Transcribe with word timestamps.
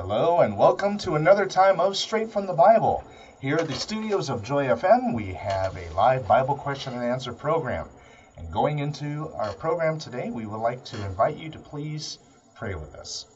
Hello, 0.00 0.42
and 0.42 0.56
welcome 0.56 0.96
to 0.98 1.16
another 1.16 1.44
time 1.44 1.80
of 1.80 1.96
Straight 1.96 2.30
from 2.30 2.46
the 2.46 2.52
Bible. 2.52 3.02
Here 3.40 3.56
at 3.56 3.66
the 3.66 3.74
studios 3.74 4.28
of 4.28 4.44
Joy 4.44 4.66
FM, 4.66 5.12
we 5.12 5.34
have 5.34 5.76
a 5.76 5.92
live 5.92 6.24
Bible 6.24 6.54
question 6.54 6.94
and 6.94 7.02
answer 7.02 7.32
program. 7.32 7.88
And 8.36 8.52
going 8.52 8.78
into 8.78 9.32
our 9.34 9.52
program 9.54 9.98
today, 9.98 10.30
we 10.30 10.46
would 10.46 10.60
like 10.60 10.84
to 10.84 11.04
invite 11.04 11.34
you 11.34 11.50
to 11.50 11.58
please 11.58 12.16
pray 12.54 12.76
with 12.76 12.94
us. 12.94 13.26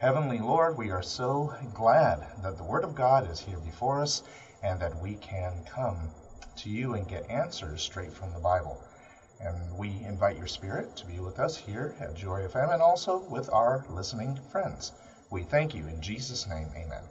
Heavenly 0.00 0.40
Lord, 0.40 0.76
we 0.76 0.90
are 0.90 1.00
so 1.00 1.54
glad 1.74 2.26
that 2.42 2.56
the 2.56 2.64
Word 2.64 2.82
of 2.82 2.96
God 2.96 3.30
is 3.30 3.38
here 3.38 3.60
before 3.60 4.02
us 4.02 4.24
and 4.64 4.80
that 4.80 5.00
we 5.00 5.14
can 5.14 5.62
come 5.72 6.10
to 6.56 6.68
you 6.68 6.94
and 6.94 7.06
get 7.06 7.30
answers 7.30 7.82
straight 7.82 8.12
from 8.12 8.32
the 8.32 8.40
Bible. 8.40 8.82
And 9.38 9.78
we 9.78 10.02
invite 10.04 10.36
your 10.36 10.48
Spirit 10.48 10.96
to 10.96 11.06
be 11.06 11.20
with 11.20 11.38
us 11.38 11.56
here 11.56 11.94
at 12.00 12.16
Joy 12.16 12.48
FM 12.48 12.74
and 12.74 12.82
also 12.82 13.18
with 13.30 13.48
our 13.52 13.84
listening 13.88 14.40
friends. 14.50 14.90
We 15.30 15.42
thank 15.42 15.74
you 15.74 15.86
in 15.86 16.00
Jesus' 16.00 16.48
name. 16.48 16.68
Amen. 16.74 17.02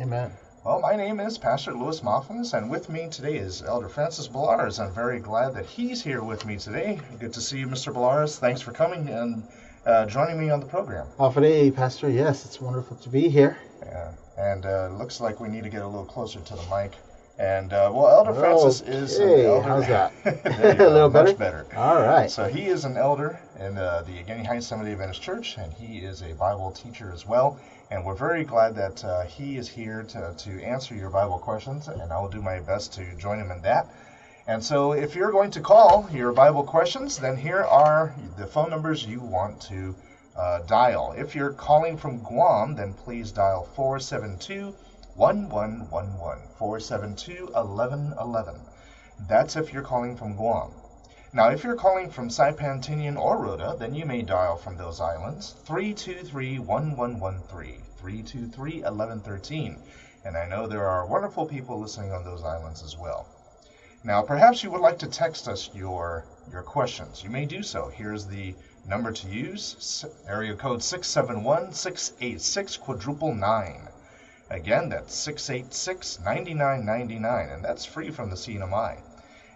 Amen. 0.00 0.32
Well, 0.64 0.80
my 0.80 0.96
name 0.96 1.20
is 1.20 1.38
Pastor 1.38 1.72
Louis 1.72 2.00
Moffins, 2.00 2.52
and 2.52 2.68
with 2.68 2.88
me 2.88 3.06
today 3.06 3.36
is 3.36 3.62
Elder 3.62 3.88
Francis 3.88 4.26
Ballars. 4.26 4.80
I'm 4.80 4.92
very 4.92 5.20
glad 5.20 5.54
that 5.54 5.64
he's 5.64 6.02
here 6.02 6.24
with 6.24 6.44
me 6.44 6.56
today. 6.56 6.98
Good 7.20 7.32
to 7.34 7.40
see 7.40 7.60
you, 7.60 7.68
Mr. 7.68 7.94
Ballars. 7.94 8.36
Thanks 8.36 8.60
for 8.60 8.72
coming 8.72 9.08
and 9.08 9.44
uh, 9.86 10.06
joining 10.06 10.40
me 10.40 10.50
on 10.50 10.58
the 10.58 10.66
program. 10.66 11.06
Oh, 11.20 11.30
today, 11.30 11.70
Pastor, 11.70 12.10
yes, 12.10 12.44
it's 12.44 12.60
wonderful 12.60 12.96
to 12.96 13.08
be 13.08 13.28
here. 13.28 13.56
Yeah, 13.86 14.10
and 14.36 14.66
uh, 14.66 14.88
looks 14.88 15.20
like 15.20 15.38
we 15.38 15.48
need 15.48 15.62
to 15.62 15.70
get 15.70 15.82
a 15.82 15.86
little 15.86 16.04
closer 16.04 16.40
to 16.40 16.56
the 16.56 16.64
mic. 16.64 16.96
And 17.38 17.72
uh, 17.72 17.92
well, 17.94 18.08
Elder 18.08 18.34
Francis 18.34 18.80
is 18.80 19.16
an 19.20 19.30
elder. 19.46 19.62
how's 19.62 19.86
that? 19.86 20.12
A 20.80 20.90
little 20.90 21.08
better? 21.08 21.28
Much 21.28 21.38
better. 21.38 21.66
All 21.76 22.02
right. 22.02 22.28
So 22.28 22.48
he 22.48 22.66
is 22.66 22.84
an 22.84 22.96
elder 22.96 23.40
in 23.58 23.76
uh, 23.76 24.02
the 24.06 24.22
Agana 24.22 24.46
Heights 24.46 24.66
Seventh-day 24.66 24.92
Adventist 24.92 25.20
Church, 25.20 25.56
and 25.56 25.72
he 25.72 25.98
is 25.98 26.22
a 26.22 26.32
Bible 26.34 26.70
teacher 26.70 27.10
as 27.12 27.26
well. 27.26 27.58
And 27.90 28.04
we're 28.04 28.14
very 28.14 28.44
glad 28.44 28.74
that 28.76 29.04
uh, 29.04 29.24
he 29.24 29.56
is 29.56 29.68
here 29.68 30.02
to, 30.04 30.34
to 30.36 30.62
answer 30.62 30.94
your 30.94 31.10
Bible 31.10 31.38
questions, 31.38 31.88
and 31.88 32.12
I 32.12 32.20
will 32.20 32.28
do 32.28 32.40
my 32.40 32.60
best 32.60 32.92
to 32.94 33.14
join 33.16 33.40
him 33.40 33.50
in 33.50 33.60
that. 33.62 33.86
And 34.46 34.64
so 34.64 34.92
if 34.92 35.14
you're 35.14 35.32
going 35.32 35.50
to 35.52 35.60
call 35.60 36.08
your 36.12 36.32
Bible 36.32 36.62
questions, 36.62 37.18
then 37.18 37.36
here 37.36 37.64
are 37.64 38.14
the 38.36 38.46
phone 38.46 38.70
numbers 38.70 39.04
you 39.04 39.20
want 39.20 39.60
to 39.62 39.94
uh, 40.36 40.60
dial. 40.60 41.14
If 41.16 41.34
you're 41.34 41.52
calling 41.52 41.96
from 41.96 42.18
Guam, 42.18 42.76
then 42.76 42.94
please 42.94 43.32
dial 43.32 43.64
472 43.74 44.74
1111. 45.16 46.44
472 46.58 47.46
1111. 47.52 48.60
That's 49.28 49.56
if 49.56 49.72
you're 49.72 49.82
calling 49.82 50.16
from 50.16 50.36
Guam. 50.36 50.70
Now, 51.30 51.50
if 51.50 51.62
you're 51.62 51.76
calling 51.76 52.08
from 52.08 52.30
Saipan, 52.30 52.82
Tinian, 52.82 53.18
or 53.18 53.36
Rota, 53.36 53.76
then 53.78 53.94
you 53.94 54.06
may 54.06 54.22
dial 54.22 54.56
from 54.56 54.78
those 54.78 54.98
islands 54.98 55.56
323 55.66 56.58
1113. 56.58 57.82
323 57.98 58.80
1113. 58.80 59.78
And 60.24 60.38
I 60.38 60.46
know 60.46 60.66
there 60.66 60.88
are 60.88 61.04
wonderful 61.04 61.44
people 61.44 61.78
listening 61.78 62.12
on 62.12 62.24
those 62.24 62.42
islands 62.42 62.82
as 62.82 62.96
well. 62.96 63.26
Now, 64.02 64.22
perhaps 64.22 64.62
you 64.62 64.70
would 64.70 64.80
like 64.80 64.96
to 65.00 65.06
text 65.06 65.48
us 65.48 65.68
your 65.74 66.24
your 66.50 66.62
questions. 66.62 67.22
You 67.22 67.28
may 67.28 67.44
do 67.44 67.62
so. 67.62 67.88
Here's 67.88 68.24
the 68.24 68.54
number 68.86 69.12
to 69.12 69.28
use: 69.28 70.06
area 70.26 70.56
code 70.56 70.80
671-686 70.80 72.80
quadruple 72.80 73.34
nine. 73.34 73.86
Again, 74.48 74.88
that's 74.88 75.14
686-9999, 75.26 77.52
and 77.52 77.62
that's 77.62 77.84
free 77.84 78.10
from 78.10 78.30
the 78.30 78.36
CNMI. 78.36 79.02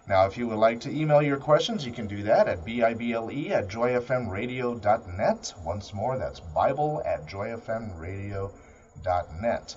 Now, 0.05 0.25
if 0.25 0.37
you 0.37 0.49
would 0.49 0.57
like 0.57 0.81
to 0.81 0.91
email 0.91 1.21
your 1.21 1.37
questions, 1.37 1.85
you 1.85 1.93
can 1.93 2.07
do 2.07 2.23
that 2.23 2.49
at 2.49 2.65
bible 2.65 3.53
at 3.53 3.69
joyfmradio.net. 3.69 5.53
Once 5.63 5.93
more, 5.93 6.17
that's 6.17 6.41
bible 6.41 7.01
at 7.05 7.25
joyfmradio.net. 7.25 9.75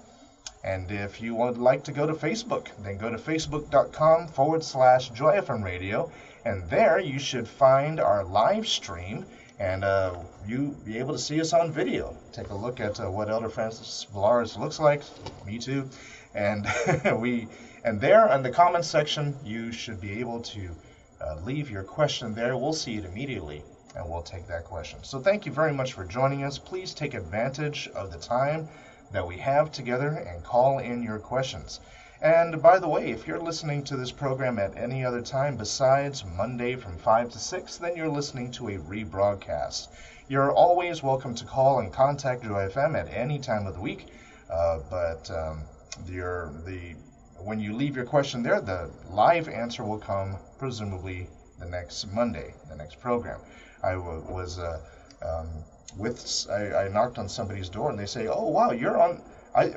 And 0.65 0.91
if 0.91 1.21
you 1.21 1.37
would 1.37 1.59
like 1.59 1.85
to 1.85 1.93
go 1.93 2.09
to 2.09 2.15
Facebook, 2.15 2.67
then 2.83 2.99
go 2.99 3.09
to 3.09 3.17
facebook.com 3.17 4.27
forward 4.27 4.65
slash 4.65 5.13
joyfmradio, 5.13 6.11
and 6.45 6.69
there 6.69 6.99
you 6.99 7.21
should 7.21 7.47
find 7.47 8.01
our 8.01 8.25
live 8.25 8.67
stream, 8.67 9.27
and 9.61 9.85
uh, 9.85 10.17
you 10.45 10.75
be 10.85 10.99
able 10.99 11.13
to 11.13 11.21
see 11.21 11.41
us 11.41 11.53
on 11.53 11.71
video. 11.71 12.17
Take 12.33 12.51
a 12.51 12.55
look 12.55 12.81
at 12.81 12.99
uh, 12.99 13.09
what 13.09 13.31
Elder 13.31 13.49
Francis 13.49 14.09
Ballars 14.13 14.57
looks 14.57 14.81
like. 14.81 15.05
Me 15.47 15.59
too. 15.59 15.89
And 16.35 16.67
we, 17.21 17.47
and 17.85 18.01
there 18.01 18.27
in 18.33 18.43
the 18.43 18.51
comments 18.51 18.89
section, 18.89 19.37
you 19.45 19.73
should 19.73 20.01
be 20.01 20.19
able 20.21 20.41
to 20.41 20.77
uh, 21.21 21.37
leave 21.45 21.71
your 21.71 21.83
question 21.83 22.35
there. 22.35 22.57
We'll 22.57 22.73
see 22.73 22.97
it 22.97 23.05
immediately, 23.05 23.63
and 23.95 24.09
we'll 24.09 24.23
take 24.23 24.47
that 24.49 24.65
question. 24.65 24.99
So 25.03 25.21
thank 25.21 25.47
you 25.47 25.53
very 25.53 25.73
much 25.73 25.93
for 25.93 26.05
joining 26.05 26.45
us. 26.45 26.59
Please 26.59 26.95
take 26.95 27.15
advantage 27.15 27.89
of 27.95 28.13
the 28.13 28.19
time 28.19 28.69
that 29.13 29.27
we 29.27 29.39
have 29.39 29.71
together 29.71 30.09
and 30.09 30.43
call 30.43 30.79
in 30.79 31.03
your 31.03 31.19
questions. 31.19 31.81
And 32.21 32.63
by 32.63 32.79
the 32.79 32.89
way, 32.89 33.11
if 33.11 33.27
you're 33.27 33.39
listening 33.39 33.85
to 33.85 33.97
this 33.97 34.11
program 34.11 34.59
at 34.59 34.77
any 34.77 35.05
other 35.05 35.21
time 35.21 35.57
besides 35.57 36.25
Monday 36.25 36.75
from 36.75 36.97
5 36.97 37.31
to 37.31 37.39
6, 37.39 37.77
then 37.77 37.95
you're 37.95 38.09
listening 38.09 38.51
to 38.53 38.69
a 38.69 38.79
rebroadcast. 38.79 39.89
You're 40.29 40.51
always 40.51 41.03
welcome 41.03 41.35
to 41.35 41.45
call 41.45 41.79
and 41.79 41.93
contact 41.93 42.43
Joy 42.43 42.69
FM 42.69 42.99
at 42.99 43.13
any 43.13 43.39
time 43.39 43.67
of 43.67 43.75
the 43.75 43.81
week, 43.81 44.07
uh, 44.51 44.79
but 44.91 45.31
um, 45.31 45.63
the, 46.07 46.97
when 47.39 47.61
you 47.61 47.73
leave 47.73 47.97
your 47.97 48.05
question 48.05 48.43
there, 48.43 48.61
the 48.61 48.91
live 49.11 49.49
answer 49.49 49.85
will 49.85 49.99
come 49.99 50.37
presumably 50.59 51.29
the 51.59 51.67
next 51.67 52.07
Monday, 52.07 52.55
the 52.69 52.77
next 52.77 53.01
program. 53.01 53.41
I 53.83 53.93
w- 53.93 54.23
was 54.29 54.59
uh, 54.59 54.79
um, 55.23 55.49
with—I 55.97 56.89
knocked 56.89 57.19
on 57.19 57.29
somebody's 57.29 57.69
door 57.69 57.91
and 57.91 57.99
they 57.99 58.07
say, 58.07 58.27
"Oh 58.27 58.47
wow, 58.49 58.71
you're 58.71 58.99
on." 59.01 59.23
I 59.55 59.73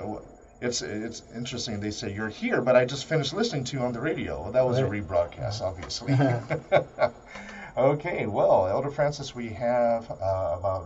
it's 0.61 0.81
it's 0.81 1.21
interesting. 1.33 1.79
They 1.79 1.91
say 1.91 2.11
you're 2.11 2.29
here, 2.29 2.61
but 2.61 2.75
I 2.75 2.85
just 2.85 3.05
finished 3.05 3.33
listening 3.33 3.63
to 3.65 3.77
you 3.77 3.83
on 3.83 3.93
the 3.93 3.99
radio. 3.99 4.41
Well, 4.41 4.51
that 4.51 4.65
was 4.65 4.79
a 4.79 4.83
rebroadcast, 4.83 5.61
obviously. 5.61 6.13
okay, 7.77 8.25
well, 8.25 8.67
Elder 8.67 8.89
Francis, 8.89 9.33
we 9.33 9.49
have 9.51 10.09
uh, 10.11 10.55
about 10.57 10.85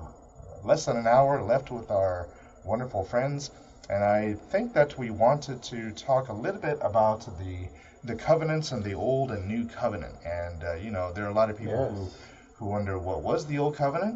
less 0.63 0.85
than 0.85 0.97
an 0.97 1.07
hour 1.07 1.41
left 1.41 1.71
with 1.71 1.89
our 1.89 2.27
wonderful 2.63 3.03
friends, 3.03 3.49
and 3.93 4.03
I 4.03 4.35
think 4.51 4.73
that 4.73 4.97
we 4.97 5.09
wanted 5.25 5.61
to 5.71 5.91
talk 5.91 6.29
a 6.29 6.33
little 6.45 6.61
bit 6.69 6.77
about 6.81 7.21
the 7.37 7.55
the 8.03 8.15
covenants 8.15 8.71
and 8.73 8.83
the 8.83 8.95
old 8.95 9.31
and 9.31 9.47
new 9.47 9.63
covenant. 9.65 10.15
And 10.25 10.63
uh, 10.63 10.73
you 10.85 10.91
know, 10.91 11.11
there 11.11 11.25
are 11.25 11.33
a 11.35 11.39
lot 11.41 11.49
of 11.51 11.57
people 11.57 11.83
Yes. 11.89 11.91
who 11.91 12.09
who 12.57 12.65
wonder 12.75 12.95
what 12.97 13.21
was 13.29 13.45
the 13.45 13.59
old 13.59 13.75
covenant. 13.75 14.15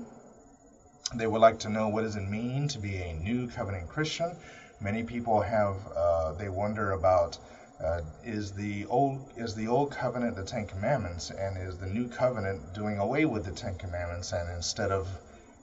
They 1.14 1.28
would 1.28 1.42
like 1.42 1.60
to 1.60 1.70
know 1.70 1.88
what 1.88 2.02
does 2.02 2.16
it 2.16 2.22
mean 2.40 2.68
to 2.70 2.80
be 2.80 2.96
a 3.02 3.14
new 3.14 3.48
covenant 3.48 3.88
Christian. 3.90 4.36
Many 4.80 5.04
people 5.04 5.42
have 5.42 5.76
uh, 5.96 6.32
they 6.34 6.50
wonder 6.50 6.92
about 6.92 7.38
uh, 7.84 8.02
is 8.24 8.52
the 8.54 8.86
old 8.88 9.20
is 9.36 9.54
the 9.54 9.68
old 9.68 9.92
covenant 9.92 10.36
the 10.36 10.44
Ten 10.44 10.66
Commandments 10.66 11.30
and 11.30 11.58
is 11.58 11.78
the 11.78 11.88
new 11.98 12.08
covenant 12.08 12.74
doing 12.74 12.98
away 13.00 13.26
with 13.26 13.44
the 13.46 13.52
Ten 13.64 13.76
Commandments 13.76 14.32
and 14.34 14.50
instead 14.50 14.92
of 14.92 15.08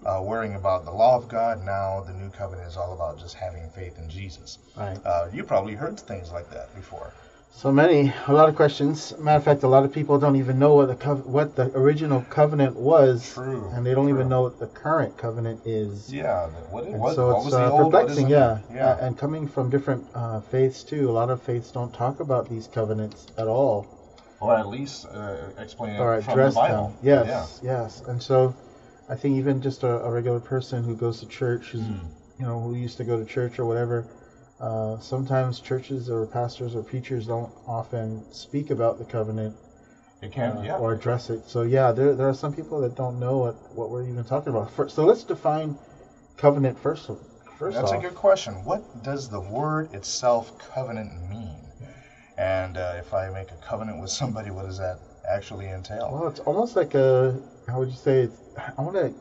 uh, 0.04 0.20
worrying 0.22 0.54
about 0.54 0.84
the 0.84 0.91
law 0.91 1.16
of 1.16 1.28
God 1.28 1.65
now 1.65 2.00
the 2.06 2.12
new 2.12 2.31
covenant 2.31 2.69
is 2.69 2.76
all 2.76 2.92
about 2.92 3.19
just 3.19 3.34
having 3.34 3.69
faith 3.70 3.98
in 3.98 4.09
Jesus. 4.09 4.59
Right. 4.76 4.98
Uh, 5.04 5.28
you 5.32 5.44
probably 5.44 5.75
heard 5.75 5.98
things 6.00 6.31
like 6.32 6.50
that 6.50 6.75
before. 6.75 7.12
So 7.56 7.70
many, 7.70 8.12
a 8.26 8.32
lot 8.32 8.48
of 8.48 8.56
questions. 8.56 9.12
Matter 9.16 9.37
of 9.37 9.44
fact, 9.44 9.62
a 9.62 9.69
lot 9.69 9.84
of 9.84 9.92
people 9.92 10.19
don't 10.19 10.34
even 10.34 10.59
know 10.59 10.75
what 10.75 10.88
the 10.88 10.97
cov- 10.97 11.25
what 11.25 11.54
the 11.54 11.70
original 11.76 12.22
covenant 12.28 12.75
was, 12.75 13.32
True, 13.32 13.70
and 13.72 13.87
they 13.87 13.94
don't 13.94 14.06
true. 14.06 14.15
even 14.16 14.28
know 14.28 14.42
what 14.42 14.59
the 14.59 14.66
current 14.66 15.16
covenant 15.16 15.60
is. 15.65 16.12
Yeah. 16.12 16.48
What, 16.71 16.84
And 16.86 16.98
what, 16.98 17.15
so 17.15 17.28
what 17.28 17.47
it's 17.47 17.54
uh, 17.54 17.71
old? 17.71 17.92
what 17.92 18.06
is 18.06 18.16
perplexing, 18.16 18.28
yeah. 18.28 18.59
Yeah. 18.75 18.98
And 19.00 19.16
coming 19.16 19.47
from 19.47 19.71
different 19.71 20.04
uh, 20.16 20.41
faiths 20.41 20.82
too. 20.82 21.09
A 21.09 21.12
lot 21.12 21.31
of 21.31 21.41
faiths 21.41 21.71
don't 21.71 21.94
talk 21.94 22.19
about 22.19 22.48
these 22.48 22.66
covenants 22.66 23.28
at 23.38 23.47
all, 23.47 23.86
or 24.41 24.56
at 24.56 24.66
least 24.66 25.06
uh, 25.06 25.36
explain 25.56 25.94
it 25.94 26.00
or 26.00 26.21
from 26.22 26.36
the 26.36 26.50
Bible. 26.50 26.88
them. 26.88 26.97
Yes, 27.03 27.60
yes. 27.62 28.03
And 28.09 28.21
so, 28.21 28.53
I 29.09 29.15
think 29.15 29.37
even 29.37 29.60
just 29.60 29.82
a, 29.82 30.00
a 30.03 30.10
regular 30.10 30.41
person 30.41 30.82
who 30.82 30.94
goes 30.97 31.20
to 31.20 31.26
church, 31.26 31.70
who's 31.72 31.82
Mm. 31.82 32.09
you 32.38 32.47
know 32.47 32.60
who 32.60 32.75
used 32.75 32.97
to 32.97 33.04
go 33.04 33.16
to 33.16 33.25
church 33.25 33.59
or 33.59 33.65
whatever. 33.65 34.04
Uh, 34.60 34.98
sometimes 35.01 35.60
churches 35.60 36.09
or 36.09 36.24
pastors 36.27 36.74
or 36.74 36.83
preachers 36.83 37.27
don't 37.27 37.53
often 37.66 38.24
speak 38.33 38.71
about 38.71 38.98
the 38.98 39.04
covenant 39.04 39.54
can. 40.30 40.59
uh, 40.59 40.62
yeah. 40.62 40.77
or 40.78 40.92
address 40.92 41.28
it. 41.30 41.41
So 41.48 41.62
yeah, 41.62 41.92
there 41.92 42.15
there 42.15 42.28
are 42.28 42.34
some 42.34 42.53
people 42.53 42.80
that 42.80 42.95
don't 42.95 43.18
know 43.18 43.39
what, 43.39 43.54
what 43.74 43.91
we're 43.91 44.04
even 44.04 44.24
talking 44.24 44.53
about. 44.54 44.71
First, 44.71 44.95
so 44.95 45.04
let's 45.04 45.22
define 45.24 45.74
covenant 46.36 46.78
first. 46.78 47.10
First 47.59 47.77
That's 47.77 47.92
off, 47.92 47.98
a 47.98 48.03
good 48.03 48.15
question. 48.15 48.65
What 48.65 48.80
does 49.03 49.28
the 49.28 49.41
word 49.41 49.92
itself, 49.95 50.56
covenant, 50.59 51.28
mean? 51.28 51.56
And 52.36 52.77
uh, 52.77 52.95
if 52.97 53.15
I 53.15 53.28
make 53.28 53.53
a 53.53 53.56
covenant 53.56 54.01
with 54.01 54.10
somebody, 54.10 54.51
what 54.51 54.65
does 54.65 54.78
that 54.78 54.98
actually 55.28 55.68
entail? 55.68 56.09
well, 56.10 56.27
it's 56.27 56.41
almost 56.41 56.74
like 56.74 56.95
a 56.95 57.39
how 57.66 57.78
would 57.78 57.91
you 57.91 57.97
say? 57.97 58.22
It's, 58.22 58.37
I 58.77 58.81
want 58.83 58.97
to 58.97 59.13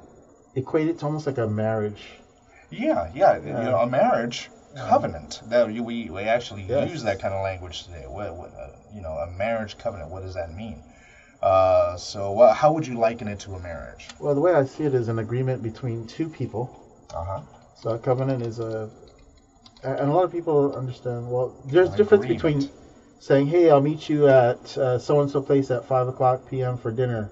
equate 0.55 0.87
it 0.87 0.99
to 0.99 1.05
almost 1.05 1.25
like 1.25 1.37
a 1.37 1.47
marriage. 1.47 2.03
Yeah, 2.69 3.09
yeah. 3.13 3.37
You 3.37 3.53
know, 3.53 3.77
a 3.77 3.87
marriage 3.87 4.49
covenant. 4.75 5.41
That 5.47 5.67
we 5.67 5.79
we 5.79 6.09
we 6.09 6.21
actually 6.23 6.63
Yes. 6.63 6.89
use 6.89 7.03
that 7.03 7.19
kind 7.19 7.33
of 7.33 7.43
language 7.43 7.83
today. 7.85 8.05
What, 8.07 8.35
what 8.35 8.53
uh, 8.59 8.71
you 8.93 9.01
know, 9.01 9.13
a 9.13 9.27
marriage 9.27 9.77
covenant. 9.77 10.09
What 10.09 10.23
does 10.23 10.33
that 10.35 10.51
mean? 10.51 10.81
Uh, 11.41 11.97
so, 11.97 12.31
what, 12.31 12.55
how 12.55 12.71
would 12.71 12.87
you 12.87 12.95
liken 12.97 13.27
it 13.27 13.39
to 13.39 13.55
a 13.55 13.59
marriage? 13.59 14.07
Well, 14.19 14.33
the 14.33 14.41
way 14.41 14.53
I 14.53 14.63
see 14.63 14.85
it 14.85 14.93
is 14.93 15.07
an 15.09 15.19
agreement 15.19 15.61
between 15.61 16.05
two 16.05 16.29
people. 16.29 16.69
Uh 17.13 17.23
huh. 17.23 17.41
So 17.75 17.91
a 17.91 17.97
covenant 17.97 18.41
is 18.43 18.59
a 18.59 18.89
and 19.83 20.09
a 20.09 20.13
lot 20.13 20.23
of 20.23 20.31
people 20.31 20.73
understand. 20.75 21.29
Well, 21.29 21.53
there's 21.65 21.89
An 21.89 21.97
difference 21.97 22.23
agreement. 22.25 22.43
between 22.43 22.69
saying, 23.19 23.47
"Hey, 23.47 23.69
I'll 23.69 23.81
meet 23.81 24.07
you 24.09 24.27
at 24.27 24.67
so 24.67 25.19
and 25.19 25.29
so 25.29 25.41
place 25.41 25.69
at 25.71 25.85
five 25.85 26.07
o'clock 26.07 26.45
p.m. 26.49 26.77
for 26.77 26.91
dinner." 26.91 27.29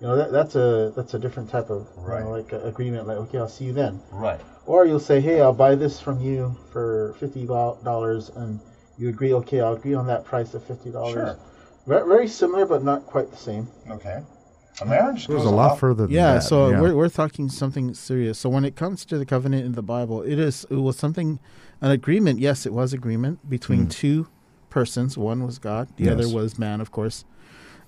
You 0.00 0.06
know, 0.06 0.16
that, 0.16 0.32
that's 0.32 0.54
a 0.56 0.92
that's 0.96 1.12
a 1.14 1.18
different 1.18 1.50
type 1.50 1.68
of 1.68 1.86
you 1.98 2.08
know, 2.08 2.30
like 2.30 2.52
a 2.52 2.62
agreement. 2.66 3.06
Like, 3.06 3.18
okay, 3.18 3.38
I'll 3.38 3.48
see 3.48 3.66
you 3.66 3.72
then. 3.74 4.00
Right. 4.10 4.40
Or 4.66 4.86
you'll 4.86 4.98
say, 5.00 5.20
"Hey, 5.20 5.40
I'll 5.42 5.52
buy 5.52 5.74
this 5.74 6.00
from 6.00 6.20
you 6.20 6.56
for 6.72 7.14
fifty 7.20 7.44
dollars," 7.46 8.30
and 8.30 8.60
you 8.96 9.10
agree. 9.10 9.34
Okay, 9.34 9.60
I'll 9.60 9.74
agree 9.74 9.94
on 9.94 10.06
that 10.06 10.24
price 10.24 10.54
of 10.54 10.64
fifty 10.64 10.90
dollars. 10.90 11.12
Sure. 11.14 11.38
Very, 11.86 12.08
very 12.08 12.28
similar, 12.28 12.64
but 12.66 12.82
not 12.82 13.04
quite 13.04 13.30
the 13.30 13.36
same. 13.36 13.68
Okay. 13.90 14.22
A 14.80 14.86
marriage 14.86 15.24
It 15.28 15.34
was 15.34 15.42
goes 15.42 15.52
a 15.52 15.54
lot 15.54 15.78
further 15.78 16.06
than 16.06 16.14
Yeah, 16.14 16.34
that. 16.34 16.42
so 16.44 16.70
yeah. 16.70 16.80
we're 16.80 16.94
we're 16.94 17.08
talking 17.10 17.50
something 17.50 17.92
serious. 17.92 18.38
So 18.38 18.48
when 18.48 18.64
it 18.64 18.76
comes 18.76 19.04
to 19.06 19.18
the 19.18 19.26
covenant 19.26 19.66
in 19.66 19.72
the 19.72 19.82
Bible, 19.82 20.22
it 20.22 20.38
is 20.38 20.64
it 20.70 20.76
was 20.76 20.96
something 20.96 21.38
an 21.82 21.90
agreement. 21.90 22.38
Yes, 22.38 22.64
it 22.64 22.72
was 22.72 22.94
agreement 22.94 23.50
between 23.50 23.86
Mm. 23.86 23.90
two 23.90 24.28
persons. 24.70 25.18
One 25.18 25.44
was 25.44 25.58
God, 25.58 25.88
the 25.96 26.08
other 26.08 26.26
was 26.28 26.58
man, 26.58 26.80
of 26.80 26.90
course. 26.90 27.24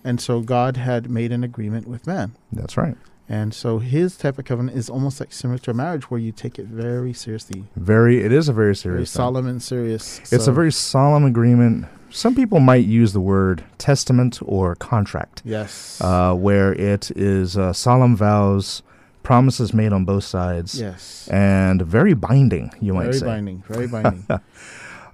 And 0.04 0.20
so 0.20 0.40
God 0.40 0.76
had 0.76 1.08
made 1.10 1.32
an 1.32 1.44
agreement 1.44 1.86
with 1.86 2.06
man. 2.06 2.32
That's 2.52 2.76
right. 2.76 2.96
And 3.28 3.54
so 3.54 3.78
his 3.78 4.16
type 4.16 4.38
of 4.38 4.44
covenant 4.44 4.76
is 4.76 4.90
almost 4.90 5.20
like 5.20 5.32
similar 5.32 5.58
to 5.60 5.70
a 5.70 5.74
marriage 5.74 6.10
where 6.10 6.20
you 6.20 6.32
take 6.32 6.58
it 6.58 6.66
very 6.66 7.12
seriously. 7.12 7.64
Very. 7.76 8.22
It 8.22 8.32
is 8.32 8.48
a 8.48 8.52
very 8.52 8.66
Very 8.68 8.74
serious. 8.76 9.12
thing. 9.12 9.18
solemn 9.20 9.46
and 9.46 9.62
serious. 9.62 10.18
It's 10.32 10.44
So- 10.44 10.50
a 10.50 10.54
very 10.54 10.72
solemn 10.72 11.24
agreement. 11.24 11.86
Some 12.10 12.34
people 12.34 12.60
might 12.60 12.84
use 12.84 13.14
the 13.14 13.20
word 13.20 13.64
testament 13.78 14.38
or 14.44 14.74
contract, 14.74 15.40
Yes. 15.46 15.98
uh, 16.02 16.34
where 16.34 16.74
it 16.74 17.10
is 17.16 17.56
uh, 17.56 17.72
solemn 17.72 18.16
vows, 18.16 18.82
promises 19.22 19.72
made 19.72 19.92
on 19.94 20.04
both 20.04 20.24
sides, 20.24 20.78
yes. 20.78 21.26
and 21.30 21.80
very 21.80 22.12
binding. 22.12 22.70
You 22.80 22.92
might 22.92 23.04
very 23.04 23.14
say. 23.14 23.20
Very 23.20 23.30
binding. 23.36 23.62
Very 23.68 23.86
binding. 23.86 24.26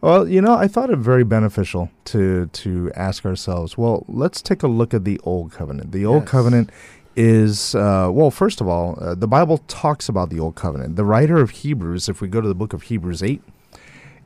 Well, 0.00 0.29
you 0.29 0.41
know, 0.41 0.55
I 0.55 0.69
thought 0.69 0.91
it 0.91 0.99
very 0.99 1.25
beneficial 1.25 1.91
to 2.06 2.47
to 2.47 2.93
ask 2.95 3.25
ourselves. 3.27 3.77
Well, 3.77 4.05
let's 4.09 4.41
take 4.41 4.62
a 4.62 4.69
look 4.69 4.95
at 4.95 5.05
the 5.05 5.21
old 5.25 5.50
covenant. 5.53 5.93
The 5.93 6.06
old 6.06 6.23
Yes. 6.23 6.31
covenant 6.31 6.71
is 7.17 7.75
uh, 7.75 8.09
well. 8.12 8.31
First 8.31 8.61
of 8.61 8.69
all, 8.69 8.97
uh, 9.00 9.15
the 9.17 9.27
Bible 9.27 9.59
talks 9.67 10.09
about 10.09 10.31
the 10.31 10.39
old 10.39 10.55
covenant. 10.55 10.95
The 10.97 11.05
writer 11.05 11.39
of 11.39 11.50
Hebrews, 11.50 12.09
if 12.09 12.21
we 12.21 12.29
go 12.29 12.41
to 12.41 12.47
the 12.49 12.55
book 12.55 12.73
of 12.73 12.83
Hebrews 12.83 13.23
eight, 13.25 13.43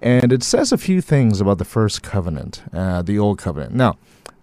and 0.02 0.30
it 0.32 0.42
says 0.42 0.72
a 0.72 0.78
few 0.78 1.00
things 1.00 1.40
about 1.40 1.56
the 1.56 1.64
first 1.64 2.02
covenant, 2.02 2.62
uh, 2.74 3.00
the 3.00 3.19
old 3.19 3.38
covenant. 3.38 3.72
Now, 3.74 3.96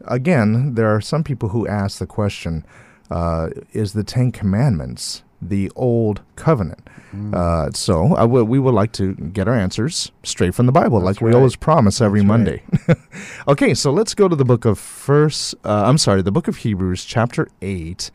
again, 0.05 0.73
there 0.73 0.89
are 0.89 1.01
some 1.01 1.23
people 1.23 1.49
who 1.49 1.67
ask 1.67 1.99
the 1.99 2.07
question: 2.07 2.65
uh, 3.11 3.49
Is 3.71 3.93
the 3.93 4.03
Ten 4.03 4.31
Commandments 4.31 5.21
the 5.41 5.71
old 5.75 6.21
covenant? 6.35 6.87
Mm. 7.13 7.33
Uh, 7.33 7.71
so 7.73 8.09
w- 8.09 8.43
we 8.45 8.59
would 8.59 8.73
like 8.75 8.91
to 8.93 9.13
get 9.15 9.47
our 9.47 9.55
answers 9.55 10.11
straight 10.23 10.53
from 10.53 10.67
the 10.67 10.71
Bible, 10.71 10.99
That's 10.99 11.19
like 11.19 11.21
we 11.21 11.33
always 11.33 11.55
promise 11.55 12.01
every 12.01 12.19
That's 12.19 12.27
Monday. 12.27 12.63
okay, 13.47 13.73
so 13.73 13.91
let's 13.91 14.13
go 14.13 14.27
to 14.27 14.35
the 14.35 14.45
book 14.45 14.65
of 14.65 14.77
First. 14.77 15.55
Uh, 15.63 15.83
I'm 15.85 15.97
sorry, 15.97 16.21
the 16.21 16.31
book 16.31 16.47
of 16.47 16.57
Hebrews, 16.57 17.05
chapter 17.05 17.47
eight, 17.61 18.11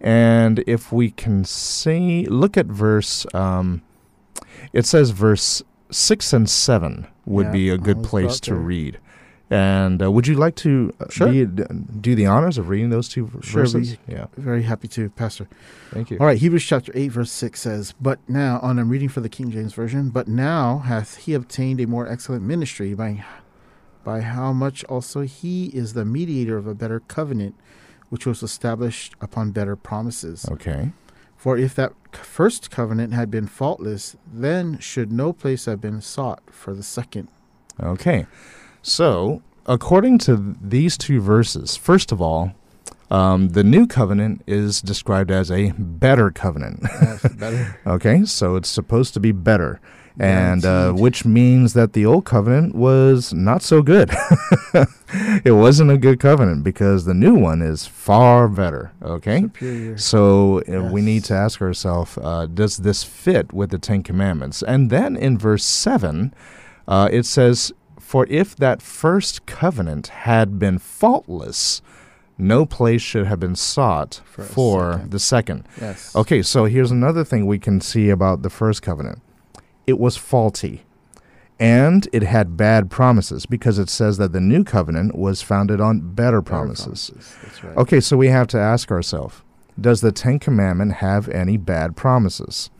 and 0.00 0.62
if 0.66 0.92
we 0.92 1.10
can 1.10 1.44
see, 1.44 2.26
look 2.26 2.56
at 2.58 2.66
verse. 2.66 3.26
Um, 3.34 3.80
it 4.72 4.84
says 4.84 5.10
verse 5.10 5.62
six 5.90 6.32
and 6.32 6.48
seven 6.50 7.06
would 7.24 7.46
Yeah, 7.46 7.52
be 7.52 7.68
a 7.70 7.78
good 7.78 8.02
place 8.02 8.40
to 8.40 8.54
read. 8.54 8.98
And 9.54 10.02
uh, 10.02 10.10
would 10.10 10.26
you 10.26 10.34
like 10.34 10.56
to 10.56 10.92
uh, 11.00 11.04
Sure. 11.10 11.28
be- 11.30 11.44
do 12.00 12.14
the 12.16 12.26
honors 12.26 12.58
of 12.58 12.68
reading 12.68 12.90
those 12.90 13.08
two 13.08 13.30
Sure, 13.40 13.62
verses? 13.62 13.96
yeah, 14.08 14.26
Very 14.36 14.62
happy 14.64 14.88
to, 14.88 15.10
Pastor. 15.10 15.46
thank 15.92 16.10
you. 16.10 16.18
All 16.18 16.26
right, 16.26 16.38
Hebrews 16.38 16.64
chapter 16.64 16.90
8, 16.94 17.08
verse 17.12 17.30
6 17.30 17.60
says, 17.60 17.94
But 18.00 18.18
now, 18.28 18.58
and 18.62 18.80
I'm 18.80 18.88
reading 18.88 19.08
for 19.08 19.20
the 19.20 19.28
King 19.28 19.52
James 19.52 19.72
Version, 19.72 20.10
but 20.10 20.26
now 20.26 20.78
hath 20.78 21.18
he 21.18 21.34
obtained 21.34 21.80
a 21.80 21.86
more 21.86 22.08
excellent 22.08 22.42
ministry 22.42 22.94
by, 22.94 23.24
by 24.02 24.22
how 24.22 24.52
much 24.52 24.82
also 24.86 25.20
he 25.20 25.66
is 25.66 25.92
the 25.92 26.04
mediator 26.04 26.56
of 26.56 26.66
a 26.66 26.74
better 26.74 26.98
covenant, 27.00 27.54
which 28.08 28.26
was 28.26 28.42
established 28.42 29.14
upon 29.20 29.52
better 29.52 29.76
promises. 29.76 30.46
Okay. 30.50 30.90
For 31.36 31.56
if 31.56 31.76
that 31.76 31.92
first 32.12 32.72
covenant 32.72 33.12
had 33.12 33.30
been 33.30 33.46
faultless, 33.46 34.16
then 34.26 34.78
should 34.80 35.12
no 35.12 35.32
place 35.32 35.66
have 35.66 35.80
been 35.80 36.00
sought 36.00 36.42
for 36.50 36.74
the 36.74 36.82
second. 36.82 37.28
Okay. 37.80 38.26
So, 38.84 39.40
according 39.64 40.18
to 40.18 40.56
these 40.60 40.98
two 40.98 41.20
verses, 41.20 41.74
first 41.74 42.12
of 42.12 42.20
all, 42.20 42.52
um, 43.10 43.48
the 43.50 43.64
new 43.64 43.86
covenant 43.86 44.42
is 44.46 44.82
described 44.82 45.30
as 45.30 45.50
a 45.50 45.70
better 45.72 46.30
covenant. 46.30 46.80
Yes, 46.82 47.34
better. 47.34 47.80
okay, 47.86 48.24
so 48.26 48.56
it's 48.56 48.68
supposed 48.68 49.14
to 49.14 49.20
be 49.20 49.32
better. 49.32 49.80
And 50.20 50.64
uh, 50.64 50.92
which 50.92 51.24
means 51.24 51.72
that 51.72 51.94
the 51.94 52.04
old 52.06 52.24
covenant 52.26 52.74
was 52.74 53.32
not 53.32 53.62
so 53.62 53.82
good. 53.82 54.10
it 55.44 55.56
wasn't 55.56 55.90
a 55.90 55.98
good 55.98 56.20
covenant 56.20 56.62
because 56.62 57.04
the 57.04 57.14
new 57.14 57.34
one 57.34 57.62
is 57.62 57.86
far 57.86 58.46
better. 58.48 58.92
Okay? 59.02 59.40
Superior. 59.40 59.98
So 59.98 60.60
uh, 60.68 60.88
we 60.92 61.00
need 61.00 61.24
to 61.24 61.34
ask 61.34 61.60
ourselves, 61.60 62.16
uh, 62.18 62.46
does 62.46 62.76
this 62.76 63.02
fit 63.02 63.52
with 63.52 63.70
the 63.70 63.78
Ten 63.78 64.04
Commandments? 64.04 64.62
And 64.62 64.88
then 64.88 65.16
in 65.16 65.36
verse 65.36 65.64
7, 65.64 66.32
uh, 66.86 67.08
it 67.10 67.26
says, 67.26 67.72
For 68.04 68.26
if 68.28 68.54
that 68.56 68.82
first 68.82 69.46
covenant 69.46 70.08
had 70.08 70.58
been 70.58 70.78
faultless, 70.78 71.80
no 72.36 72.66
place 72.66 73.00
should 73.00 73.26
have 73.26 73.40
been 73.40 73.56
sought 73.56 74.20
For 74.26 74.42
for, 74.42 74.92
second. 74.92 75.10
the 75.10 75.18
second. 75.18 75.68
Yes. 75.80 76.14
Okay, 76.14 76.42
so 76.42 76.66
here's 76.66 76.90
another 76.90 77.24
thing 77.24 77.46
we 77.46 77.58
can 77.58 77.80
see 77.80 78.10
about 78.10 78.42
the 78.42 78.50
first 78.50 78.82
covenant 78.82 79.20
it 79.86 79.98
was 79.98 80.16
faulty. 80.16 80.84
And 81.58 82.06
it 82.12 82.22
had 82.22 82.56
bad 82.56 82.90
promises 82.90 83.46
because 83.46 83.78
it 83.78 83.88
says 83.88 84.18
that 84.18 84.32
the 84.32 84.40
new 84.40 84.64
covenant 84.64 85.16
was 85.16 85.40
founded 85.40 85.80
on 85.80 86.00
better 86.00 86.14
Better 86.14 86.42
promises. 86.42 87.34
That's 87.42 87.64
right. 87.64 87.76
Okay, 87.78 88.00
so 88.00 88.16
we 88.16 88.28
have 88.28 88.48
to 88.48 88.58
ask 88.58 88.90
ourselves 88.90 89.42
Does 89.80 90.02
the 90.02 90.12
Ten 90.12 90.38
Commandment 90.38 90.94
have 90.94 91.28
any 91.30 91.56
bad 91.56 91.96
promises? 91.96 92.70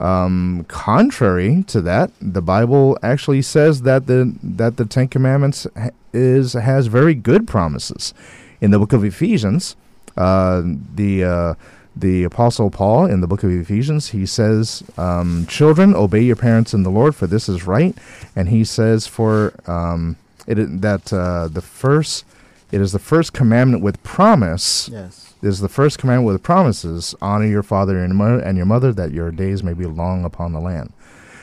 Um, 0.00 0.64
contrary 0.68 1.62
to 1.68 1.82
that, 1.82 2.10
the 2.22 2.40
Bible 2.40 2.98
actually 3.02 3.42
says 3.42 3.82
that 3.82 4.06
the 4.06 4.34
that 4.42 4.78
the 4.78 4.86
Ten 4.86 5.08
Commandments 5.08 5.66
is 6.14 6.54
has 6.54 6.86
very 6.86 7.14
good 7.14 7.46
promises. 7.46 8.14
In 8.62 8.70
the 8.70 8.78
book 8.78 8.94
of 8.94 9.04
Ephesians, 9.04 9.76
uh, 10.16 10.62
the 10.94 11.24
uh, 11.24 11.54
the 11.94 12.24
Apostle 12.24 12.70
Paul 12.70 13.04
in 13.04 13.20
the 13.20 13.26
book 13.26 13.42
of 13.42 13.50
Ephesians 13.50 14.08
he 14.08 14.24
says, 14.24 14.82
um, 14.96 15.44
"Children, 15.46 15.94
obey 15.94 16.22
your 16.22 16.36
parents 16.36 16.72
in 16.72 16.82
the 16.82 16.90
Lord, 16.90 17.14
for 17.14 17.26
this 17.26 17.46
is 17.46 17.66
right." 17.66 17.94
And 18.34 18.48
he 18.48 18.64
says, 18.64 19.06
"For 19.06 19.52
um, 19.66 20.16
it 20.46 20.80
that 20.80 21.12
uh, 21.12 21.48
the 21.48 21.62
first 21.62 22.24
it 22.72 22.80
is 22.80 22.92
the 22.92 22.98
first 22.98 23.34
commandment 23.34 23.82
with 23.82 24.02
promise." 24.02 24.88
Yes. 24.88 25.29
Is 25.42 25.60
the 25.60 25.68
first 25.68 25.98
commandment 25.98 26.26
with 26.32 26.42
promises 26.42 27.14
honor 27.20 27.46
your 27.46 27.62
father 27.62 27.98
and 27.98 28.08
your 28.08 28.16
mother, 28.16 28.38
and 28.42 28.56
your 28.56 28.66
mother 28.66 28.92
that 28.92 29.12
your 29.12 29.30
days 29.30 29.62
may 29.62 29.72
be 29.72 29.86
long 29.86 30.24
upon 30.24 30.52
the 30.52 30.60
land. 30.60 30.92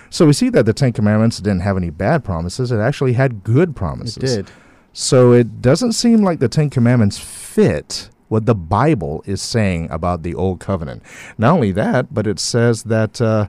So 0.10 0.26
we 0.26 0.34
see 0.34 0.50
that 0.50 0.66
the 0.66 0.74
ten 0.74 0.94
commandments 0.94 1.38
didn't 1.38 1.62
have 1.62 1.78
any 1.78 1.90
bad 1.90 2.24
promises 2.24 2.72
it 2.72 2.80
actually 2.80 3.14
had 3.14 3.44
good 3.44 3.76
promises. 3.76 4.34
It 4.34 4.46
did. 4.46 4.52
so 4.94 5.34
it 5.34 5.62
doesn't 5.62 5.94
seem 5.94 6.22
like 6.24 6.40
the 6.40 6.48
ten 6.48 6.70
commandments 6.70 7.18
fit 7.18 8.10
what 8.30 8.46
the 8.46 8.56
bible 8.56 9.24
is 9.26 9.42
saying 9.42 9.90
about 9.90 10.22
the 10.24 10.36
old 10.36 10.60
covenant. 10.60 11.02
Not 11.38 11.54
only 11.56 11.72
that 11.74 12.14
but 12.14 12.28
it 12.28 12.40
says 12.40 12.84
that 12.84 13.20
uh, 13.22 13.48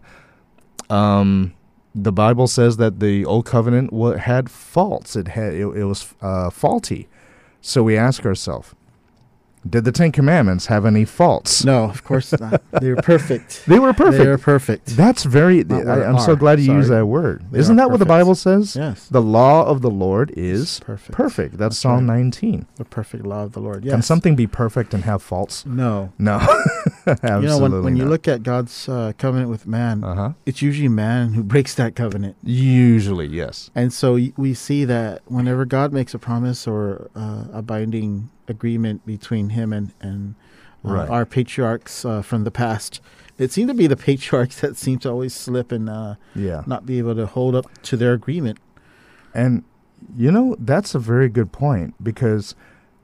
um, 0.90 1.54
the 1.94 2.12
bible 2.12 2.46
says 2.46 2.76
that 2.76 3.00
the 3.00 3.24
old 3.24 3.44
covenant 3.44 3.92
wa- 3.92 4.16
had 4.16 4.50
faults. 4.50 5.16
It 5.16 5.28
had 5.28 5.52
it, 5.54 5.66
it 5.66 5.84
was 5.84 6.14
uh, 6.20 6.50
faulty. 6.50 7.08
So 7.60 7.82
we 7.82 7.96
ask 7.96 8.24
ourselves 8.24 8.74
did 9.68 9.84
the 9.84 9.92
Ten 9.92 10.12
Commandments 10.12 10.66
have 10.66 10.84
any 10.84 11.04
faults? 11.04 11.64
No, 11.64 11.84
of 11.84 12.04
course 12.04 12.32
not. 12.38 12.62
They 12.80 12.90
were 12.90 12.96
perfect. 13.02 13.64
They 13.66 13.78
were 13.78 13.92
perfect. 13.92 14.22
They 14.24 14.28
were 14.28 14.38
perfect. 14.38 14.86
That's 14.96 15.24
very. 15.24 15.64
I, 15.70 16.04
I'm 16.04 16.18
so 16.20 16.36
glad 16.36 16.60
you 16.60 16.72
used 16.74 16.88
sorry. 16.88 17.00
that 17.00 17.06
word. 17.06 17.44
They 17.50 17.58
Isn't 17.58 17.76
that 17.76 17.90
what 17.90 17.98
the. 17.98 18.06
Bible 18.06 18.34
says? 18.34 18.76
Yes. 18.76 19.08
The 19.08 19.20
law 19.22 19.64
of 19.66 19.80
the 19.82 19.90
Lord 19.90 20.32
is 20.36 20.80
perfect. 20.80 21.12
perfect. 21.12 21.50
That's, 21.52 21.70
That's 21.74 21.78
Psalm 21.78 22.08
right. 22.08 22.16
19. 22.18 22.66
The 22.76 22.84
perfect 22.84 23.24
law 23.26 23.42
of 23.44 23.52
the 23.52 23.60
Lord. 23.60 23.84
Yes. 23.84 23.92
Can 23.92 24.02
something 24.02 24.36
be 24.36 24.46
perfect 24.46 24.94
and 24.94 25.04
have 25.04 25.22
faults? 25.22 25.66
No. 25.66 26.12
No. 26.18 26.38
Absolutely. 27.06 27.30
you 27.42 27.46
know, 27.48 27.58
when, 27.58 27.82
when 27.84 27.96
you 27.96 28.04
not. 28.04 28.10
look 28.10 28.28
at 28.28 28.42
God's 28.42 28.88
uh, 28.88 29.12
covenant 29.18 29.50
with 29.50 29.66
man, 29.66 30.04
Uh-huh. 30.04 30.32
it's 30.46 30.62
usually 30.62 30.88
man 30.88 31.34
who 31.34 31.42
breaks 31.54 31.74
that 31.74 31.94
covenant. 31.96 32.36
Usually, 32.42 33.26
yes. 33.26 33.70
And 33.74 33.92
so 33.92 34.14
y- 34.14 34.32
we 34.36 34.54
see 34.54 34.84
that 34.86 35.22
whenever 35.26 35.64
God 35.64 35.92
makes 35.92 36.14
a 36.14 36.18
promise 36.18 36.66
or 36.66 37.10
uh, 37.16 37.44
a 37.52 37.62
binding 37.62 38.30
agreement 38.48 39.04
between 39.06 39.50
him 39.50 39.72
and, 39.72 39.92
and 40.00 40.34
uh, 40.84 40.92
Right. 40.92 41.08
our 41.08 41.26
patriarchs 41.26 42.04
uh, 42.04 42.22
from 42.22 42.44
the 42.44 42.50
past, 42.50 43.00
it 43.36 43.52
seemed 43.52 43.68
to 43.68 43.74
be 43.74 43.86
the 43.86 43.96
patriarchs 43.96 44.60
that 44.60 44.76
seem 44.76 44.98
to 45.00 45.10
always 45.10 45.34
slip 45.34 45.72
and 45.72 45.88
uh, 45.90 46.14
Yeah. 46.34 46.62
not 46.66 46.86
be 46.86 46.98
able 46.98 47.14
to 47.16 47.26
hold 47.26 47.54
up 47.54 47.66
to 47.84 47.96
their 47.96 48.12
agreement. 48.12 48.58
And 49.34 49.64
you 50.16 50.30
know, 50.30 50.54
that's 50.60 50.94
a 50.94 50.98
very 51.00 51.28
good 51.28 51.50
point 51.50 51.92
because 52.02 52.54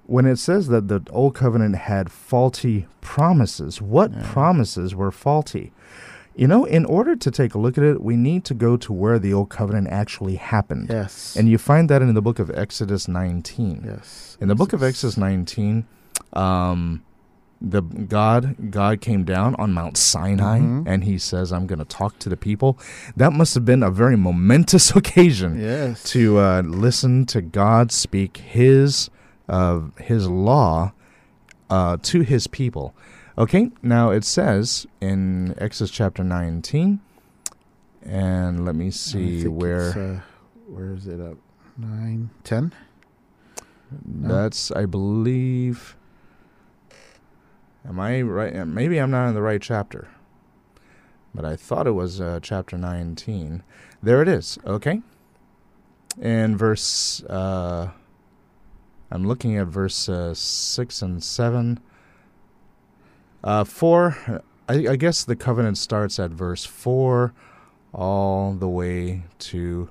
when 0.07 0.27
it 0.27 0.37
says 0.37 0.69
that 0.69 0.87
the 0.87 1.03
old 1.11 1.35
covenant 1.35 1.75
had 1.77 2.11
faulty 2.13 2.87
promises, 3.01 3.83
what 3.83 4.13
Yeah. 4.13 4.21
promises 4.25 4.95
were 4.95 5.11
faulty? 5.11 5.73
You 6.37 6.49
know, 6.49 6.65
in 6.65 6.85
order 6.85 7.15
to 7.15 7.31
take 7.31 7.55
a 7.55 7.59
look 7.59 7.79
at 7.79 7.85
it, 7.85 8.03
we 8.03 8.17
need 8.17 8.45
to 8.47 8.55
go 8.55 8.77
to 8.77 8.93
where 8.93 9.19
the 9.21 9.33
old 9.33 9.51
covenant 9.51 9.89
actually 9.89 10.35
happened. 10.37 10.89
Yes. 10.91 11.37
And 11.37 11.49
you 11.49 11.59
find 11.59 11.89
that 11.91 12.03
in 12.03 12.13
the 12.15 12.23
book 12.23 12.39
of 12.41 12.51
Exodus 12.51 13.07
19. 13.07 13.85
yes. 13.87 14.37
In 14.41 14.49
the 14.49 14.55
book 14.57 14.73
of 14.73 14.83
Exodus 14.83 15.17
19, 15.17 15.87
um, 16.33 17.03
the 17.61 17.81
God 17.81 18.57
God 18.71 19.01
came 19.01 19.25
down 19.25 19.55
on 19.57 19.73
Mount 19.73 19.97
Sinai 19.97 20.59
Mhm. 20.59 20.85
and 20.87 21.05
he 21.05 21.17
says, 21.19 21.53
"I'm 21.53 21.67
going 21.67 21.79
to 21.79 21.85
talk 21.85 22.19
to 22.19 22.29
the 22.29 22.37
people." 22.37 22.77
That 23.17 23.33
must 23.33 23.55
have 23.55 23.65
been 23.65 23.83
a 23.83 23.91
very 23.91 24.17
momentous 24.17 24.91
occasion 24.97 25.59
Yes. 25.59 26.03
to 26.11 26.39
uh, 26.41 26.63
listen 26.67 27.25
to 27.27 27.41
God 27.41 27.93
speak 27.93 28.39
His 28.39 29.09
uh, 29.49 29.81
His 30.01 30.27
law 30.29 30.93
uh, 31.71 31.97
to 32.03 32.21
His 32.23 32.47
people. 32.49 32.93
Okay, 33.37 33.71
now 33.83 34.11
it 34.11 34.25
says 34.25 34.87
in 35.01 35.55
Exodus 35.59 35.91
chapter 35.91 36.23
19, 36.23 37.01
and 38.05 38.65
let 38.65 38.77
me 38.77 38.91
see 38.93 39.49
where. 39.49 39.91
uh, 39.91 40.21
where 40.73 40.93
is 40.93 41.09
it 41.09 41.21
up? 41.21 41.37
Nine, 41.77 42.31
ten. 42.45 42.73
No. 44.05 44.29
That's, 44.29 44.71
I 44.71 44.87
believe. 44.87 45.97
Am 47.87 47.99
I 47.99 48.23
right? 48.23 48.55
uh, 48.57 48.65
Maybe 48.65 48.99
I'm 48.99 49.11
not 49.11 49.29
in 49.29 49.35
the 49.35 49.43
right 49.43 49.61
chapter. 49.61 50.09
But 51.35 51.45
I 51.45 51.57
thought 51.57 51.89
it 51.89 51.93
was 51.93 52.21
uh, 52.21 52.39
chapter 52.41 52.79
19. 52.79 53.65
There 54.03 54.23
it 54.23 54.29
is. 54.29 54.59
Okay. 54.65 55.01
In 56.21 56.57
verse. 56.57 57.23
Uh, 57.25 57.91
I'm 59.11 59.27
looking 59.27 59.57
at 59.59 59.67
verse 59.67 60.09
uh, 60.09 60.35
6 60.35 61.03
and 61.03 61.23
7. 61.23 61.81
Uh, 63.45 63.63
4. 63.65 64.43
I, 64.69 64.75
I 64.89 64.97
guess 64.97 65.23
the 65.25 65.37
covenant 65.37 65.77
starts 65.79 66.19
at 66.19 66.31
verse 66.31 66.65
4 66.65 67.33
all 67.93 68.55
the 68.55 68.69
way 68.69 69.23
to 69.39 69.91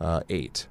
uh, 0.00 0.22
8. 0.28 0.66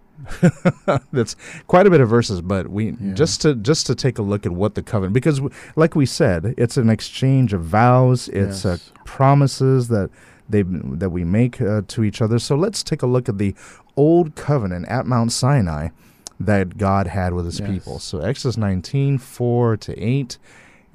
That's 1.11 1.35
quite 1.67 1.85
a 1.85 1.89
bit 1.89 1.99
of 2.01 2.09
verses, 2.09 2.41
but 2.41 2.69
we 2.69 2.91
Yeah. 2.91 3.13
just 3.13 3.41
to 3.41 3.53
just 3.53 3.85
to 3.87 3.95
take 3.95 4.17
a 4.17 4.21
look 4.21 4.45
at 4.45 4.51
what 4.53 4.75
the 4.75 4.81
covenant 4.81 5.13
because, 5.13 5.37
w- 5.39 5.53
like 5.75 5.93
we 5.93 6.05
said, 6.05 6.55
it's 6.57 6.77
an 6.77 6.89
exchange 6.89 7.51
of 7.53 7.61
vows. 7.63 8.29
It's 8.29 8.65
uh, 8.65 8.77
promises 9.03 9.89
that 9.89 10.09
they 10.49 10.63
that 10.63 11.09
we 11.09 11.25
make 11.25 11.59
uh, 11.61 11.81
to 11.89 12.03
each 12.05 12.21
other. 12.21 12.39
So 12.39 12.55
let's 12.55 12.81
take 12.81 13.01
a 13.01 13.07
look 13.07 13.27
at 13.27 13.37
the 13.39 13.53
old 13.97 14.35
covenant 14.35 14.87
at 14.87 15.05
Mount 15.05 15.33
Sinai 15.33 15.89
that 16.39 16.77
God 16.77 17.07
had 17.07 17.33
with 17.33 17.45
His 17.45 17.59
Yes. 17.59 17.69
people. 17.69 17.99
So 17.99 18.19
Exodus 18.21 18.55
19, 18.57 19.17
4 19.17 19.77
to 19.77 19.99
eight, 20.01 20.37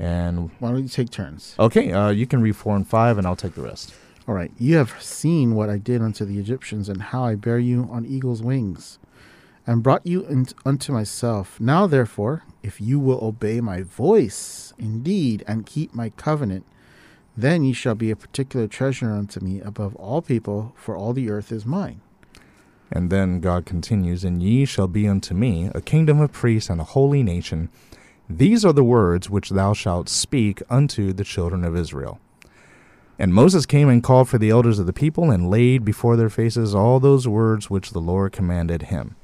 and 0.00 0.50
Why 0.58 0.70
don't 0.70 0.82
you 0.82 0.88
take 0.88 1.10
turns? 1.10 1.54
okay, 1.58 1.92
uh, 1.92 2.10
you 2.10 2.26
can 2.26 2.40
read 2.40 2.56
four 2.56 2.74
and 2.76 2.86
five, 2.86 3.18
and 3.18 3.26
I'll 3.26 3.36
take 3.36 3.54
the 3.54 3.62
rest. 3.62 3.94
All 4.28 4.34
right. 4.34 4.52
You 4.58 4.76
have 4.76 5.00
seen 5.02 5.54
what 5.54 5.70
I 5.70 5.78
did 5.78 6.00
unto 6.02 6.24
the 6.24 6.38
Egyptians, 6.38 6.88
and 6.88 7.02
how 7.02 7.24
I 7.24 7.34
bare 7.34 7.58
you 7.58 7.88
on 7.90 8.06
eagle's 8.06 8.42
wings, 8.42 8.98
and 9.66 9.82
brought 9.82 10.06
you 10.06 10.24
in, 10.26 10.46
unto 10.64 10.92
myself. 10.92 11.60
Now, 11.60 11.86
therefore, 11.86 12.44
if 12.62 12.80
you 12.80 12.98
will 13.00 13.24
obey 13.24 13.60
my 13.60 13.82
voice 13.82 14.72
indeed, 14.78 15.44
and 15.46 15.66
keep 15.66 15.94
my 15.94 16.10
covenant, 16.10 16.64
then 17.36 17.64
ye 17.64 17.72
shall 17.72 17.94
be 17.94 18.10
a 18.10 18.16
particular 18.16 18.66
treasure 18.66 19.10
unto 19.12 19.40
me 19.40 19.60
above 19.60 19.96
all 19.96 20.22
people, 20.22 20.72
for 20.76 20.96
all 20.96 21.12
the 21.12 21.30
earth 21.30 21.50
is 21.52 21.64
mine. 21.66 22.00
And 22.92 23.10
then 23.10 23.40
God 23.40 23.66
continues, 23.66 24.24
And 24.24 24.42
ye 24.42 24.64
shall 24.64 24.88
be 24.88 25.06
unto 25.08 25.32
me 25.34 25.70
a 25.74 25.80
kingdom 25.80 26.20
of 26.20 26.32
priests 26.32 26.68
and 26.68 26.80
a 26.80 26.84
holy 26.84 27.22
nation. 27.22 27.68
These 28.30 28.64
are 28.64 28.72
the 28.72 28.84
words 28.84 29.28
which 29.28 29.50
thou 29.50 29.72
shalt 29.72 30.08
speak 30.08 30.62
unto 30.70 31.12
the 31.12 31.24
children 31.24 31.64
of 31.64 31.76
Israel. 31.76 32.20
And 33.18 33.34
Moses 33.34 33.66
came 33.66 33.88
and 33.88 34.02
called 34.02 34.28
for 34.28 34.38
the 34.38 34.50
elders 34.50 34.78
of 34.78 34.86
the 34.86 34.92
people 34.92 35.30
and 35.30 35.50
laid 35.50 35.84
before 35.84 36.16
their 36.16 36.30
faces 36.30 36.74
all 36.74 37.00
those 37.00 37.26
words 37.26 37.68
which 37.68 37.90
the 37.90 37.98
Lord 38.00 38.32
commanded 38.32 38.82
him. 38.82 39.16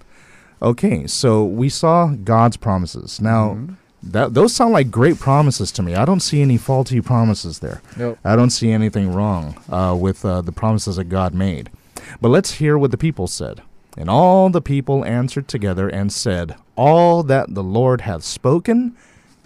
Okay, 0.60 1.06
so 1.06 1.44
we 1.44 1.68
saw 1.68 2.08
God's 2.08 2.56
promises. 2.56 3.20
Now, 3.20 3.50
Mhm. 3.54 3.76
that 4.02 4.34
those 4.34 4.52
sound 4.52 4.72
like 4.72 4.90
great 4.90 5.20
promises 5.20 5.70
to 5.72 5.82
me. 5.82 5.94
I 5.94 6.04
don't 6.04 6.20
see 6.20 6.42
any 6.42 6.56
faulty 6.56 7.00
promises 7.00 7.60
there. 7.60 7.80
Nope. 7.96 8.18
I 8.25 8.34
don't 8.36 8.50
see 8.50 8.70
anything 8.72 9.12
wrong 9.14 9.54
uh, 9.70 9.96
with 9.98 10.25
uh, 10.25 10.40
the 10.42 10.52
promises 10.52 10.96
that 10.96 11.04
God 11.04 11.32
made. 11.32 11.70
But 12.20 12.30
let's 12.30 12.52
hear 12.52 12.76
what 12.76 12.90
the 12.90 12.98
people 12.98 13.26
said. 13.28 13.62
And 13.96 14.10
all 14.10 14.50
the 14.50 14.60
people 14.60 15.04
answered 15.04 15.48
together 15.48 15.88
and 15.88 16.12
said, 16.12 16.56
All 16.76 17.22
that 17.24 17.54
the 17.54 17.62
Lord 17.62 18.02
hath 18.02 18.22
spoken, 18.24 18.94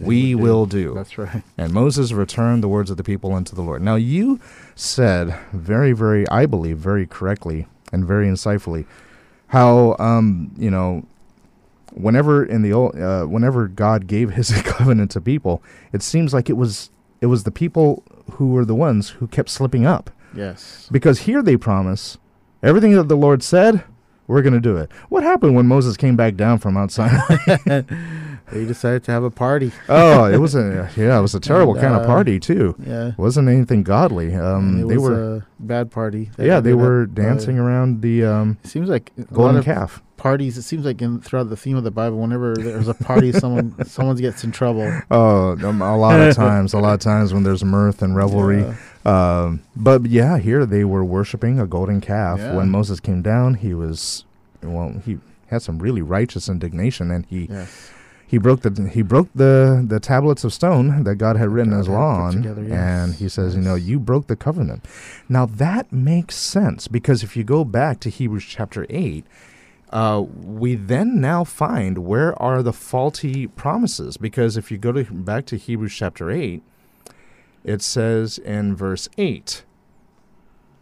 we 0.00 0.34
will 0.34 0.66
do. 0.66 0.94
That's 0.94 1.16
right. 1.18 1.42
And 1.58 1.72
Moses 1.72 2.12
returned 2.12 2.62
the 2.62 2.68
words 2.68 2.90
of 2.90 2.96
the 2.96 3.04
people 3.04 3.34
unto 3.34 3.54
the 3.54 3.62
Lord. 3.62 3.82
Now, 3.82 3.96
you 3.96 4.40
said 4.74 5.38
very, 5.52 5.92
very, 5.92 6.26
I 6.28 6.46
believe, 6.46 6.78
very 6.78 7.06
correctly 7.06 7.66
and 7.92 8.04
very 8.06 8.26
insightfully 8.26 8.86
how, 9.48 9.96
um, 9.98 10.52
you 10.56 10.70
know, 10.70 11.04
whenever 11.92 12.44
in 12.44 12.62
the 12.62 12.72
old, 12.72 12.96
uh, 12.98 13.24
whenever 13.26 13.68
God 13.68 14.06
gave 14.06 14.30
His 14.34 14.50
covenant 14.62 15.10
to 15.12 15.20
people, 15.20 15.62
it 15.92 16.02
seems 16.02 16.32
like 16.34 16.48
it 16.48 16.56
was 16.56 16.90
it 17.20 17.26
was 17.26 17.44
the 17.44 17.50
people 17.50 18.02
who 18.32 18.48
were 18.52 18.64
the 18.64 18.74
ones 18.74 19.10
who 19.10 19.26
kept 19.26 19.50
slipping 19.50 19.84
up 19.84 20.10
Yes. 20.34 20.88
because 20.90 21.20
here 21.20 21.42
they 21.42 21.56
promise 21.58 22.16
everything 22.62 22.92
that 22.94 23.08
the 23.08 23.16
Lord 23.16 23.42
said. 23.42 23.84
We're 24.30 24.42
going 24.42 24.54
to 24.54 24.60
do 24.60 24.76
it. 24.76 24.90
What 25.08 25.22
happened 25.24 25.56
when 25.56 25.66
Moses 25.66 25.96
came 25.96 26.14
back 26.16 26.36
down 26.36 26.58
from 26.58 26.74
Mount 26.74 26.92
Sinai? 26.92 27.36
They 28.52 28.64
decided 28.64 29.04
to 29.04 29.12
have 29.12 29.22
a 29.22 29.30
party. 29.30 29.70
oh, 29.88 30.24
it 30.24 30.38
was 30.38 30.56
a 30.56 30.90
yeah, 30.96 31.16
it 31.16 31.22
was 31.22 31.36
a 31.36 31.40
terrible 31.50 31.74
And, 31.74 31.82
kind 31.82 31.94
of 31.94 32.02
uh, 32.02 32.06
party 32.06 32.40
too. 32.40 32.74
Yeah. 32.84 33.08
it 33.10 33.18
wasn't 33.18 33.48
anything 33.48 33.84
godly. 33.84 34.34
Um, 34.34 34.80
it 34.82 34.88
they 34.88 34.96
was 34.98 35.08
were 35.10 35.36
a 35.36 35.46
bad 35.60 35.92
party. 35.92 36.30
yeah, 36.36 36.58
they 36.58 36.74
were 36.74 37.02
uh, 37.02 37.06
dancing 37.14 37.60
around 37.60 38.02
the 38.02 38.24
um, 38.24 38.58
It 38.64 38.70
seems 38.70 38.88
like 38.88 39.12
a 39.16 39.20
lot 39.20 39.32
golden 39.32 39.56
of 39.58 39.64
calf. 39.64 40.02
parties. 40.16 40.58
It 40.58 40.62
seems 40.62 40.84
like 40.84 41.00
in 41.00 41.20
throughout 41.20 41.48
the 41.48 41.56
theme 41.56 41.76
of 41.76 41.84
the 41.84 41.92
Bible, 41.92 42.18
whenever 42.18 42.56
there's 42.56 42.88
a 42.88 42.94
party, 42.94 43.30
someone 43.44 43.84
someone 43.84 44.16
gets 44.16 44.42
in 44.42 44.50
trouble. 44.50 45.00
Oh, 45.12 45.52
um, 45.64 45.80
a 45.80 45.96
lot 45.96 46.18
of 46.20 46.34
times, 46.34 46.72
a 46.72 46.78
lot 46.80 46.94
of 46.94 47.00
times 47.00 47.32
when 47.32 47.44
there's 47.44 47.62
mirth 47.62 48.02
and 48.02 48.16
revelry. 48.16 48.62
Yeah. 48.62 48.74
Um, 49.04 49.62
but 49.74 50.06
yeah, 50.06 50.38
here 50.38 50.66
they 50.66 50.84
were 50.84 51.04
worshiping 51.04 51.58
a 51.58 51.66
golden 51.66 52.00
calf. 52.00 52.38
Yeah. 52.38 52.54
When 52.54 52.70
Moses 52.70 53.00
came 53.00 53.22
down, 53.22 53.54
he 53.54 53.74
was 53.74 54.24
well, 54.62 55.00
he 55.04 55.18
had 55.46 55.62
some 55.62 55.78
really 55.78 56.02
righteous 56.02 56.48
indignation, 56.48 57.10
and 57.10 57.24
he 57.26 57.46
Yes. 57.50 57.90
he 58.26 58.36
broke 58.38 58.60
the 58.60 58.90
he 58.92 59.02
broke 59.02 59.28
the 59.34 59.82
the 59.86 60.00
tablets 60.00 60.44
of 60.44 60.52
stone 60.52 61.04
that 61.04 61.14
God 61.16 61.36
had 61.36 61.48
written 61.48 61.72
God 61.72 61.78
His 61.78 61.88
law 61.88 62.20
on, 62.26 62.32
together, 62.34 62.62
yes. 62.62 62.72
and 62.72 63.14
He 63.14 63.28
says, 63.28 63.54
you 63.56 63.62
know, 63.62 63.74
you 63.74 63.98
broke 63.98 64.26
the 64.26 64.36
covenant. 64.36 64.84
Now 65.28 65.46
that 65.46 65.90
makes 65.92 66.36
sense 66.36 66.86
because 66.86 67.22
if 67.22 67.36
you 67.36 67.42
go 67.44 67.64
back 67.64 68.00
to 68.00 68.10
Hebrews 68.10 68.44
chapter 68.46 68.84
eight, 68.90 69.24
uh, 69.90 70.22
we 70.42 70.74
then 70.74 71.20
now 71.20 71.42
find 71.42 71.98
where 71.98 72.40
are 72.40 72.62
the 72.62 72.72
faulty 72.74 73.46
promises 73.46 74.18
because 74.18 74.56
if 74.58 74.70
you 74.70 74.76
go 74.78 74.92
to 74.92 75.04
back 75.04 75.46
to 75.46 75.56
Hebrews 75.56 75.94
chapter 75.94 76.30
eight, 76.30 76.62
it 77.64 77.82
says 77.82 78.38
in 78.38 78.74
verse 78.74 79.08
eight, 79.18 79.64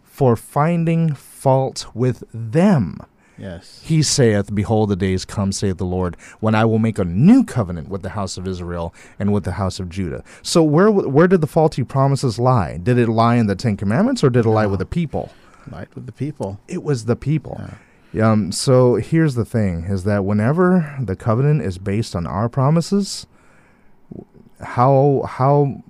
for 0.02 0.36
finding 0.36 1.14
fault 1.14 1.86
with 1.94 2.24
them. 2.32 3.00
Yes. 3.38 3.80
He 3.84 4.02
saith, 4.02 4.52
Behold, 4.52 4.88
the 4.88 4.96
days 4.96 5.24
come, 5.24 5.52
saith 5.52 5.78
the 5.78 5.84
Lord, 5.84 6.16
when 6.40 6.54
I 6.54 6.64
will 6.64 6.80
make 6.80 6.98
a 6.98 7.04
new 7.04 7.44
covenant 7.44 7.88
with 7.88 8.02
the 8.02 8.10
house 8.10 8.36
of 8.36 8.48
Israel 8.48 8.92
and 9.18 9.32
with 9.32 9.44
the 9.44 9.52
house 9.52 9.78
of 9.78 9.88
Judah. 9.88 10.24
So 10.42 10.62
where 10.62 10.90
where 10.90 11.28
did 11.28 11.40
the 11.40 11.46
faulty 11.46 11.84
promises 11.84 12.38
lie? 12.38 12.78
Did 12.78 12.98
it 12.98 13.08
lie 13.08 13.36
in 13.36 13.46
the 13.46 13.54
Ten 13.54 13.76
Commandments 13.76 14.24
or 14.24 14.30
did 14.30 14.44
it 14.44 14.50
lie 14.50 14.66
with 14.66 14.80
the 14.80 14.86
people? 14.86 15.30
Light 15.70 15.94
with 15.94 16.06
the 16.06 16.12
people. 16.12 16.58
It 16.66 16.82
was 16.82 17.04
the 17.04 17.16
people. 17.16 17.60
Yeah. 18.12 18.30
Um, 18.30 18.52
so 18.52 18.96
here's 18.96 19.34
the 19.34 19.44
thing: 19.44 19.84
is 19.84 20.04
that 20.04 20.24
whenever 20.24 20.96
the 21.00 21.14
covenant 21.14 21.62
is 21.62 21.78
based 21.78 22.16
on 22.16 22.26
our 22.26 22.48
promises, 22.48 23.26
how 24.60 25.24
how 25.28 25.82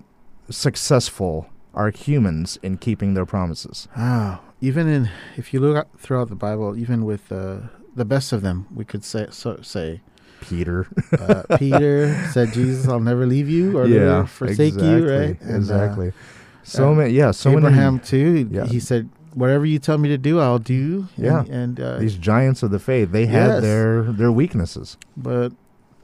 successful 0.50 1.48
are 1.74 1.90
humans 1.90 2.58
in 2.62 2.78
keeping 2.78 3.14
their 3.14 3.26
promises? 3.26 3.88
Ah, 3.96 4.40
even 4.60 4.88
in 4.88 5.10
if 5.36 5.52
you 5.54 5.60
look 5.60 5.98
throughout 5.98 6.28
the 6.28 6.34
Bible, 6.34 6.76
even 6.76 7.04
with 7.04 7.30
uh, 7.30 7.58
the 7.94 8.04
best 8.04 8.32
of 8.32 8.42
them, 8.42 8.66
we 8.74 8.84
could 8.84 9.04
say 9.04 9.26
so, 9.30 9.60
say 9.62 10.00
Peter, 10.40 10.86
uh, 11.20 11.42
Peter 11.58 12.14
said, 12.32 12.52
"Jesus, 12.52 12.88
I'll 12.88 13.00
never 13.00 13.26
leave 13.26 13.48
you 13.48 13.78
or 13.78 13.86
never 13.86 14.26
forsake 14.26 14.74
you." 14.74 15.08
Right? 15.08 15.40
And, 15.40 15.52
uh, 15.52 15.56
exactly. 15.56 16.12
So 16.62 16.90
uh, 16.90 16.94
many, 16.94 17.14
yeah, 17.14 17.30
so 17.30 17.50
many. 17.50 17.66
Abraham 17.66 17.94
many 17.94 18.04
too. 18.06 18.48
Yeah. 18.50 18.66
He 18.66 18.80
said, 18.80 19.08
"Whatever 19.34 19.66
you 19.66 19.78
tell 19.78 19.98
me 19.98 20.08
to 20.08 20.18
do, 20.18 20.40
I'll 20.40 20.58
do." 20.58 21.08
Yeah. 21.16 21.44
and 21.48 21.80
uh, 21.80 21.98
these 21.98 22.16
giants 22.16 22.62
of 22.62 22.70
the 22.70 22.78
faith. 22.78 23.12
They 23.12 23.26
had 23.26 23.62
their 23.62 24.02
their 24.02 24.32
weaknesses. 24.32 24.96
but 25.16 25.52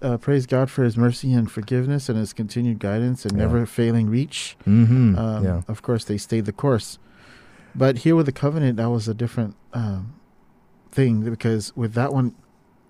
uh, 0.03 0.17
praise 0.19 0.47
God 0.47 0.71
for 0.71 0.85
His 0.85 0.97
mercy 0.97 1.33
and 1.33 1.51
forgiveness 1.51 2.09
and 2.09 2.19
His 2.19 2.33
continued 2.33 2.79
guidance 2.79 3.25
and 3.25 3.33
Yeah. 3.37 3.45
never 3.47 3.67
failing 3.67 4.09
reach. 4.11 4.57
Mm-hmm. 4.67 5.19
Um, 5.19 5.45
yeah, 5.45 5.63
Of 5.69 5.83
course, 5.83 6.05
they 6.05 6.19
stayed 6.19 6.45
the 6.47 6.53
course. 6.53 6.99
But 7.75 7.99
here 7.99 8.15
with 8.15 8.27
the 8.27 8.33
covenant, 8.33 8.77
that 8.77 8.91
was 8.91 9.09
a 9.09 9.15
different 9.15 9.57
um, 9.73 10.15
thing 10.93 11.23
because 11.23 11.75
with 11.77 11.95
that 11.95 12.13
one, 12.13 12.35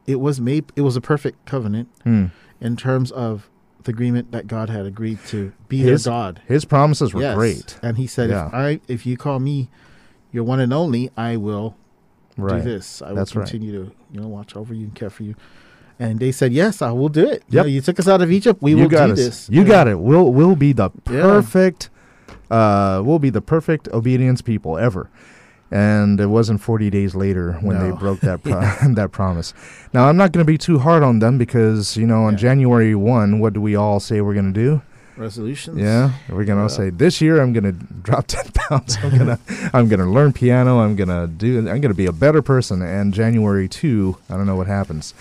it 0.06 0.20
was 0.20 0.40
made. 0.40 0.66
It 0.76 0.82
was 0.82 0.96
a 0.96 1.00
perfect 1.00 1.46
covenant 1.46 1.88
Hmm. 2.02 2.26
in 2.61 2.76
terms 2.76 3.11
of 3.11 3.49
the 3.84 3.90
agreement 3.92 4.32
that 4.32 4.46
God 4.46 4.68
had 4.70 4.84
agreed 4.87 5.18
to 5.28 5.52
be 5.68 5.78
His- 5.78 6.04
their 6.04 6.12
God. 6.12 6.40
His 6.46 6.64
promises 6.64 7.14
were 7.14 7.23
Yes. 7.23 7.34
great. 7.37 7.78
And 7.82 7.96
he 7.96 8.06
said, 8.06 8.30
Yeah. 8.30 8.49
if 8.49 8.54
I 8.54 8.80
if 8.88 9.06
you 9.06 9.16
call 9.16 9.38
me 9.40 9.70
your 10.32 10.44
one 10.44 10.61
and 10.61 10.73
only, 10.73 11.11
I 11.16 11.37
will 11.37 11.76
Right. 12.37 12.62
do 12.62 12.70
this. 12.70 13.00
I 13.00 13.08
will 13.11 13.16
That's 13.16 13.34
right. 13.37 13.46
continue 13.46 13.73
to 13.73 13.92
you 14.12 14.20
know 14.20 14.28
watch 14.28 14.56
over 14.56 14.75
you 14.75 14.84
and 14.84 14.94
care 14.94 15.11
for 15.11 15.23
you. 15.23 15.34
And 15.98 16.18
they 16.18 16.32
said, 16.32 16.52
yes, 16.52 16.82
I 16.82 16.90
will 16.90 17.08
do 17.08 17.28
it. 17.28 17.44
You, 17.48 17.60
know, 17.60 17.66
you 17.66 17.80
took 17.80 18.00
us 18.00 18.08
out 18.08 18.20
of 18.20 18.32
Egypt. 18.32 18.60
We 18.60 18.72
you 18.72 18.78
will 18.78 18.88
do 18.88 18.96
us. 18.96 19.16
this. 19.18 19.48
You 19.50 19.60
And- 19.60 19.68
got 19.70 19.88
it. 19.88 19.98
We'll 20.00 20.32
we'll 20.32 20.56
be 20.56 20.72
the 20.72 20.90
Yeah. 21.08 21.22
perfect 21.22 21.90
uh 22.50 23.00
we'll 23.04 23.18
be 23.20 23.30
the 23.30 23.40
perfect 23.40 23.88
obedience 23.88 24.42
people 24.42 24.76
ever. 24.78 25.08
And 25.70 26.20
it 26.20 26.26
wasn't 26.26 26.60
40 26.60 26.90
days 26.90 27.14
later 27.14 27.54
when 27.62 27.78
they 27.80 27.90
broke 27.96 28.20
that 28.20 28.42
pro- 28.44 28.60
that 28.94 29.10
promise. 29.12 29.54
Now 29.92 30.08
I'm 30.08 30.16
not 30.16 30.32
going 30.32 30.44
to 30.44 30.52
be 30.52 30.58
too 30.58 30.78
hard 30.78 31.02
on 31.02 31.18
them 31.20 31.38
because 31.38 31.96
you 31.96 32.06
know 32.06 32.24
on 32.24 32.34
Yeah. 32.34 32.38
January 32.38 32.94
1 32.94 33.38
what 33.40 33.52
do 33.54 33.60
we 33.60 33.74
all 33.76 33.98
say 34.00 34.20
we're 34.20 34.34
going 34.34 34.52
to 34.52 34.60
do? 34.60 34.82
Resolutions. 35.16 35.78
Yeah, 35.78 36.10
we're 36.28 36.42
gonna 36.44 36.62
Yeah. 36.62 36.66
say 36.66 36.90
this 36.90 37.20
year 37.20 37.40
I'm 37.40 37.52
gonna 37.52 37.70
drop 37.70 38.26
ten 38.34 38.46
pounds. 38.52 38.98
I'm 39.00 39.16
gonna 39.16 39.38
I'm 39.72 39.86
gonna 39.88 40.10
learn 40.10 40.32
piano. 40.32 40.80
I'm 40.80 40.96
gonna 40.96 41.28
do. 41.28 41.58
I'm 41.70 41.80
gonna 41.80 41.94
be 41.94 42.06
a 42.06 42.12
better 42.12 42.42
person. 42.42 42.82
And 42.82 43.14
January 43.14 43.68
two, 43.68 44.16
I 44.28 44.36
don't 44.36 44.46
know 44.46 44.56
what 44.56 44.66
happens. 44.66 45.14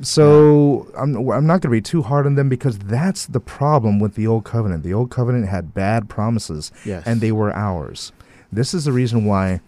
So 0.00 0.88
I'm 0.96 1.16
I'm 1.30 1.46
not 1.46 1.60
gonna 1.60 1.72
be 1.72 1.80
too 1.80 2.02
hard 2.02 2.26
on 2.26 2.34
them 2.34 2.48
because 2.48 2.78
that's 2.78 3.26
the 3.26 3.40
problem 3.40 3.98
with 3.98 4.14
the 4.14 4.26
old 4.26 4.44
covenant. 4.44 4.82
The 4.82 4.94
old 4.94 5.10
covenant 5.10 5.48
had 5.48 5.74
bad 5.74 6.08
promises, 6.08 6.72
Yes. 6.84 7.02
and 7.06 7.20
they 7.20 7.32
were 7.32 7.52
ours. 7.54 8.12
This 8.52 8.72
is 8.74 8.84
the 8.84 8.92
reason 8.92 9.24
why 9.24 9.60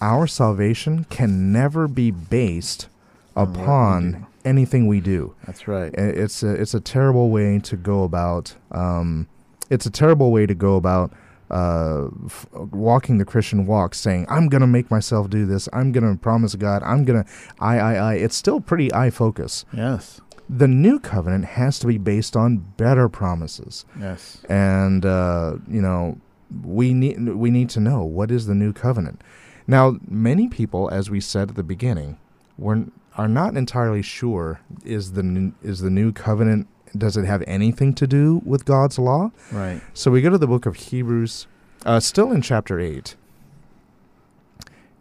our 0.00 0.26
salvation 0.26 1.04
can 1.10 1.50
never 1.52 1.88
be 1.88 2.10
based 2.10 2.88
On 3.34 3.48
what 3.48 3.56
we 3.56 3.62
upon 3.64 4.26
anything 4.44 4.86
we 4.86 5.00
do. 5.00 5.34
That's 5.44 5.66
right. 5.66 5.92
It's 5.94 6.42
a 6.42 6.50
it's 6.54 6.74
a 6.74 6.80
terrible 6.80 7.30
way 7.30 7.58
to 7.58 7.76
go 7.76 8.04
about. 8.04 8.54
Um, 8.70 9.26
it's 9.70 9.86
a 9.86 9.90
terrible 9.90 10.30
way 10.32 10.46
to 10.46 10.54
go 10.54 10.76
about 10.76 11.12
uh, 11.50 12.08
f- 12.26 12.46
walking 12.52 13.18
the 13.18 13.24
Christian 13.24 13.66
walk, 13.66 13.94
saying 13.94 14.26
I'm 14.28 14.48
gonna 14.48 14.66
make 14.66 14.90
myself 14.90 15.28
do 15.30 15.46
this. 15.46 15.68
I'm 15.72 15.92
gonna 15.92 16.16
promise 16.16 16.54
God. 16.54 16.82
I'm 16.82 17.04
gonna 17.04 17.24
I 17.60 17.78
I 17.78 17.94
I. 17.94 18.14
It's 18.14 18.36
still 18.36 18.60
pretty 18.60 18.92
I 18.92 19.10
focus. 19.10 19.64
Yes. 19.72 20.20
The 20.50 20.68
new 20.68 20.98
covenant 20.98 21.44
has 21.44 21.78
to 21.80 21.86
be 21.86 21.98
based 21.98 22.34
on 22.36 22.58
better 22.78 23.08
promises, 23.10 23.84
Yes. 24.00 24.40
and 24.48 25.04
uh, 25.04 25.56
you 25.68 25.82
know 25.82 26.18
we 26.64 26.94
need 26.94 27.18
we 27.34 27.50
need 27.50 27.68
to 27.70 27.80
know 27.80 28.02
what 28.04 28.30
is 28.30 28.46
the 28.46 28.54
new 28.54 28.72
covenant. 28.72 29.20
Now, 29.66 29.98
many 30.08 30.48
people, 30.48 30.88
as 30.90 31.10
we 31.10 31.20
said 31.20 31.50
at 31.50 31.56
the 31.56 31.62
beginning, 31.62 32.16
were 32.56 32.84
are 33.16 33.28
not 33.28 33.56
entirely 33.56 34.00
sure 34.00 34.60
is 34.84 35.12
the 35.12 35.22
new, 35.22 35.52
is 35.62 35.80
the 35.80 35.90
new 35.90 36.12
covenant 36.12 36.66
does 36.96 37.16
it 37.16 37.24
have 37.24 37.42
anything 37.46 37.94
to 37.94 38.06
do 38.06 38.42
with 38.44 38.64
God's 38.64 38.98
law? 38.98 39.30
Right. 39.52 39.80
So 39.94 40.10
we 40.10 40.20
go 40.20 40.30
to 40.30 40.38
the 40.38 40.46
book 40.46 40.66
of 40.66 40.76
Hebrews, 40.76 41.46
uh, 41.84 42.00
still 42.00 42.32
in 42.32 42.42
chapter 42.42 42.78
eight, 42.80 43.16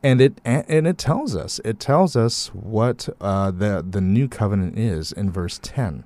and 0.04 0.22
it 0.22 0.40
and 0.46 0.88
it 0.88 0.98
tells 0.98 1.36
us 1.36 1.60
it 1.66 1.80
tells 1.80 2.16
us 2.16 2.48
what 2.54 3.10
uh, 3.20 3.52
the 3.52 3.86
the 3.88 4.02
new 4.02 4.28
covenant 4.28 4.78
is 4.78 5.12
in 5.12 5.32
verse 5.32 5.60
ten, 5.62 6.04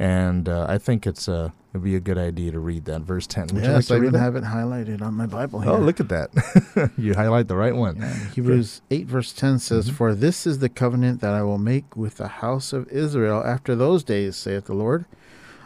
and 0.00 0.48
uh, 0.48 0.64
I 0.66 0.78
think 0.78 1.06
it's 1.06 1.28
uh, 1.28 1.50
it'd 1.74 1.84
be 1.84 1.94
a 1.94 2.00
good 2.00 2.16
idea 2.16 2.50
to 2.52 2.58
read 2.58 2.86
that 2.86 3.02
verse 3.02 3.26
ten. 3.26 3.48
Would 3.48 3.56
you 3.62 3.68
like 3.68 3.82
yes, 3.82 3.90
I 3.90 3.96
even 3.96 4.14
have 4.14 4.34
it 4.34 4.44
highlighted 4.44 5.02
on 5.02 5.12
my 5.12 5.26
Bible 5.26 5.60
here. 5.60 5.72
Oh, 5.72 5.78
look 5.78 6.00
at 6.00 6.08
that! 6.08 6.90
you 6.96 7.12
highlight 7.14 7.48
the 7.48 7.56
right 7.56 7.76
one. 7.76 7.96
Yeah, 7.96 8.14
Hebrews 8.34 8.80
8, 8.90 9.06
verse 9.06 9.32
10 9.34 9.58
says, 9.58 9.90
Mhm. 9.90 9.94
For 9.94 10.14
this 10.14 10.46
is 10.46 10.60
the 10.60 10.70
covenant 10.70 11.20
that 11.20 11.34
I 11.34 11.42
will 11.42 11.58
make 11.58 11.94
with 11.96 12.16
the 12.16 12.28
house 12.28 12.72
of 12.72 12.88
Israel 12.88 13.42
after 13.44 13.76
those 13.76 14.02
days, 14.02 14.36
saith 14.36 14.64
the 14.64 14.74
Lord. 14.74 15.04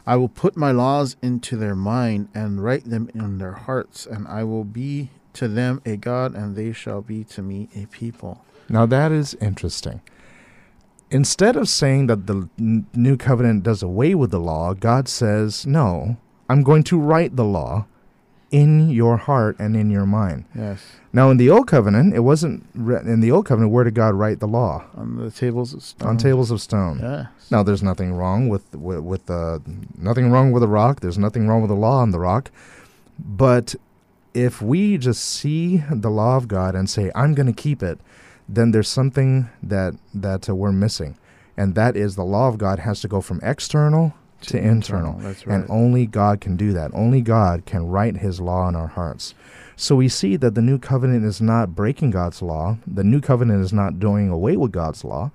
I 0.05 0.17
will 0.17 0.29
put 0.29 0.57
my 0.57 0.73
laws 0.73 1.17
into 1.23 1.57
their 1.57 1.77
mind 1.77 2.29
and 2.35 2.63
write 2.63 2.85
them 2.91 3.09
in 3.15 3.39
their 3.39 3.53
hearts, 3.53 4.05
and 4.05 4.27
I 4.27 4.43
will 4.43 4.65
be 4.65 5.11
to 5.35 5.47
them 5.47 5.81
a 5.87 5.97
God, 5.97 6.35
and 6.35 6.57
they 6.57 6.73
shall 6.73 7.03
be 7.03 7.23
to 7.25 7.41
me 7.41 7.69
a 7.77 7.87
people. 7.87 8.45
Now 8.69 8.85
that 8.87 9.13
is 9.13 9.35
interesting. 9.41 10.01
Instead 11.15 11.55
of 11.55 11.69
saying 11.69 12.09
that 12.09 12.27
the 12.27 12.49
n- 12.59 12.87
new 12.93 13.17
covenant 13.17 13.63
does 13.63 13.85
away 13.85 14.17
with 14.17 14.33
the 14.33 14.41
law, 14.41 14.75
God 14.75 15.07
says, 15.09 15.65
"No, 15.65 16.17
I'm 16.51 16.63
going 16.65 16.83
to 16.91 16.99
write 16.99 17.37
the 17.37 17.45
law 17.45 17.87
in 18.51 18.91
your 18.91 19.17
heart 19.17 19.55
and 19.61 19.77
in 19.77 19.91
your 19.91 20.07
mind." 20.07 20.45
Yes. 20.57 20.81
Now, 21.13 21.31
in 21.31 21.37
the 21.37 21.49
old 21.51 21.69
covenant, 21.69 22.15
it 22.15 22.25
wasn't 22.31 22.67
re- 22.75 22.99
in 23.15 23.21
the 23.21 23.31
old 23.31 23.47
covenant. 23.47 23.73
Where 23.73 23.85
did 23.85 23.95
God 23.95 24.15
write 24.17 24.41
the 24.41 24.49
law? 24.49 24.83
On 24.97 25.17
the 25.17 25.31
tables 25.31 25.73
of 25.73 25.85
stone. 25.85 26.09
On 26.09 26.17
tables 26.17 26.51
of 26.51 26.61
stone. 26.61 26.99
Yes. 27.01 27.29
Now, 27.49 27.63
there's 27.63 27.83
nothing 27.91 28.13
wrong 28.15 28.49
with 28.49 28.75
with, 28.75 28.99
with 29.13 29.31
uh, 29.31 29.61
nothing 29.97 30.33
wrong 30.33 30.51
with 30.51 30.63
the 30.63 30.69
rock. 30.81 30.99
There's 30.99 31.19
nothing 31.27 31.47
wrong 31.47 31.63
with 31.63 31.71
the 31.71 31.77
law 31.87 31.99
on 32.03 32.11
the 32.11 32.19
rock. 32.19 32.51
But 33.19 33.77
if 34.35 34.61
we 34.61 34.99
just 34.99 35.23
see 35.25 35.85
the 35.89 36.11
law 36.11 36.37
of 36.37 36.49
God 36.49 36.75
and 36.75 36.91
say, 36.91 37.13
"I'm 37.15 37.35
going 37.35 37.47
to 37.55 37.63
keep 37.67 37.85
it," 37.85 38.01
then 38.49 38.71
there's 38.73 38.89
something 38.89 39.49
that 39.63 39.95
that 40.13 40.49
uh, 40.49 40.55
we're 40.55 40.73
missing, 40.73 41.17
and 41.57 41.75
that 41.75 41.97
is 41.97 42.17
the 42.17 42.25
law 42.25 42.49
of 42.49 42.59
God 42.59 42.79
has 42.81 43.01
to 43.01 43.09
go 43.09 43.21
from 43.21 43.41
external 43.43 44.15
to, 44.43 44.59
internal. 44.59 45.15
That's 45.19 45.47
right. 45.47 45.55
And 45.61 45.71
only 45.71 46.07
God 46.07 46.41
can 46.41 46.57
do 46.57 46.73
that. 46.73 46.91
Only 46.95 47.21
God 47.23 47.65
can 47.67 47.87
write 47.87 48.19
his 48.19 48.41
law 48.41 48.69
in 48.69 48.77
our 48.77 48.89
hearts. 48.89 49.35
So 49.77 49.97
we 49.97 50.09
see 50.09 50.37
that 50.37 50.55
the 50.55 50.63
new 50.63 50.79
covenant 50.79 51.25
is 51.25 51.41
not 51.41 51.75
breaking 51.75 52.11
God's 52.11 52.43
law. 52.43 52.77
The 52.87 53.03
new 53.03 53.21
covenant 53.21 53.65
is 53.65 53.73
not 53.73 53.99
doing 53.99 54.29
away 54.29 54.57
with 54.57 54.71
God's 54.73 55.05
law. 55.05 55.31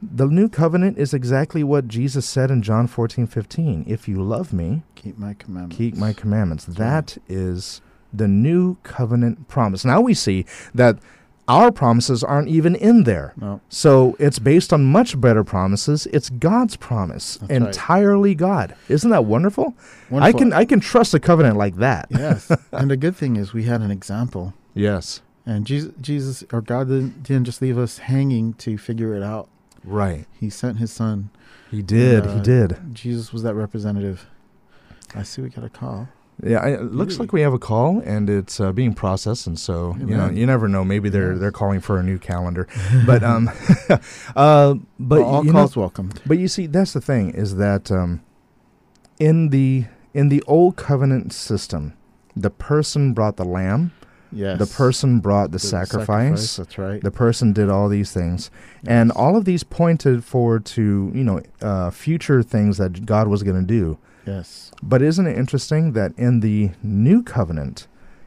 The 0.00 0.26
new 0.26 0.48
covenant 0.48 0.96
is 0.98 1.12
exactly 1.12 1.62
what 1.64 1.88
Jesus 1.88 2.24
said 2.26 2.50
in 2.50 2.62
John 2.62 2.86
14, 2.86 3.26
15. 3.26 3.84
If 3.86 4.08
you 4.08 4.22
love 4.22 4.52
me, 4.52 4.82
Keep 4.94 5.18
my 5.18 5.34
commandments. 5.34 5.76
keep 5.76 5.96
my 5.96 6.12
commandments. 6.12 6.64
That 6.64 7.18
is 7.28 7.80
the 8.12 8.28
new 8.28 8.76
covenant 8.84 9.48
promise. 9.48 9.84
Now 9.84 10.00
we 10.00 10.14
see 10.14 10.46
that 10.74 10.98
our 11.48 11.72
promises 11.72 12.22
aren't 12.22 12.48
even 12.48 12.74
in 12.76 13.04
there. 13.04 13.32
No. 13.36 13.60
So 13.68 14.16
it's 14.18 14.38
based 14.38 14.72
on 14.72 14.84
much 14.84 15.20
better 15.20 15.42
promises. 15.42 16.06
It's 16.12 16.28
God's 16.28 16.76
promise, 16.76 17.36
That's 17.36 17.50
right. 17.50 17.62
entirely 17.62 18.34
God. 18.34 18.76
Isn't 18.88 19.10
that 19.10 19.24
wonderful? 19.24 19.74
I 20.12 20.32
can 20.32 20.52
I 20.52 20.64
can 20.64 20.80
trust 20.80 21.14
a 21.14 21.20
covenant 21.20 21.56
like 21.56 21.76
that. 21.76 22.08
yes. 22.10 22.50
and 22.72 22.90
the 22.90 22.96
good 22.96 23.16
thing 23.16 23.36
is 23.36 23.52
we 23.52 23.64
had 23.64 23.80
an 23.80 23.90
example. 23.90 24.54
Yes. 24.74 25.22
And 25.46 25.66
Jesus, 25.66 25.92
Jesus 26.00 26.44
or 26.52 26.60
God 26.60 26.88
didn't, 26.88 27.22
didn't 27.22 27.44
just 27.44 27.62
leave 27.62 27.78
us 27.78 27.98
hanging 27.98 28.52
to 28.54 28.76
figure 28.76 29.16
it 29.16 29.22
out. 29.22 29.48
Right. 29.82 30.26
He 30.38 30.50
sent 30.50 30.78
his 30.78 30.92
son. 30.92 31.30
He 31.70 31.80
did. 31.82 32.24
And, 32.24 32.32
he 32.34 32.40
uh, 32.40 32.42
did. 32.42 32.94
Jesus 32.94 33.32
was 33.32 33.42
that 33.44 33.54
representative. 33.54 34.26
I 35.14 35.22
see 35.22 35.40
we 35.40 35.48
got 35.48 35.64
a 35.64 35.70
call. 35.70 36.08
Yeah. 36.42 36.64
It 36.66 36.92
looks 36.92 37.14
Really? 37.14 37.26
like 37.26 37.32
we 37.32 37.40
have 37.40 37.52
a 37.52 37.58
call, 37.58 38.00
and 38.04 38.30
it's 38.30 38.60
uh, 38.60 38.72
being 38.72 38.94
processed, 38.94 39.46
and 39.46 39.58
so 39.58 39.96
you 39.98 40.16
know 40.16 40.28
you 40.30 40.46
never 40.46 40.68
know. 40.68 40.84
Maybe 40.84 41.08
they're 41.08 41.36
they're 41.36 41.50
calling 41.52 41.80
for 41.80 41.98
a 41.98 42.02
new 42.02 42.18
calendar, 42.18 42.68
but 43.06 43.22
um, 43.24 43.50
uh, 44.36 44.74
but 44.98 45.20
Well, 45.20 45.24
all 45.24 45.44
you 45.44 45.52
know, 45.52 45.58
calls 45.60 45.76
welcomed. 45.76 46.20
But 46.26 46.38
you 46.38 46.48
see, 46.48 46.66
that's 46.66 46.92
the 46.92 47.00
thing 47.00 47.30
is 47.30 47.56
that 47.56 47.90
um, 47.90 48.22
in 49.18 49.48
the 49.50 49.86
in 50.14 50.28
the 50.28 50.42
old 50.46 50.76
covenant 50.76 51.32
system, 51.32 51.94
the 52.36 52.50
person 52.50 53.12
brought 53.14 53.36
the 53.36 53.44
lamb, 53.44 53.92
Yes. 54.30 54.58
the 54.58 54.66
person 54.66 55.20
brought 55.20 55.50
the, 55.52 55.58
The 55.58 55.66
sacrifice, 55.66 56.56
That's 56.56 56.76
right. 56.78 57.02
the 57.02 57.10
person 57.10 57.52
did 57.52 57.68
all 57.70 57.88
these 57.88 58.12
things, 58.12 58.50
and 58.86 59.10
all 59.12 59.36
of 59.36 59.44
these 59.44 59.64
pointed 59.64 60.22
forward 60.24 60.64
to 60.66 61.10
you 61.14 61.24
know 61.24 61.40
uh, 61.62 61.90
future 61.90 62.42
things 62.42 62.76
that 62.78 63.06
God 63.06 63.26
was 63.28 63.42
going 63.42 63.58
to 63.60 63.66
do. 63.66 63.98
yes. 64.26 64.67
But 64.82 65.02
isn't 65.02 65.26
it 65.26 65.36
interesting 65.36 65.92
that 65.92 66.12
in 66.16 66.40
the 66.40 66.70
new 66.82 67.22
covenant, 67.22 67.86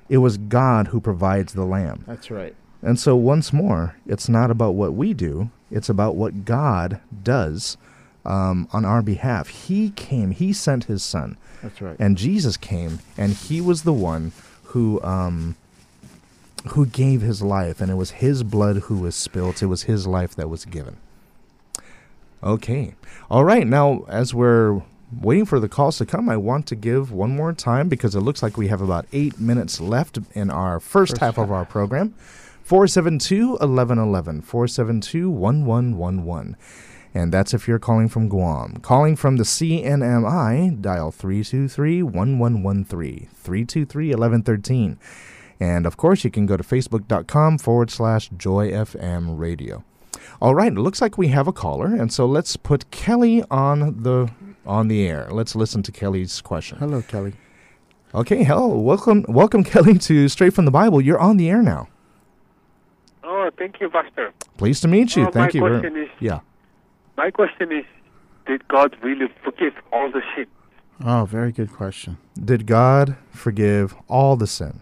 it 0.09 0.17
was 0.17 0.37
God 0.37 0.87
who 0.87 0.99
provides 0.99 1.53
the 1.53 1.65
lamb? 1.65 2.03
That's 2.07 2.29
right. 2.29 2.55
And 2.81 2.99
so, 2.99 3.15
once 3.15 3.53
more, 3.53 3.95
it's 4.05 4.27
not 4.27 4.51
about 4.51 4.71
what 4.75 4.93
we 4.93 5.13
do, 5.13 5.51
it's 5.69 5.87
about 5.89 6.15
what 6.15 6.45
God 6.45 6.99
does 7.23 7.77
um, 8.25 8.67
on 8.73 8.85
our 8.85 9.01
behalf. 9.01 9.47
He 9.47 9.91
came, 9.91 10.31
He 10.31 10.51
sent 10.51 10.85
His 10.85 11.03
Son, 11.03 11.37
That's 11.61 11.79
right. 11.81 11.95
and 11.99 12.17
Jesus 12.17 12.57
came, 12.57 12.99
and 13.17 13.33
He 13.33 13.61
was 13.61 13.83
the 13.83 13.93
one 13.93 14.31
who. 14.65 15.01
Um, 15.03 15.55
who 16.73 16.85
gave 16.85 17.21
his 17.21 17.41
life, 17.41 17.81
and 17.81 17.89
it 17.89 17.95
was 17.95 18.11
his 18.11 18.43
blood 18.43 18.77
who 18.83 18.99
was 18.99 19.15
spilt. 19.15 19.63
It 19.63 19.65
was 19.65 19.83
his 19.83 20.05
life 20.05 20.35
that 20.35 20.47
was 20.47 20.63
given. 20.63 20.97
Okay. 22.43 22.93
All 23.31 23.43
right. 23.43 23.65
Now, 23.65 24.05
as 24.07 24.31
we're 24.33 24.83
waiting 25.19 25.45
for 25.45 25.59
the 25.59 25.69
calls 25.69 25.97
to 25.97 26.05
come, 26.05 26.29
I 26.29 26.37
want 26.37 26.67
to 26.67 26.75
give 26.75 27.11
one 27.11 27.35
more 27.35 27.53
time 27.53 27.89
because 27.89 28.15
it 28.15 28.21
looks 28.21 28.41
like 28.41 28.57
we 28.57 28.67
have 28.67 28.81
about 28.81 29.05
eight 29.11 29.39
minutes 29.39 29.81
left 29.81 30.19
in 30.33 30.49
our 30.49 30.79
first, 30.79 31.11
First 31.13 31.21
half 31.21 31.37
of 31.37 31.51
our 31.51 31.65
program. 31.65 32.13
472 32.63 33.49
1111, 33.49 34.41
472 34.41 35.29
1111. 35.29 36.55
And 37.13 37.33
that's 37.33 37.53
if 37.53 37.67
you're 37.67 37.79
calling 37.79 38.07
from 38.07 38.29
Guam. 38.29 38.77
Calling 38.81 39.17
from 39.17 39.35
the 39.35 39.43
CNMI, 39.43 40.81
dial 40.81 41.11
323 41.11 42.03
1113, 42.03 43.27
323 43.33 44.07
1113. 44.07 44.99
And 45.59 45.85
of 45.85 45.97
course, 45.97 46.23
you 46.23 46.31
can 46.31 46.45
go 46.45 46.55
to 46.55 46.63
facebook.com 46.63 47.57
forward 47.57 47.91
slash 47.91 48.29
joyfm 48.29 49.37
radio. 49.37 49.83
All 50.41 50.55
right, 50.55 50.71
it 50.71 50.79
looks 50.79 51.01
like 51.01 51.17
we 51.17 51.27
have 51.27 51.47
a 51.47 51.53
caller, 51.53 51.87
and 51.87 52.11
so 52.11 52.25
let's 52.25 52.55
put 52.55 52.89
Kelly 52.89 53.43
on 53.51 54.01
the 54.01 54.31
on 54.65 54.87
the 54.87 55.05
air. 55.07 55.27
Let's 55.31 55.55
listen 55.55 55.83
to 55.83 55.91
Kelly's 55.91 56.41
question. 56.41 56.77
Hello, 56.77 57.01
Kelly. 57.01 57.33
Okay, 58.13 58.43
hello, 58.43 58.67
welcome, 58.77 59.25
welcome, 59.27 59.63
Kelly, 59.63 59.97
to 59.99 60.27
Straight 60.27 60.53
from 60.53 60.65
the 60.65 60.71
Bible. 60.71 60.99
You're 61.01 61.19
on 61.19 61.37
the 61.37 61.49
air 61.49 61.61
now. 61.61 61.87
Oh, 63.23 63.49
thank 63.57 63.79
you, 63.79 63.89
Pastor. 63.89 64.33
Pleased 64.57 64.81
to 64.81 64.87
meet 64.87 65.15
you. 65.15 65.23
Oh, 65.27 65.31
Thank 65.31 65.53
my 65.53 65.57
you. 65.59 65.61
very- 65.67 65.79
question 65.79 66.03
is- 66.03 66.09
yeah. 66.19 66.39
My 67.17 67.31
question 67.31 67.71
is, 67.71 67.85
did 68.47 68.67
God 68.67 68.95
really 69.01 69.27
forgive 69.43 69.73
all 69.93 70.11
the 70.11 70.21
sin? 70.35 70.45
Oh, 71.03 71.25
very 71.25 71.51
good 71.51 71.71
question. 71.71 72.17
Did 72.43 72.65
God 72.65 73.15
forgive 73.31 73.95
all 74.07 74.35
the 74.35 74.47
sin? 74.47 74.81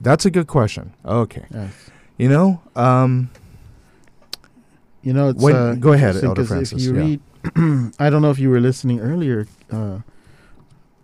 That's 0.00 0.24
a 0.26 0.30
good 0.30 0.46
question. 0.46 0.92
Okay. 1.04 1.46
Yes. 1.52 1.90
You 2.18 2.28
know, 2.28 2.60
um, 2.76 3.30
You 5.02 5.12
know, 5.12 5.28
it's 5.28 5.42
When- 5.42 5.54
uh, 5.54 5.74
go 5.74 5.92
ahead, 5.92 6.16
Elder 6.24 6.44
Francis, 6.46 6.80
If 6.80 6.88
you 6.88 6.94
yeah. 6.94 7.00
read, 7.02 7.20
I 7.98 8.10
don't 8.10 8.22
know 8.22 8.30
if 8.30 8.38
you 8.38 8.48
were 8.50 8.60
listening 8.60 9.00
earlier, 9.00 9.46
uh, 9.70 9.98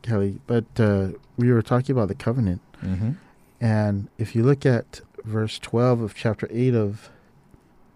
Kelly, 0.02 0.40
but 0.46 0.64
uh, 0.78 1.08
we 1.36 1.52
were 1.52 1.62
talking 1.62 1.94
about 1.94 2.08
the 2.08 2.14
covenant, 2.14 2.62
mhm. 2.82 3.16
and 3.60 4.08
if 4.16 4.34
you 4.34 4.42
look 4.42 4.64
at 4.64 5.00
verse 5.24 5.58
twelve 5.58 6.00
of 6.00 6.14
chapter 6.14 6.48
eight 6.50 6.74
of 6.74 7.10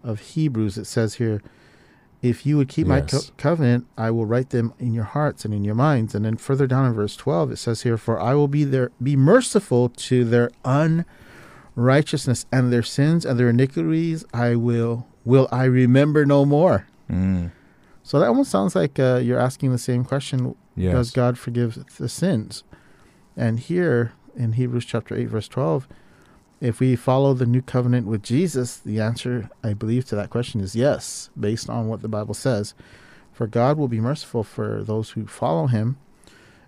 of 0.03 0.21
Hebrews, 0.21 0.77
it 0.77 0.85
says 0.85 1.15
here, 1.15 1.41
"If 2.21 2.45
you 2.45 2.59
would 2.59 2.69
keep 2.69 2.87
my 2.87 3.01
co- 3.01 3.21
covenant, 3.39 3.87
I 3.97 4.11
will 4.11 4.27
write 4.27 4.51
them 4.51 4.75
in 4.79 4.93
your 4.93 5.05
hearts 5.05 5.47
and 5.47 5.55
in 5.55 5.65
your 5.65 5.75
minds." 5.75 6.15
And 6.15 6.27
then 6.27 6.37
further 6.37 6.67
down 6.67 6.85
in 6.85 6.93
verse 6.93 7.17
twelve, 7.17 7.51
it 7.51 7.57
says 7.57 7.83
here, 7.83 7.97
"For 7.97 8.21
I 8.21 8.35
will 8.35 8.49
be 8.49 8.65
their 8.65 8.91
be 9.03 9.17
merciful 9.17 9.89
to 9.89 10.25
their 10.25 10.51
unrighteousness 11.77 12.45
and 12.53 12.71
their 12.71 12.83
sins 12.83 13.25
and 13.25 13.39
their 13.39 13.49
iniquities. 13.49 14.25
I 14.35 14.57
will 14.57 15.07
will 15.25 15.49
I 15.51 15.65
remember 15.65 16.27
no 16.27 16.45
more." 16.45 16.87
Mm, 17.11 17.51
So 18.05 18.21
that 18.21 18.29
almost 18.29 18.51
sounds 18.51 18.77
like 18.77 18.99
uh, 18.99 19.17
you're 19.17 19.41
asking 19.41 19.73
the 19.73 19.79
same 19.79 20.05
question: 20.05 20.55
yes. 20.77 20.93
Does 20.93 21.11
God 21.11 21.39
forgive 21.39 21.85
the 21.97 22.09
sins? 22.09 22.63
And 23.37 23.59
here 23.59 24.13
in 24.37 24.53
Hebrews 24.53 24.85
chapter 24.85 25.17
eight, 25.17 25.31
verse 25.31 25.49
twelve, 25.49 25.89
if 26.61 26.81
we 26.81 26.97
follow 26.97 27.33
the 27.33 27.47
new 27.47 27.63
covenant 27.63 28.07
with 28.07 28.23
Jesus, 28.23 28.77
the 28.77 29.01
answer, 29.01 29.49
I 29.65 29.73
believe, 29.73 30.05
to 30.07 30.17
that 30.17 30.31
question 30.31 30.61
is 30.61 30.77
yes, 30.77 31.31
based 31.39 31.69
on 31.69 31.89
what 31.89 32.03
the 32.03 32.09
Bible 32.09 32.35
says. 32.35 32.75
For 33.33 33.47
God 33.49 33.79
will 33.79 33.89
be 33.89 34.01
merciful 34.01 34.45
for 34.45 34.85
those 34.85 35.11
who 35.11 35.27
follow 35.27 35.67
Him, 35.67 35.97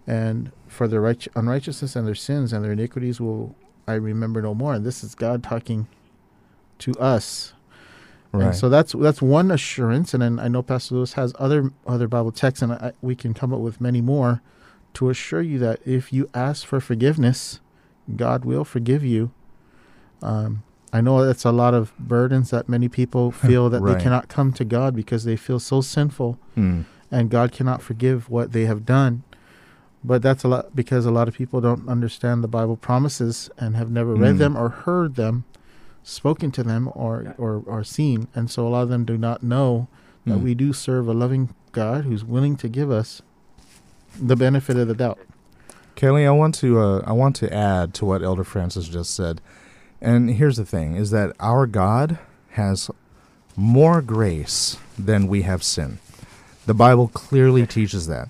and 0.06 0.50
for 0.66 0.88
their 0.88 1.02
right- 1.02 1.28
unrighteousness 1.36 1.94
and 1.94 2.06
their 2.06 2.14
sins 2.14 2.52
and 2.52 2.64
their 2.64 2.72
iniquities 2.72 3.20
will 3.20 3.54
I 3.86 3.94
remember 3.94 4.40
no 4.40 4.54
more. 4.54 4.72
And 4.74 4.84
this 4.86 5.04
is 5.04 5.14
God 5.14 5.42
talking 5.42 5.86
to 6.78 6.92
us 6.94 7.52
right. 8.36 8.46
and 8.46 8.54
so 8.56 8.68
that's 8.68 8.92
that's 8.92 9.20
one 9.22 9.50
assurance, 9.50 10.14
and 10.14 10.22
then 10.22 10.38
I 10.38 10.48
know 10.48 10.62
Pastor 10.62 10.94
Lewis 10.96 11.14
has 11.14 11.32
other 11.38 11.72
other 11.86 12.08
Bible 12.08 12.32
texts, 12.32 12.62
and 12.62 12.72
I, 12.72 12.92
we 13.02 13.14
can 13.14 13.34
come 13.34 13.52
up 13.52 13.60
with 13.60 13.80
many 13.80 14.00
more 14.00 14.40
to 14.94 15.10
assure 15.10 15.42
you 15.42 15.58
that 15.58 15.80
if 15.84 16.12
you 16.12 16.28
ask 16.34 16.66
for 16.66 16.80
forgiveness, 16.80 17.60
God 18.16 18.44
will 18.44 18.64
forgive 18.64 19.04
you. 19.04 19.30
Um, 20.22 20.62
I 20.92 21.00
know 21.00 21.24
that's 21.26 21.44
a 21.44 21.52
lot 21.52 21.74
of 21.74 21.92
burdens 21.98 22.50
that 22.50 22.68
many 22.68 22.88
people 22.88 23.30
feel 23.46 23.68
that 23.70 23.80
Right. 23.82 23.98
they 23.98 24.02
cannot 24.02 24.28
come 24.28 24.52
to 24.54 24.64
God 24.64 24.94
because 24.96 25.24
they 25.24 25.36
feel 25.36 25.58
so 25.60 25.80
sinful, 25.80 26.38
Mm, 26.56 26.84
and 27.10 27.28
God 27.30 27.52
cannot 27.52 27.82
forgive 27.82 28.30
what 28.30 28.52
they 28.52 28.64
have 28.66 28.86
done. 28.86 29.22
But 30.04 30.22
that's 30.22 30.44
a 30.44 30.48
lot 30.48 30.74
because 30.76 31.04
a 31.04 31.10
lot 31.10 31.26
of 31.28 31.34
people 31.34 31.60
don't 31.60 31.88
understand 31.88 32.42
the 32.44 32.48
Bible 32.48 32.76
promises 32.76 33.50
and 33.58 33.76
have 33.76 33.90
never 33.90 34.14
read 34.14 34.36
Mm. 34.36 34.38
them 34.38 34.56
or 34.56 34.68
heard 34.68 35.16
them, 35.16 35.44
spoken 36.06 36.52
to 36.52 36.62
them 36.62 36.88
or, 36.94 37.34
or 37.36 37.62
or 37.66 37.82
seen, 37.82 38.28
and 38.34 38.50
so 38.50 38.66
a 38.66 38.70
lot 38.70 38.82
of 38.82 38.88
them 38.88 39.04
do 39.04 39.18
not 39.18 39.42
know 39.42 39.88
that 40.24 40.38
mm. 40.38 40.42
we 40.42 40.54
do 40.54 40.72
serve 40.72 41.08
a 41.08 41.12
loving 41.12 41.54
God 41.72 42.04
who's 42.04 42.24
willing 42.24 42.56
to 42.56 42.68
give 42.68 42.90
us 42.90 43.22
the 44.18 44.36
benefit 44.36 44.76
of 44.76 44.88
the 44.88 44.94
doubt. 44.94 45.18
Kelly, 45.96 46.24
I 46.26 46.30
want 46.30 46.54
to 46.56 46.78
uh, 46.78 47.02
I 47.04 47.12
want 47.12 47.36
to 47.36 47.52
add 47.52 47.92
to 47.94 48.04
what 48.04 48.22
Elder 48.22 48.44
Francis 48.44 48.88
just 48.88 49.14
said. 49.14 49.40
And 50.00 50.30
here's 50.30 50.56
the 50.56 50.64
thing 50.64 50.94
is 50.94 51.10
that 51.10 51.34
our 51.40 51.66
God 51.66 52.18
has 52.50 52.90
more 53.56 54.00
grace 54.00 54.76
than 54.98 55.26
we 55.26 55.42
have 55.42 55.64
sin. 55.64 55.98
The 56.66 56.74
Bible 56.74 57.08
clearly 57.08 57.66
teaches 57.66 58.06
that. 58.06 58.28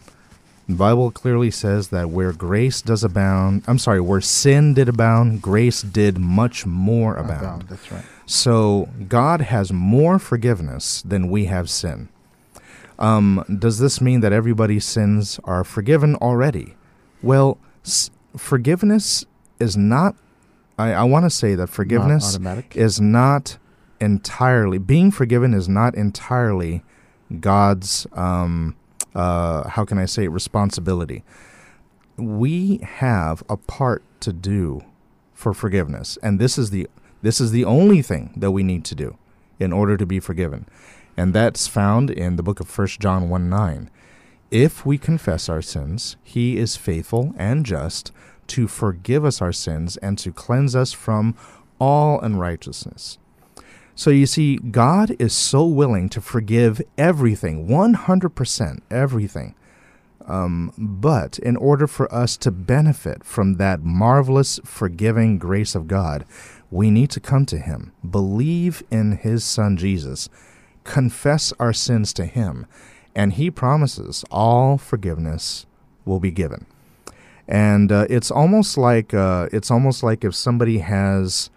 The 0.68 0.74
Bible 0.74 1.12
clearly 1.12 1.52
says 1.52 1.88
that 1.88 2.11
where 2.11 2.33
grace 2.33 2.83
does 2.83 3.05
abound, 3.05 3.62
I'm 3.68 3.79
sorry, 3.79 4.00
where 4.00 4.20
sin 4.20 4.74
did 4.74 4.88
abound, 4.88 5.40
grace 5.40 5.81
did 5.83 6.18
much 6.18 6.66
more 6.66 7.14
abound. 7.14 7.62
That's 7.68 7.92
right. 7.92 8.02
So 8.26 8.88
God 9.09 9.42
has 9.42 9.72
more 9.72 10.18
forgiveness 10.18 11.02
than 11.02 11.31
we 11.31 11.44
have 11.44 11.70
sin. 11.70 12.09
Um, 12.98 13.44
does 13.59 13.79
this 13.79 14.00
mean 14.00 14.20
that 14.20 14.33
everybody's 14.33 14.85
sins 14.85 15.38
are 15.44 15.62
forgiven 15.62 16.16
already? 16.16 16.74
Well, 17.22 17.59
s- 17.85 18.11
forgiveness 18.37 19.24
is 19.61 19.76
not. 19.76 20.16
I, 20.79 20.92
I 20.92 21.02
want 21.05 21.24
to 21.26 21.31
say 21.31 21.55
that 21.55 21.68
forgiveness 21.68 22.35
automatic. 22.35 22.74
is 22.76 23.00
not 23.00 23.59
entirely 24.00 24.79
being 24.79 25.11
forgiven 25.11 25.55
is 25.55 25.68
not 25.68 25.94
entirely 25.94 26.83
God's. 27.40 28.07
Um, 28.12 28.74
uh, 29.16 29.68
how 29.70 29.85
can 29.85 29.98
I 29.98 30.05
say 30.05 30.24
it, 30.24 30.29
responsibility? 30.29 31.24
We 32.16 32.79
have 32.79 33.42
a 33.48 33.57
part 33.57 34.05
to 34.20 34.33
do 34.33 34.83
for 35.33 35.52
forgiveness, 35.55 36.18
and 36.22 36.38
this 36.38 36.59
is 36.59 36.70
the 36.70 36.88
this 37.22 37.40
is 37.40 37.50
the 37.50 37.64
only 37.64 38.02
thing 38.02 38.33
that 38.37 38.52
we 38.52 38.62
need 38.62 38.85
to 38.85 38.94
do 38.94 39.16
in 39.59 39.72
order 39.72 39.96
to 39.96 40.07
be 40.07 40.20
forgiven. 40.20 40.66
And 41.16 41.33
that's 41.33 41.66
found 41.66 42.11
in 42.11 42.37
the 42.37 42.42
book 42.42 42.61
of 42.61 42.68
First 42.68 43.00
John 43.00 43.31
1 43.31 43.48
9. 43.48 43.90
If 44.50 44.85
we 44.87 44.98
confess 44.98 45.48
our 45.48 45.62
sins, 45.62 46.16
he 46.22 46.59
is 46.59 46.76
faithful 46.76 47.35
and 47.37 47.64
just 47.64 48.12
to 48.48 48.68
forgive 48.68 49.24
us 49.24 49.42
our 49.42 49.52
sins 49.52 49.96
and 49.96 50.18
to 50.18 50.31
cleanse 50.31 50.76
us 50.76 50.92
from 50.92 51.35
all 51.81 52.20
unrighteousness. 52.20 53.18
So 53.98 54.11
you 54.11 54.26
see, 54.26 54.59
God 54.59 55.16
is 55.18 55.32
so 55.32 55.64
willing 55.64 56.11
to 56.11 56.20
forgive 56.20 56.82
everything, 56.98 57.66
100% 57.66 58.80
everything. 58.90 59.54
Um, 60.26 60.72
but 60.76 61.38
in 61.38 61.56
order 61.56 61.87
for 61.87 62.12
us 62.14 62.37
to 62.38 62.50
benefit 62.50 63.24
from 63.24 63.54
that 63.54 63.80
marvelous 63.80 64.61
forgiving 64.64 65.38
grace 65.38 65.74
of 65.74 65.88
God, 65.88 66.26
we 66.70 66.90
need 66.90 67.09
to 67.11 67.20
come 67.20 67.46
to 67.46 67.59
Him, 67.59 67.92
believe 68.09 68.82
in 68.90 69.12
His 69.12 69.44
Son 69.44 69.78
Jesus, 69.78 70.28
confess 70.85 71.54
our 71.59 71.72
sins 71.72 72.12
to 72.14 72.26
Him, 72.26 72.66
and 73.14 73.32
He 73.32 73.50
promises 73.50 74.26
all 74.30 74.76
forgiveness 74.76 75.64
will 76.04 76.20
be 76.20 76.30
given. 76.30 76.66
And 77.48 77.90
uh, 77.90 78.06
it's 78.11 78.30
almost 78.30 78.76
like 78.76 79.14
uh, 79.14 79.48
it's 79.52 79.70
almost 79.70 80.02
like 80.02 80.22
if 80.22 80.35
somebody 80.35 80.78
has 80.78 81.48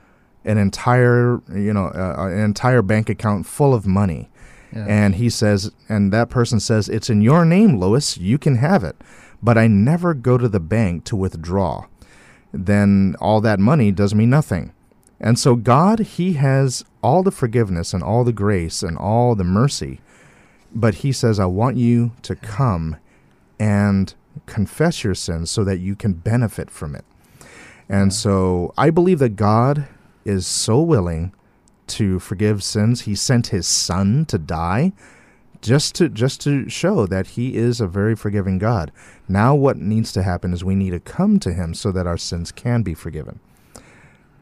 an 0.52 0.58
entire 0.58 1.42
you 1.68 1.74
know 1.74 1.88
uh, 1.88 2.16
an 2.36 2.40
entire 2.40 2.82
bank 2.82 3.10
account 3.10 3.46
full 3.46 3.74
of 3.74 3.86
money, 3.86 4.30
Yeah. 4.76 4.86
and 4.88 5.16
he 5.16 5.30
says, 5.30 5.72
and 5.88 6.12
that 6.14 6.30
person 6.30 6.60
says, 6.60 6.90
it's 6.90 7.10
in 7.10 7.22
your 7.22 7.44
name, 7.46 7.72
Lois. 7.80 8.18
You 8.18 8.38
can 8.38 8.56
have 8.58 8.84
it, 8.90 8.96
but 9.42 9.58
I 9.58 9.68
never 9.68 10.14
go 10.14 10.38
to 10.38 10.50
the 10.50 10.60
bank 10.78 11.04
to 11.06 11.16
withdraw. 11.16 11.86
Then 12.52 13.16
all 13.20 13.42
that 13.42 13.60
money 13.60 13.92
does 13.92 14.14
me 14.16 14.26
nothing. 14.26 14.72
And 15.22 15.38
so 15.38 15.56
God, 15.56 16.00
He 16.18 16.34
has 16.34 16.84
all 17.04 17.24
the 17.24 17.32
forgiveness 17.42 17.94
and 17.94 18.02
all 18.04 18.24
the 18.24 18.34
grace 18.46 18.82
and 18.84 18.98
all 18.98 19.36
the 19.36 19.44
mercy, 19.44 20.00
but 20.74 20.96
He 21.04 21.12
says, 21.12 21.40
I 21.40 21.46
want 21.46 21.78
you 21.78 22.12
to 22.24 22.36
come 22.36 22.96
and 23.60 24.14
confess 24.46 25.04
your 25.04 25.16
sins 25.16 25.52
so 25.52 25.64
that 25.66 25.80
you 25.80 25.96
can 25.96 26.14
benefit 26.14 26.72
from 26.72 26.96
it. 26.96 27.06
And 27.90 28.14
so 28.14 28.74
I 28.78 28.90
believe 28.92 29.20
that 29.20 29.36
God 29.36 29.88
is 30.26 30.46
so 30.48 30.82
willing 30.82 31.34
to 31.88 32.20
forgive 32.20 32.64
sins. 32.64 33.02
He 33.02 33.16
sent 33.16 33.48
his 33.48 33.68
son 33.68 34.26
to 34.26 34.38
die 34.38 34.94
just 35.62 35.94
to 35.96 36.08
just 36.08 36.40
to 36.42 36.70
show 36.70 37.06
that 37.06 37.28
he 37.28 37.56
is 37.56 37.82
a 37.82 37.88
very 37.88 38.16
forgiving 38.16 38.60
God. 38.60 38.92
Now 39.28 39.56
what 39.56 39.78
needs 39.78 40.12
to 40.14 40.24
happen 40.24 40.54
is 40.54 40.64
we 40.64 40.76
need 40.76 40.92
to 40.92 41.00
come 41.00 41.40
to 41.40 41.54
him 41.54 41.74
so 41.74 41.92
that 41.92 42.08
our 42.08 42.18
sins 42.18 42.52
can 42.52 42.82
be 42.84 42.94
forgiven. 42.94 43.40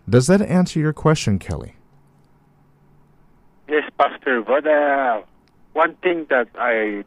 Does 0.10 0.28
that 0.28 0.42
answer 0.42 0.80
your 0.80 0.94
question, 0.94 1.40
Kelly? 1.40 1.76
Yes, 3.68 3.90
Pastor. 3.98 4.42
But 4.42 4.66
uh, 4.66 5.22
one 5.74 5.96
thing 5.96 6.28
that 6.30 6.48
I 6.56 7.04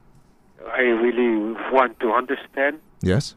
I 0.71 0.81
really 0.83 1.55
want 1.73 1.99
to 2.01 2.13
understand 2.13 2.81
Yes. 3.03 3.35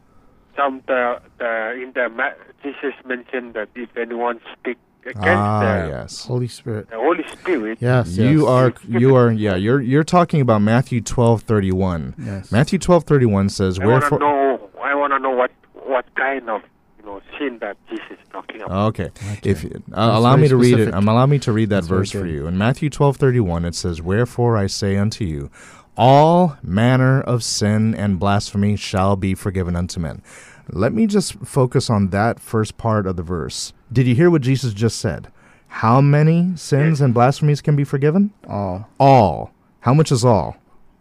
some 0.56 0.82
the, 0.86 1.20
the 1.38 1.72
in 1.82 1.92
the 1.94 2.34
Jesus 2.62 2.94
mentioned 3.06 3.54
that 3.54 3.68
if 3.74 3.96
anyone 3.96 4.40
speak 4.52 4.76
against 5.06 5.26
Ah, 5.28 5.60
the, 5.60 5.88
yes. 5.90 6.24
Holy 6.26 6.48
Spirit. 6.48 6.90
the 6.90 6.96
Holy 6.96 7.24
Spirit, 7.28 7.78
Yes. 7.80 8.16
You 8.16 8.40
yes. 8.42 8.48
are 8.48 8.74
you 8.88 9.14
are 9.16 9.30
yeah, 9.32 9.54
you're 9.56 9.80
you're 9.80 10.04
talking 10.04 10.40
about 10.40 10.62
Matthew 10.62 11.00
12:31. 11.00 12.14
Yes. 12.18 12.50
Matthew 12.52 12.78
12:31 12.78 13.50
says, 13.50 13.78
I 13.78 13.86
want 13.86 14.04
to 14.04 14.10
"Wherefore 14.10 14.18
know. 14.20 14.70
I 14.82 14.94
want 14.94 15.12
to 15.12 15.18
know 15.18 15.30
what 15.30 15.50
what 15.86 16.06
kind 16.14 16.48
of 16.48 16.62
you 16.98 17.04
know 17.06 17.20
sin 17.38 17.58
that 17.60 17.76
Jesus 17.88 18.04
is 18.12 18.18
talking 18.32 18.62
about. 18.62 18.88
Okay. 18.88 19.10
Okay. 19.32 19.50
If 19.50 19.64
uh, 19.64 19.68
allow 19.92 20.36
me 20.36 20.48
to 20.48 20.56
read 20.56 20.78
it, 20.78 20.94
um, 20.94 21.08
allow 21.08 21.26
me 21.26 21.38
to 21.40 21.52
read 21.52 21.68
that 21.70 21.76
That's 21.76 21.86
verse 21.88 22.10
for 22.10 22.26
you. 22.26 22.46
In 22.46 22.56
Matthew 22.58 22.90
twelve 22.90 23.16
thirty 23.16 23.40
one, 23.40 23.64
it 23.64 23.74
says, 23.74 24.00
"Wherefore 24.02 24.56
I 24.56 24.66
say 24.66 24.96
unto 24.96 25.24
you, 25.24 25.50
all 25.96 26.56
manner 26.62 27.20
of 27.20 27.44
sin 27.44 27.94
and 27.94 28.18
blasphemy 28.18 28.76
shall 28.76 29.16
be 29.16 29.34
forgiven 29.34 29.76
unto 29.76 30.00
men. 30.00 30.22
Let 30.70 30.92
me 30.92 31.06
just 31.06 31.34
focus 31.44 31.90
on 31.90 32.08
that 32.08 32.40
first 32.40 32.76
part 32.76 33.06
of 33.06 33.16
the 33.16 33.22
verse. 33.22 33.72
Did 33.92 34.06
you 34.06 34.14
hear 34.14 34.30
what 34.30 34.42
Jesus 34.42 34.72
just 34.72 34.98
said? 34.98 35.28
How 35.68 36.00
many 36.00 36.52
sins 36.56 37.00
and 37.00 37.12
blasphemies 37.12 37.60
can 37.60 37.76
be 37.76 37.84
forgiven? 37.84 38.32
All 38.48 38.88
All. 38.98 39.52
How 39.80 39.92
much 39.92 40.10
is 40.12 40.24
all? 40.24 40.56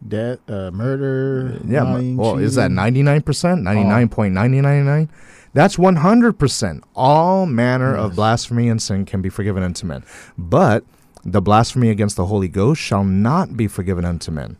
death, 0.07 0.39
uh, 0.49 0.71
murder. 0.71 1.59
Yeah, 1.65 1.83
lying, 1.83 2.17
well, 2.17 2.37
is 2.37 2.55
that 2.55 2.71
99%? 2.71 3.23
99.999? 3.23 5.09
That's 5.53 5.77
100%. 5.77 6.83
All 6.95 7.45
manner 7.45 7.95
of 7.95 8.15
blasphemy 8.15 8.69
and 8.69 8.81
sin 8.81 9.05
can 9.05 9.21
be 9.21 9.29
forgiven 9.29 9.63
unto 9.63 9.85
men. 9.85 10.03
But 10.37 10.83
the 11.23 11.41
blasphemy 11.41 11.89
against 11.89 12.15
the 12.15 12.25
Holy 12.25 12.47
Ghost 12.47 12.81
shall 12.81 13.03
not 13.03 13.55
be 13.55 13.67
forgiven 13.67 14.03
unto 14.03 14.31
men. 14.31 14.57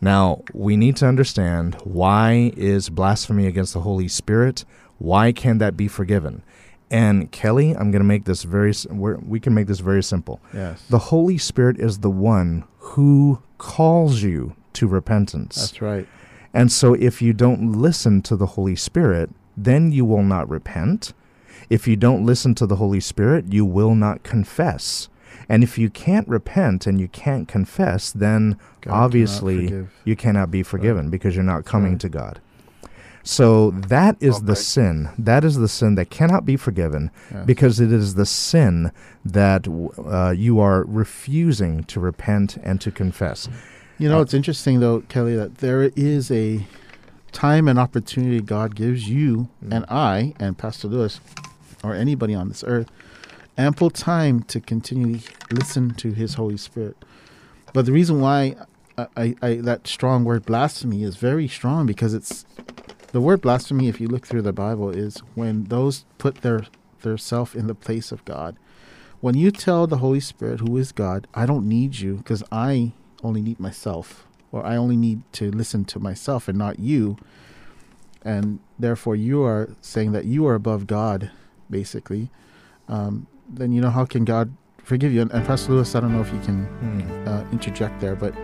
Now, 0.00 0.42
we 0.52 0.76
need 0.76 0.96
to 0.96 1.06
understand 1.06 1.76
why 1.84 2.52
is 2.56 2.90
blasphemy 2.90 3.46
against 3.46 3.72
the 3.72 3.80
Holy 3.80 4.08
Spirit? 4.08 4.64
Why 4.98 5.32
can 5.32 5.58
that 5.58 5.76
be 5.76 5.88
forgiven? 5.88 6.42
And 6.90 7.30
Kelly, 7.32 7.72
I'm 7.72 7.90
going 7.90 8.00
to 8.00 8.04
make 8.04 8.24
this 8.24 8.44
very 8.44 8.72
we're, 8.90 9.16
we 9.16 9.40
can 9.40 9.54
make 9.54 9.66
this 9.66 9.80
very 9.80 10.02
simple. 10.02 10.40
Yes. 10.54 10.82
The 10.88 10.98
Holy 10.98 11.38
Spirit 11.38 11.80
is 11.80 11.98
the 11.98 12.10
one 12.10 12.64
who 12.78 13.42
calls 13.58 14.22
you 14.22 14.54
to 14.74 14.86
repentance. 14.86 15.56
That's 15.56 15.82
right. 15.82 16.06
And 16.54 16.70
so 16.70 16.94
if 16.94 17.20
you 17.20 17.32
don't 17.32 17.72
listen 17.72 18.22
to 18.22 18.36
the 18.36 18.46
Holy 18.46 18.76
Spirit, 18.76 19.30
then 19.56 19.92
you 19.92 20.04
will 20.04 20.22
not 20.22 20.48
repent. 20.48 21.12
If 21.68 21.88
you 21.88 21.96
don't 21.96 22.24
listen 22.24 22.54
to 22.56 22.66
the 22.66 22.76
Holy 22.76 23.00
Spirit, 23.00 23.52
you 23.52 23.64
will 23.64 23.94
not 23.94 24.22
confess. 24.22 25.08
And 25.48 25.62
if 25.62 25.78
you 25.78 25.90
can't 25.90 26.26
repent 26.28 26.86
and 26.86 27.00
you 27.00 27.08
can't 27.08 27.46
confess, 27.46 28.10
then 28.10 28.58
God 28.80 28.92
obviously 28.94 29.66
forgive. 29.66 29.92
you 30.04 30.16
cannot 30.16 30.50
be 30.50 30.62
forgiven 30.62 31.08
because 31.10 31.34
you're 31.36 31.44
not 31.44 31.64
coming 31.64 31.92
right. 31.92 32.00
to 32.00 32.08
God. 32.08 32.40
So 33.22 33.70
that 33.72 34.16
is 34.20 34.42
the 34.42 34.54
sin. 34.54 35.10
That 35.18 35.42
is 35.44 35.56
the 35.56 35.66
sin 35.68 35.96
that 35.96 36.10
cannot 36.10 36.46
be 36.46 36.56
forgiven 36.56 37.10
Yes. 37.32 37.44
because 37.44 37.80
it 37.80 37.90
is 37.90 38.14
the 38.14 38.26
sin 38.26 38.92
that 39.24 39.66
uh, 40.06 40.30
you 40.30 40.60
are 40.60 40.84
refusing 40.84 41.82
to 41.84 41.98
repent 41.98 42.56
and 42.62 42.80
to 42.80 42.92
confess. 42.92 43.48
You 43.98 44.08
know, 44.08 44.20
it's 44.20 44.34
interesting 44.34 44.78
though, 44.78 45.00
Kelly, 45.08 45.34
that 45.34 45.56
there 45.58 45.90
is 45.96 46.30
a 46.30 46.66
time 47.32 47.66
and 47.66 47.78
opportunity 47.78 48.40
God 48.40 48.74
gives 48.76 49.08
you 49.08 49.48
and 49.70 49.84
I 49.88 50.34
and 50.38 50.56
Pastor 50.56 50.86
Lewis 50.88 51.20
or 51.82 51.94
anybody 51.94 52.34
on 52.34 52.48
this 52.48 52.62
earth 52.66 52.88
ample 53.58 53.90
time 53.90 54.42
to 54.44 54.60
continually 54.60 55.22
listen 55.50 55.94
to 55.94 56.12
His 56.12 56.34
Holy 56.34 56.56
Spirit. 56.56 56.96
But 57.72 57.86
the 57.86 57.92
reason 57.92 58.20
why 58.20 58.56
I, 58.96 59.06
I, 59.16 59.34
I 59.42 59.54
that 59.56 59.86
strong 59.86 60.24
word 60.24 60.44
blasphemy 60.46 61.02
is 61.02 61.16
very 61.16 61.48
strong 61.48 61.86
because 61.86 62.14
it's 62.14 62.44
the 63.12 63.20
word 63.20 63.40
blasphemy. 63.40 63.88
If 63.88 64.00
you 64.00 64.08
look 64.08 64.26
through 64.26 64.42
the 64.42 64.52
Bible, 64.52 64.90
is 64.90 65.18
when 65.34 65.64
those 65.64 66.04
put 66.18 66.36
their 66.42 66.66
their 67.02 67.18
self 67.18 67.54
in 67.54 67.66
the 67.66 67.74
place 67.74 68.12
of 68.12 68.24
God. 68.24 68.56
When 69.20 69.34
you 69.36 69.50
tell 69.50 69.86
the 69.86 69.98
Holy 69.98 70.20
Spirit, 70.20 70.60
who 70.60 70.76
is 70.76 70.92
God, 70.92 71.26
I 71.34 71.46
don't 71.46 71.68
need 71.68 71.98
you 71.98 72.16
because 72.16 72.42
I 72.52 72.92
only 73.22 73.40
need 73.40 73.58
myself, 73.58 74.26
or 74.52 74.64
I 74.64 74.76
only 74.76 74.96
need 74.96 75.22
to 75.32 75.50
listen 75.50 75.84
to 75.86 75.98
myself 75.98 76.48
and 76.48 76.58
not 76.58 76.78
you, 76.78 77.16
and 78.22 78.58
therefore 78.78 79.16
you 79.16 79.42
are 79.42 79.70
saying 79.80 80.12
that 80.12 80.26
you 80.26 80.46
are 80.46 80.54
above 80.54 80.86
God, 80.86 81.30
basically, 81.70 82.30
um, 82.88 83.26
then 83.48 83.72
you 83.72 83.80
know 83.80 83.90
how 83.90 84.04
can 84.04 84.24
God 84.24 84.52
forgive 84.82 85.12
you? 85.12 85.22
And, 85.22 85.32
and 85.32 85.44
Pastor 85.46 85.72
Lewis, 85.72 85.94
I 85.94 86.00
don't 86.00 86.12
know 86.12 86.20
if 86.20 86.32
you 86.32 86.40
can 86.40 86.66
uh, 87.26 87.46
interject 87.52 88.00
there, 88.00 88.14
but 88.16 88.34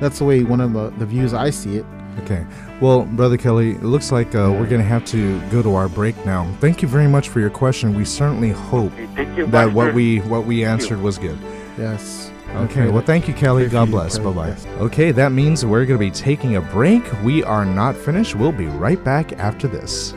that's 0.00 0.18
the 0.18 0.24
way 0.24 0.42
one 0.42 0.60
of 0.60 0.72
the, 0.72 0.90
the 0.98 1.06
views 1.06 1.34
I 1.34 1.50
see 1.50 1.76
it. 1.76 1.86
Okay. 2.20 2.46
Well, 2.80 3.02
Brother 3.02 3.36
Kelly, 3.36 3.72
it 3.72 3.82
looks 3.82 4.12
like 4.12 4.28
uh, 4.34 4.50
we're 4.52 4.68
going 4.68 4.80
to 4.80 4.86
have 4.86 5.04
to 5.06 5.40
go 5.50 5.62
to 5.62 5.74
our 5.74 5.88
break 5.88 6.14
now. 6.24 6.50
Thank 6.60 6.80
you 6.80 6.88
very 6.88 7.08
much 7.08 7.28
for 7.28 7.40
your 7.40 7.50
question. 7.50 7.94
We 7.94 8.04
certainly 8.04 8.50
hope 8.50 8.92
Okay, 8.92 9.36
you, 9.36 9.46
that 9.46 9.72
what 9.72 9.94
we 9.94 10.18
what 10.20 10.44
we 10.44 10.64
answered 10.64 11.00
was 11.00 11.18
good. 11.18 11.38
Yes. 11.76 12.30
Okay. 12.54 12.88
Well, 12.88 13.02
thank 13.02 13.26
you, 13.26 13.34
Kelly. 13.34 13.64
pray 13.64 13.72
God 13.72 13.88
you, 13.88 13.92
bless. 13.92 14.18
Bye 14.18 14.32
bye. 14.32 14.48
Yes. 14.48 14.66
Okay, 14.78 15.10
that 15.10 15.32
means 15.32 15.66
we're 15.66 15.84
going 15.84 15.98
to 15.98 16.04
be 16.04 16.10
taking 16.10 16.54
a 16.54 16.60
break. 16.60 17.02
We 17.24 17.42
are 17.42 17.64
not 17.64 17.96
finished. 17.96 18.36
We'll 18.36 18.52
be 18.52 18.66
right 18.66 19.02
back 19.02 19.32
after 19.32 19.66
this. 19.66 20.14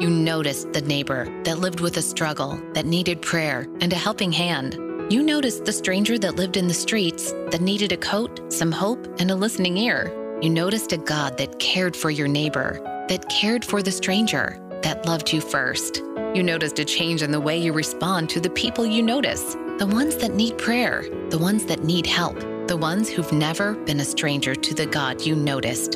You 0.00 0.10
noticed 0.10 0.72
the 0.72 0.80
neighbor 0.80 1.24
that 1.42 1.58
lived 1.58 1.80
with 1.80 1.96
a 1.96 2.02
struggle, 2.02 2.56
that 2.72 2.86
needed 2.86 3.20
prayer 3.20 3.66
and 3.80 3.92
a 3.92 3.96
helping 3.96 4.30
hand. 4.30 4.74
You 5.12 5.24
noticed 5.24 5.64
the 5.64 5.72
stranger 5.72 6.16
that 6.20 6.36
lived 6.36 6.56
in 6.56 6.68
the 6.68 6.74
streets, 6.74 7.32
that 7.50 7.60
needed 7.60 7.90
a 7.90 7.96
coat, 7.96 8.52
some 8.52 8.70
hope, 8.70 9.04
and 9.18 9.28
a 9.32 9.34
listening 9.34 9.76
ear. 9.76 10.12
You 10.40 10.50
noticed 10.50 10.92
a 10.92 10.98
God 10.98 11.36
that 11.38 11.58
cared 11.58 11.96
for 11.96 12.10
your 12.10 12.28
neighbor, 12.28 12.78
that 13.08 13.28
cared 13.28 13.64
for 13.64 13.82
the 13.82 13.90
stranger, 13.90 14.60
that 14.84 15.04
loved 15.04 15.32
you 15.32 15.40
first. 15.40 15.96
You 16.32 16.44
noticed 16.44 16.78
a 16.78 16.84
change 16.84 17.22
in 17.22 17.32
the 17.32 17.40
way 17.40 17.58
you 17.58 17.72
respond 17.72 18.30
to 18.30 18.40
the 18.40 18.50
people 18.50 18.86
you 18.86 19.02
notice, 19.02 19.54
the 19.78 19.90
ones 19.92 20.14
that 20.18 20.32
need 20.32 20.58
prayer, 20.58 21.02
the 21.30 21.38
ones 21.38 21.64
that 21.64 21.82
need 21.82 22.06
help, 22.06 22.38
the 22.68 22.76
ones 22.76 23.08
who've 23.08 23.32
never 23.32 23.74
been 23.84 23.98
a 23.98 24.04
stranger 24.04 24.54
to 24.54 24.74
the 24.74 24.86
God 24.86 25.22
you 25.22 25.34
noticed. 25.34 25.94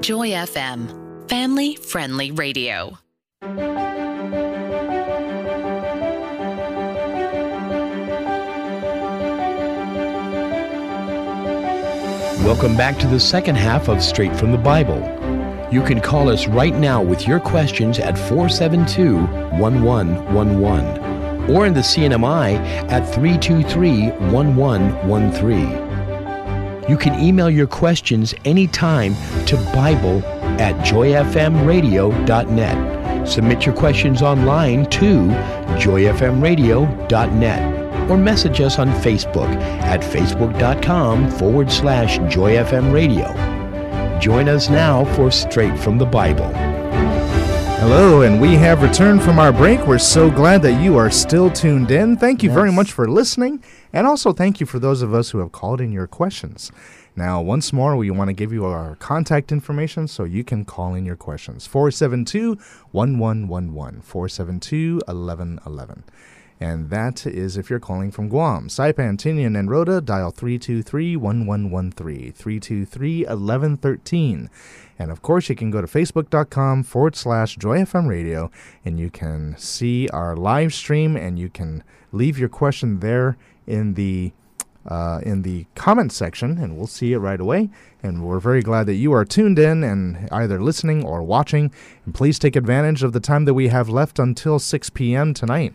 Joy 0.00 0.30
FM, 0.30 1.28
family 1.28 1.76
friendly 1.76 2.30
radio. 2.30 2.96
Welcome 12.44 12.76
back 12.76 12.98
to 12.98 13.06
the 13.06 13.18
second 13.18 13.56
half 13.56 13.88
of 13.88 14.02
Straight 14.02 14.36
from 14.36 14.52
the 14.52 14.58
Bible. 14.58 15.00
You 15.72 15.82
can 15.82 15.98
call 15.98 16.28
us 16.28 16.46
right 16.46 16.74
now 16.74 17.02
with 17.02 17.26
your 17.26 17.40
questions 17.40 17.98
at 17.98 18.18
472 18.18 19.16
1111 19.58 21.50
or 21.50 21.64
in 21.64 21.72
the 21.72 21.80
CNMI 21.80 22.58
at 22.90 23.10
323 23.14 24.10
1113. 24.30 26.86
You 26.86 26.98
can 26.98 27.18
email 27.18 27.48
your 27.48 27.66
questions 27.66 28.34
anytime 28.44 29.14
to 29.46 29.56
Bible 29.72 30.22
at 30.60 30.74
joyfmradio.net. 30.84 33.26
Submit 33.26 33.64
your 33.64 33.74
questions 33.74 34.20
online 34.20 34.84
to 34.90 35.28
joyfmradio.net 35.78 37.73
or 38.10 38.16
message 38.16 38.60
us 38.60 38.78
on 38.78 38.88
Facebook 38.88 39.48
at 39.82 40.00
facebook.com 40.00 41.30
forward 41.32 41.70
slash 41.70 42.18
joyfmradio. 42.18 43.30
Join 44.20 44.48
us 44.48 44.68
now 44.68 45.04
for 45.14 45.30
Straight 45.30 45.78
from 45.78 45.98
the 45.98 46.06
Bible. 46.06 46.50
Hello, 47.86 48.22
and 48.22 48.40
we 48.40 48.54
have 48.54 48.82
returned 48.82 49.22
from 49.22 49.38
our 49.38 49.52
break. 49.52 49.86
We're 49.86 49.98
so 49.98 50.30
glad 50.30 50.62
that 50.62 50.82
you 50.82 50.96
are 50.96 51.10
still 51.10 51.50
tuned 51.50 51.90
in. 51.90 52.16
Thank 52.16 52.42
you 52.42 52.50
very 52.50 52.72
much 52.72 52.92
for 52.92 53.06
listening, 53.10 53.62
and 53.92 54.06
also 54.06 54.32
thank 54.32 54.58
you 54.58 54.64
for 54.64 54.78
those 54.78 55.02
of 55.02 55.12
us 55.12 55.30
who 55.30 55.38
have 55.40 55.52
called 55.52 55.82
in 55.82 55.92
your 55.92 56.06
questions. 56.06 56.72
Now, 57.14 57.42
once 57.42 57.72
more, 57.72 57.94
we 57.94 58.10
want 58.10 58.28
to 58.28 58.32
give 58.32 58.52
you 58.52 58.64
our 58.64 58.96
contact 58.96 59.52
information 59.52 60.08
so 60.08 60.24
you 60.24 60.42
can 60.42 60.64
call 60.64 60.94
in 60.94 61.04
your 61.04 61.14
questions 61.14 61.66
472 61.66 62.56
1111, 62.92 64.00
472 64.00 65.02
1111. 65.06 66.04
And 66.60 66.90
that 66.90 67.26
is 67.26 67.56
if 67.56 67.68
you're 67.68 67.80
calling 67.80 68.10
from 68.10 68.28
Guam. 68.28 68.68
Saipan, 68.68 69.16
Tinian, 69.16 69.58
and 69.58 69.70
Rota, 69.70 70.00
dial 70.00 70.30
323 70.30 71.16
1113, 71.16 72.32
323 72.32 73.18
1113. 73.24 74.50
And 74.98 75.10
of 75.10 75.22
course, 75.22 75.48
you 75.48 75.56
can 75.56 75.70
go 75.70 75.80
to 75.80 75.86
facebook.com 75.86 76.84
forward 76.84 77.16
slash 77.16 77.58
joyfm 77.58 78.08
radio 78.08 78.50
and 78.84 79.00
you 79.00 79.10
can 79.10 79.56
see 79.58 80.08
our 80.08 80.36
live 80.36 80.72
stream 80.72 81.16
and 81.16 81.38
you 81.38 81.50
can 81.50 81.82
leave 82.12 82.38
your 82.38 82.48
question 82.48 83.00
there 83.00 83.36
in 83.66 83.94
the 83.94 84.32
uh, 84.86 85.20
in 85.22 85.42
the 85.42 85.66
comment 85.74 86.12
section, 86.12 86.58
and 86.58 86.76
we'll 86.76 86.86
see 86.86 87.12
it 87.12 87.18
right 87.18 87.40
away. 87.40 87.70
And 88.02 88.22
we're 88.22 88.38
very 88.38 88.60
glad 88.62 88.84
that 88.84 88.94
you 88.94 89.12
are 89.12 89.24
tuned 89.24 89.58
in 89.58 89.82
and 89.82 90.28
either 90.30 90.62
listening 90.62 91.04
or 91.04 91.22
watching. 91.22 91.72
And 92.04 92.14
please 92.14 92.38
take 92.38 92.54
advantage 92.54 93.02
of 93.02 93.12
the 93.12 93.20
time 93.20 93.46
that 93.46 93.54
we 93.54 93.68
have 93.68 93.88
left 93.88 94.18
until 94.18 94.58
6 94.58 94.90
p.m. 94.90 95.32
tonight. 95.32 95.72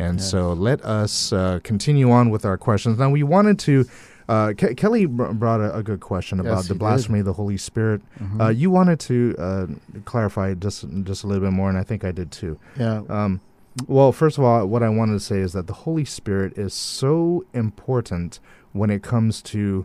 And 0.00 0.20
so 0.20 0.52
let 0.52 0.82
us 0.84 1.32
uh, 1.32 1.60
continue 1.62 2.10
on 2.10 2.30
with 2.30 2.44
our 2.44 2.56
questions. 2.56 2.98
Now, 2.98 3.10
we 3.10 3.22
wanted 3.22 3.58
to. 3.60 3.86
Uh, 4.28 4.52
Ke- 4.52 4.76
Kelly 4.76 5.06
br- 5.06 5.32
brought 5.32 5.60
a, 5.60 5.74
a 5.76 5.82
good 5.82 5.98
question 5.98 6.38
about 6.38 6.58
Yes, 6.58 6.68
the 6.68 6.74
he 6.74 6.78
did. 6.78 6.78
blasphemy 6.78 7.18
of 7.18 7.24
the 7.24 7.32
Holy 7.32 7.56
Spirit. 7.56 8.00
Uh, 8.38 8.48
you 8.48 8.70
wanted 8.70 9.00
to 9.00 9.34
uh, 9.38 9.66
clarify 10.04 10.54
just 10.54 10.84
just 11.02 11.24
a 11.24 11.26
little 11.26 11.42
bit 11.42 11.52
more, 11.52 11.68
and 11.68 11.76
I 11.76 11.82
think 11.82 12.04
I 12.04 12.12
did 12.12 12.30
too. 12.30 12.56
Yeah. 12.78 13.02
Um, 13.08 13.40
well, 13.88 14.12
first 14.12 14.38
of 14.38 14.44
all, 14.44 14.66
what 14.66 14.84
I 14.84 14.88
wanted 14.88 15.14
to 15.14 15.20
say 15.20 15.38
is 15.38 15.52
that 15.54 15.66
the 15.66 15.72
Holy 15.72 16.04
Spirit 16.04 16.56
is 16.56 16.72
so 16.74 17.44
important 17.52 18.38
when 18.72 18.88
it 18.88 19.02
comes 19.02 19.42
to 19.42 19.84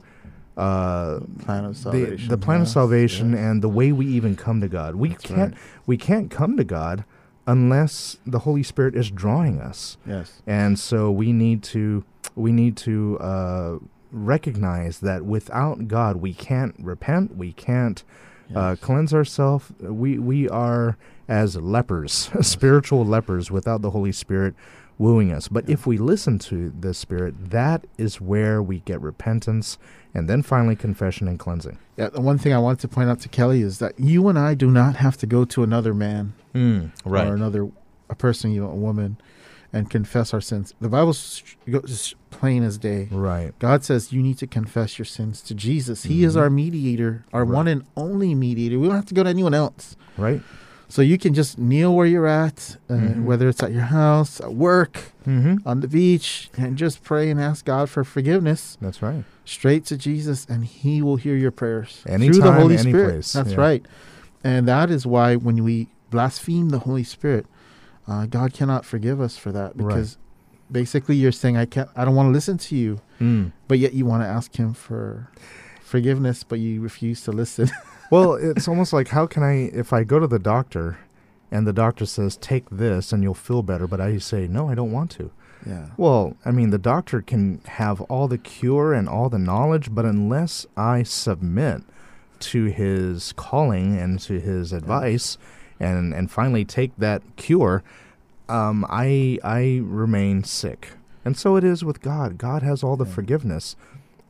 uh, 0.58 1.22
plan 1.40 1.66
of 1.66 1.74
the, 1.74 1.82
salvation. 1.82 2.30
the 2.30 2.38
plan 2.38 2.62
of 2.62 2.68
salvation 2.68 3.32
yes. 3.32 3.40
and 3.40 3.62
the 3.64 3.70
way 3.70 3.92
we 3.92 4.06
even 4.06 4.36
come 4.36 4.62
to 4.62 4.68
God. 4.68 4.96
We 4.96 5.10
That's 5.10 5.24
can't 5.24 5.54
right. 5.54 5.62
we 5.88 5.98
can't 5.98 6.30
come 6.30 6.56
to 6.58 6.64
God 6.64 7.04
unless 7.48 8.18
the 8.26 8.40
Holy 8.40 8.64
Spirit 8.64 8.96
is 8.96 9.12
drawing 9.12 9.60
us, 9.62 9.98
Yes. 10.06 10.42
and 10.48 10.78
so 10.80 11.12
we 11.12 11.32
need 11.32 11.64
to 11.64 12.04
we 12.36 12.52
need 12.52 12.76
to 12.78 13.18
uh, 13.20 13.78
recognize 14.12 15.00
that 15.00 15.26
without 15.26 15.88
God, 15.88 16.18
we 16.18 16.34
can't 16.34 16.76
repent, 16.80 17.36
we 17.38 17.54
can't 17.54 18.04
uh, 18.56 18.76
cleanse 18.82 19.14
ourselves. 19.14 19.72
We 19.80 20.18
we 20.20 20.50
are 20.50 20.98
as 21.28 21.56
lepers, 21.56 22.30
spiritual 22.42 23.06
lepers, 23.06 23.50
without 23.52 23.82
the 23.82 23.92
Holy 23.92 24.12
Spirit 24.12 24.54
wooing 24.98 25.32
us. 25.32 25.48
But 25.48 25.70
if 25.70 25.86
we 25.86 25.98
listen 25.98 26.40
to 26.40 26.70
the 26.80 26.94
Spirit, 26.94 27.50
that 27.52 27.86
is 27.98 28.22
where 28.22 28.62
we 28.62 28.80
get 28.82 29.02
repentance, 29.02 29.78
and 30.16 30.30
then 30.30 30.42
finally 30.42 30.76
confession 30.76 31.28
and 31.28 31.38
cleansing. 31.38 31.78
Yeah, 31.98 32.10
the 32.10 32.22
one 32.22 32.38
thing 32.38 32.54
I 32.54 32.58
want 32.58 32.80
to 32.80 32.88
point 32.88 33.10
out 33.10 33.20
to 33.20 33.30
Kelly 33.30 33.62
is 33.62 33.80
that 33.80 34.00
you 34.00 34.28
and 34.30 34.40
I 34.40 34.54
do 34.56 34.72
not 34.72 34.96
have 34.96 35.18
to 35.18 35.28
go 35.28 35.44
to 35.46 35.62
another 35.62 35.94
man 35.94 36.34
hmm, 36.54 36.88
or 37.04 37.18
another 37.18 37.70
a 38.10 38.16
person, 38.16 38.52
you 38.52 38.62
know, 38.62 38.70
a 38.70 38.76
woman, 38.76 39.18
and 39.74 39.90
confess 39.90 40.34
our 40.34 40.40
sins. 40.40 40.74
The 40.80 40.88
Bible's 40.88 41.44
goes 41.70 42.16
plain 42.30 42.64
as 42.64 42.78
day. 42.78 43.10
Right. 43.12 43.58
God 43.60 43.84
says 43.84 44.14
you 44.14 44.22
need 44.22 44.38
to 44.38 44.48
confess 44.48 44.98
your 44.98 45.06
sins 45.06 45.42
to 45.42 45.54
Jesus. 45.54 46.04
He 46.04 46.24
is 46.24 46.34
mm-hmm. 46.34 46.44
our 46.44 46.50
mediator, 46.50 47.26
our 47.34 47.44
one 47.44 47.68
and 47.68 47.86
only 47.98 48.34
mediator. 48.36 48.80
We 48.80 48.88
don't 48.88 48.96
have 48.96 49.06
to 49.08 49.14
go 49.14 49.24
to 49.24 49.30
anyone 49.30 49.54
else. 49.54 49.98
Right. 50.18 50.42
So 50.88 51.02
you 51.02 51.18
can 51.18 51.34
just 51.34 51.58
kneel 51.58 51.96
where 51.96 52.06
you're 52.06 52.28
at, 52.28 52.78
uh, 52.90 52.94
Mhm. 52.94 53.24
whether 53.24 53.50
it's 53.50 53.62
at 53.64 53.72
your 53.74 53.84
house, 53.84 54.40
at 54.40 54.54
work, 54.54 55.12
Mm-hmm. 55.28 55.68
on 55.68 55.80
the 55.82 55.88
beach, 55.88 56.50
and 56.58 56.78
just 56.78 57.04
pray 57.04 57.32
and 57.32 57.40
ask 57.42 57.66
God 57.66 57.90
for 57.90 58.04
forgiveness 58.04 58.78
That's 58.80 59.02
right. 59.02 59.24
straight 59.46 59.84
to 59.86 59.98
Jesus, 59.98 60.46
and 60.48 60.64
He 60.64 61.02
will 61.02 61.16
hear 61.16 61.36
your 61.36 61.52
prayers 61.52 62.04
through 62.06 62.40
the 62.40 62.52
Holy 62.54 62.78
any 62.78 62.92
Spirit. 62.92 63.10
place, 63.14 63.34
That's 63.34 63.52
yeah. 63.54 63.60
right, 63.60 63.86
and 64.44 64.68
that 64.68 64.92
is 64.92 65.06
why 65.08 65.36
when 65.36 65.64
we 65.64 65.88
blaspheme 66.12 66.70
the 66.70 66.80
Holy 66.80 67.04
Spirit, 67.04 67.48
uh, 68.08 68.28
God 68.28 68.54
cannot 68.54 68.86
forgive 68.86 69.20
us 69.20 69.36
for 69.38 69.52
that 69.52 69.76
Right. 69.76 69.88
because 69.88 70.18
basically 70.72 71.16
you're 71.16 71.32
saying 71.32 71.58
I 71.58 71.66
can't, 71.66 71.90
I 71.96 72.06
don't 72.06 72.14
want 72.16 72.28
to 72.28 72.32
listen 72.32 72.60
to 72.60 72.76
you, 72.76 73.02
Mm. 73.20 73.52
but 73.68 73.80
yet 73.80 73.94
you 73.94 74.06
want 74.06 74.22
to 74.22 74.28
ask 74.28 74.56
Him 74.56 74.74
for 74.76 75.30
forgiveness, 75.84 76.44
but 76.44 76.60
you 76.60 76.82
refuse 76.82 77.22
to 77.24 77.32
listen. 77.32 77.70
Well, 78.12 78.36
it's 78.36 78.68
almost 78.68 78.94
like 78.94 79.10
how 79.10 79.26
can 79.26 79.44
I 79.44 79.70
if 79.74 79.92
I 79.94 80.04
go 80.04 80.20
to 80.20 80.28
the 80.28 80.40
doctor 80.40 80.98
and 81.52 81.66
the 81.66 81.74
doctor 81.74 82.06
says 82.06 82.38
take 82.38 82.70
this 82.70 83.12
and 83.12 83.24
you'll 83.24 83.34
feel 83.34 83.64
better, 83.64 83.88
but 83.88 84.02
I 84.02 84.18
say 84.18 84.48
no, 84.48 84.70
I 84.70 84.76
don't 84.76 84.92
want 84.92 85.12
to. 85.12 85.32
yeah, 85.66 85.90
Well, 85.98 86.36
I 86.46 86.52
mean, 86.52 86.70
the 86.70 86.78
doctor 86.78 87.22
can 87.22 87.62
have 87.66 88.02
all 88.02 88.28
the 88.28 88.38
cure 88.38 88.94
and 88.94 89.08
all 89.10 89.30
the 89.30 89.40
knowledge, 89.40 89.94
but 89.94 90.06
unless 90.06 90.66
I 90.78 91.04
submit 91.04 91.82
to 92.42 92.66
his 92.66 93.34
calling 93.34 93.98
and 93.98 94.20
to 94.22 94.40
his 94.40 94.74
advice 94.74 95.38
and 95.80 96.14
and 96.14 96.30
finally 96.30 96.66
take 96.66 96.92
that 96.98 97.22
cure, 97.38 97.84
um, 98.50 98.86
I 98.90 99.40
I 99.44 99.82
remain 99.84 100.44
sick. 100.44 100.90
And 101.24 101.36
so 101.36 101.56
it 101.56 101.64
is 101.64 101.84
with 101.84 102.02
God. 102.02 102.38
God 102.38 102.62
has 102.62 102.84
all 102.84 102.96
the 102.98 103.06
forgiveness, 103.06 103.76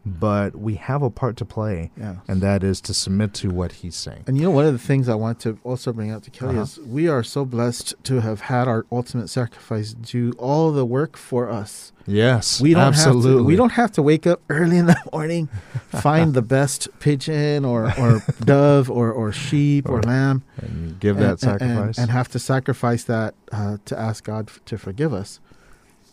but 0.05 0.55
we 0.55 0.75
have 0.75 1.01
a 1.01 1.09
part 1.09 1.35
to 1.37 1.45
play, 1.45 1.89
yeah. 1.97 2.17
and 2.27 2.39
that 2.41 2.63
is 2.63 2.79
to 2.81 2.93
submit 2.93 3.33
to 3.35 3.49
what 3.49 3.71
he's 3.71 3.95
saying. 3.95 4.23
And 4.27 4.37
you 4.37 4.43
know, 4.43 4.51
one 4.51 4.65
of 4.65 4.73
the 4.73 4.79
things 4.79 5.09
I 5.09 5.15
want 5.15 5.39
to 5.41 5.57
also 5.63 5.91
bring 5.91 6.11
out 6.11 6.23
to 6.23 6.29
Kelly 6.31 6.53
Uh-huh. 6.55 6.61
is 6.63 6.79
we 6.79 7.07
are 7.07 7.23
so 7.23 7.43
blessed 7.43 7.95
to 8.03 8.21
have 8.21 8.41
had 8.41 8.67
our 8.67 8.85
ultimate 8.91 9.29
sacrifice 9.29 9.93
do 9.93 10.31
all 10.37 10.71
the 10.71 10.85
work 10.85 11.17
for 11.17 11.49
us. 11.49 11.91
Yes, 12.07 12.61
We 12.61 12.73
don't 12.75 12.83
absolutely. 12.83 13.31
have 13.31 13.39
to. 13.39 13.43
We 13.45 13.55
don't 13.55 13.71
have 13.71 13.91
to 13.93 14.03
wake 14.03 14.27
up 14.27 14.39
early 14.49 14.77
in 14.77 14.85
the 14.85 14.95
morning, 15.11 15.49
find 15.89 16.35
the 16.35 16.43
best 16.43 16.87
pigeon 16.99 17.65
or, 17.65 17.91
or 17.99 18.21
dove 18.41 18.91
or, 18.91 19.11
or 19.11 19.31
sheep 19.31 19.89
or, 19.89 19.97
Or 19.97 20.03
lamb, 20.03 20.43
and 20.61 20.99
give 20.99 21.17
and- 21.17 21.25
that 21.25 21.39
sacrifice. 21.39 21.97
and, 21.97 22.03
and 22.03 22.11
have 22.11 22.27
to 22.29 22.37
sacrifice 22.39 23.03
that 23.05 23.33
uh, 23.51 23.77
to 23.85 23.99
ask 23.99 24.23
God 24.23 24.49
f- 24.49 24.59
to 24.65 24.77
forgive 24.77 25.13
us. 25.13 25.39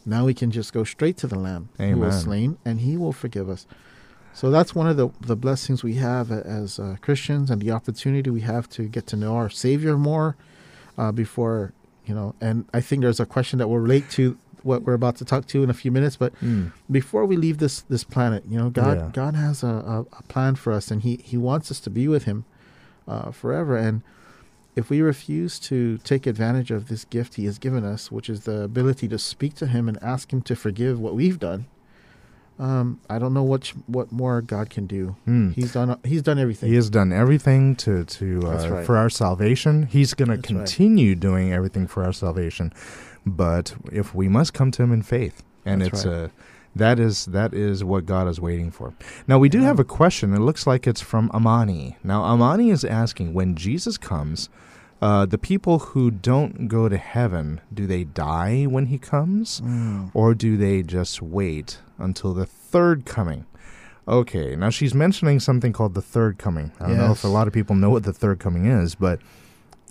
Now 0.04 0.24
we 0.26 0.34
can 0.34 0.50
just 0.50 0.72
go 0.72 0.84
straight 0.84 1.16
to 1.18 1.26
the 1.26 1.38
Lamb 1.38 1.68
who 1.78 1.98
was 1.98 2.14
Amen. 2.14 2.20
slain, 2.22 2.58
and 2.64 2.80
He 2.80 2.96
will 2.96 3.12
forgive 3.12 3.48
us. 3.48 3.66
So 4.34 4.50
that's 4.50 4.74
one 4.74 4.88
of 4.88 4.96
the 4.96 5.08
the 5.20 5.36
blessings 5.36 5.84
we 5.84 5.94
have 5.94 6.30
as 6.32 6.78
uh, 6.78 6.96
Christians, 7.00 7.50
and 7.50 7.60
the 7.60 7.70
opportunity 7.70 8.30
we 8.30 8.40
have 8.40 8.68
to 8.70 8.84
get 8.88 9.06
to 9.08 9.16
know 9.16 9.36
our 9.36 9.50
Savior 9.50 9.96
more 9.98 10.36
uh, 10.96 11.12
before 11.12 11.72
you 12.06 12.14
know. 12.14 12.34
And 12.40 12.64
I 12.74 12.80
think 12.80 13.02
there's 13.02 13.20
a 13.20 13.26
question 13.26 13.58
that 13.58 13.68
will 13.68 13.78
relate 13.78 14.08
to 14.10 14.36
what 14.62 14.82
we're 14.84 14.94
about 14.94 15.16
to 15.16 15.24
talk 15.24 15.46
to 15.48 15.62
in 15.64 15.70
a 15.70 15.74
few 15.74 15.90
minutes, 15.90 16.16
but 16.16 16.32
Mm. 16.40 16.70
before 16.90 17.26
we 17.26 17.36
leave 17.36 17.58
this 17.58 17.82
this 17.82 18.04
planet, 18.04 18.44
you 18.48 18.58
know, 18.58 18.70
God 18.70 18.96
Yeah. 18.96 19.10
God 19.12 19.34
has 19.34 19.62
a, 19.62 19.66
a, 19.68 20.00
a 20.18 20.22
plan 20.28 20.54
for 20.56 20.72
us, 20.72 20.90
and 20.90 21.02
He 21.02 21.16
He 21.22 21.36
wants 21.36 21.70
us 21.70 21.80
to 21.80 21.90
be 21.90 22.08
with 22.08 22.24
Him 22.24 22.44
uh, 23.06 23.30
forever. 23.32 23.76
And 23.76 24.02
if 24.74 24.88
we 24.90 25.00
refuse 25.02 25.58
to 25.60 25.98
take 25.98 26.26
advantage 26.26 26.70
of 26.70 26.88
this 26.88 27.04
gift 27.04 27.34
He 27.34 27.44
has 27.44 27.58
given 27.58 27.84
us, 27.84 28.10
which 28.10 28.28
is 28.28 28.40
the 28.40 28.62
ability 28.62 29.08
to 29.08 29.18
speak 29.18 29.54
to 29.56 29.66
Him 29.66 29.88
and 29.88 30.02
ask 30.02 30.32
Him 30.32 30.42
to 30.42 30.56
forgive 30.56 30.98
what 30.98 31.14
we've 31.14 31.38
done, 31.38 31.66
um, 32.58 33.00
I 33.08 33.18
don't 33.18 33.34
know 33.34 33.42
what 33.42 33.68
what 33.86 34.12
more 34.12 34.40
God 34.40 34.70
can 34.70 34.86
do. 34.86 35.16
Mm. 35.26 35.54
He's 35.54 35.72
done 35.72 35.98
He's 36.04 36.22
done 36.22 36.38
everything. 36.38 36.68
He 36.68 36.76
has 36.76 36.90
done 36.90 37.12
everything 37.12 37.74
to 37.76 38.04
to 38.04 38.40
uh, 38.44 38.68
right. 38.68 38.86
for 38.86 38.96
our 38.96 39.10
salvation. 39.10 39.86
He's 39.86 40.14
going 40.14 40.28
to 40.28 40.36
That's 40.36 40.50
right. 40.52 40.58
continue 40.58 41.14
doing 41.14 41.52
everything 41.52 41.86
for 41.86 42.04
our 42.04 42.12
salvation. 42.12 42.72
But 43.24 43.74
if 43.90 44.14
we 44.14 44.28
must 44.28 44.52
come 44.52 44.70
to 44.72 44.82
him 44.82 44.92
in 44.92 45.02
faith, 45.02 45.42
and 45.64 45.80
That's 45.80 46.04
it's 46.04 46.06
right. 46.06 46.14
uh, 46.14 46.28
that 46.74 46.98
is 46.98 47.26
that 47.26 47.52
is 47.54 47.84
what 47.84 48.06
God 48.06 48.28
is 48.28 48.40
waiting 48.40 48.70
for. 48.70 48.94
Now 49.28 49.38
we 49.38 49.48
do 49.48 49.60
Yeah. 49.60 49.66
have 49.66 49.78
a 49.78 49.84
question. 49.84 50.32
It 50.34 50.40
looks 50.40 50.66
like 50.66 50.86
it's 50.86 51.00
from 51.00 51.30
Amani. 51.32 51.96
Now 52.02 52.22
Amani 52.24 52.70
is 52.70 52.84
asking 52.84 53.34
when 53.34 53.54
Jesus 53.56 53.98
comes, 53.98 54.48
uh, 55.00 55.26
the 55.26 55.38
people 55.38 55.78
who 55.80 56.10
don't 56.10 56.68
go 56.68 56.88
to 56.88 56.96
heaven, 56.96 57.60
do 57.74 57.86
they 57.86 58.04
die 58.04 58.64
when 58.64 58.86
he 58.86 58.98
comes? 58.98 59.60
Mm. 59.60 60.10
or 60.14 60.34
do 60.34 60.56
they 60.56 60.82
just 60.82 61.20
wait 61.20 61.78
until 61.98 62.32
the 62.32 62.46
third 62.46 63.04
coming? 63.04 63.44
Okay, 64.08 64.56
now 64.56 64.68
she's 64.70 64.94
mentioning 64.94 65.38
something 65.40 65.72
called 65.72 65.94
the 65.94 66.02
third 66.02 66.36
coming. 66.38 66.72
I 66.80 66.88
don't 66.88 66.98
know 66.98 67.12
if 67.12 67.22
a 67.22 67.28
lot 67.28 67.46
of 67.46 67.52
people 67.52 67.76
know 67.76 67.90
what 67.90 68.02
the 68.02 68.12
third 68.12 68.40
coming 68.40 68.64
is, 68.66 68.94
but 68.96 69.20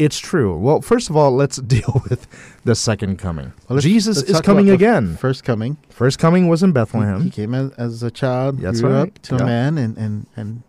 it's 0.05 0.19
true. 0.19 0.57
Well, 0.57 0.81
first 0.81 1.09
of 1.09 1.15
all, 1.15 1.31
let's 1.31 1.57
deal 1.75 2.01
with 2.09 2.27
the 2.63 2.75
second 2.75 3.17
coming. 3.17 3.53
Well, 3.67 3.75
let's- 3.75 3.83
Jesus 3.83 4.17
let's 4.17 4.29
is 4.29 4.41
coming 4.41 4.69
again. 4.69 5.15
First 5.17 5.43
coming. 5.43 5.77
First 5.89 6.19
coming 6.19 6.47
was 6.47 6.63
in 6.63 6.69
He, 6.69 6.73
Bethlehem. 6.73 7.21
he 7.21 7.29
came 7.29 7.53
as, 7.53 7.71
as 7.73 8.03
a 8.03 8.11
child, 8.11 8.59
That's 8.59 8.81
grew 8.81 8.91
right. 8.93 9.01
up 9.09 9.19
to 9.23 9.35
Yeah. 9.35 9.41
a 9.41 9.45
man, 9.45 9.77
and, 9.77 9.97
and, 9.97 10.27
and 10.35 10.63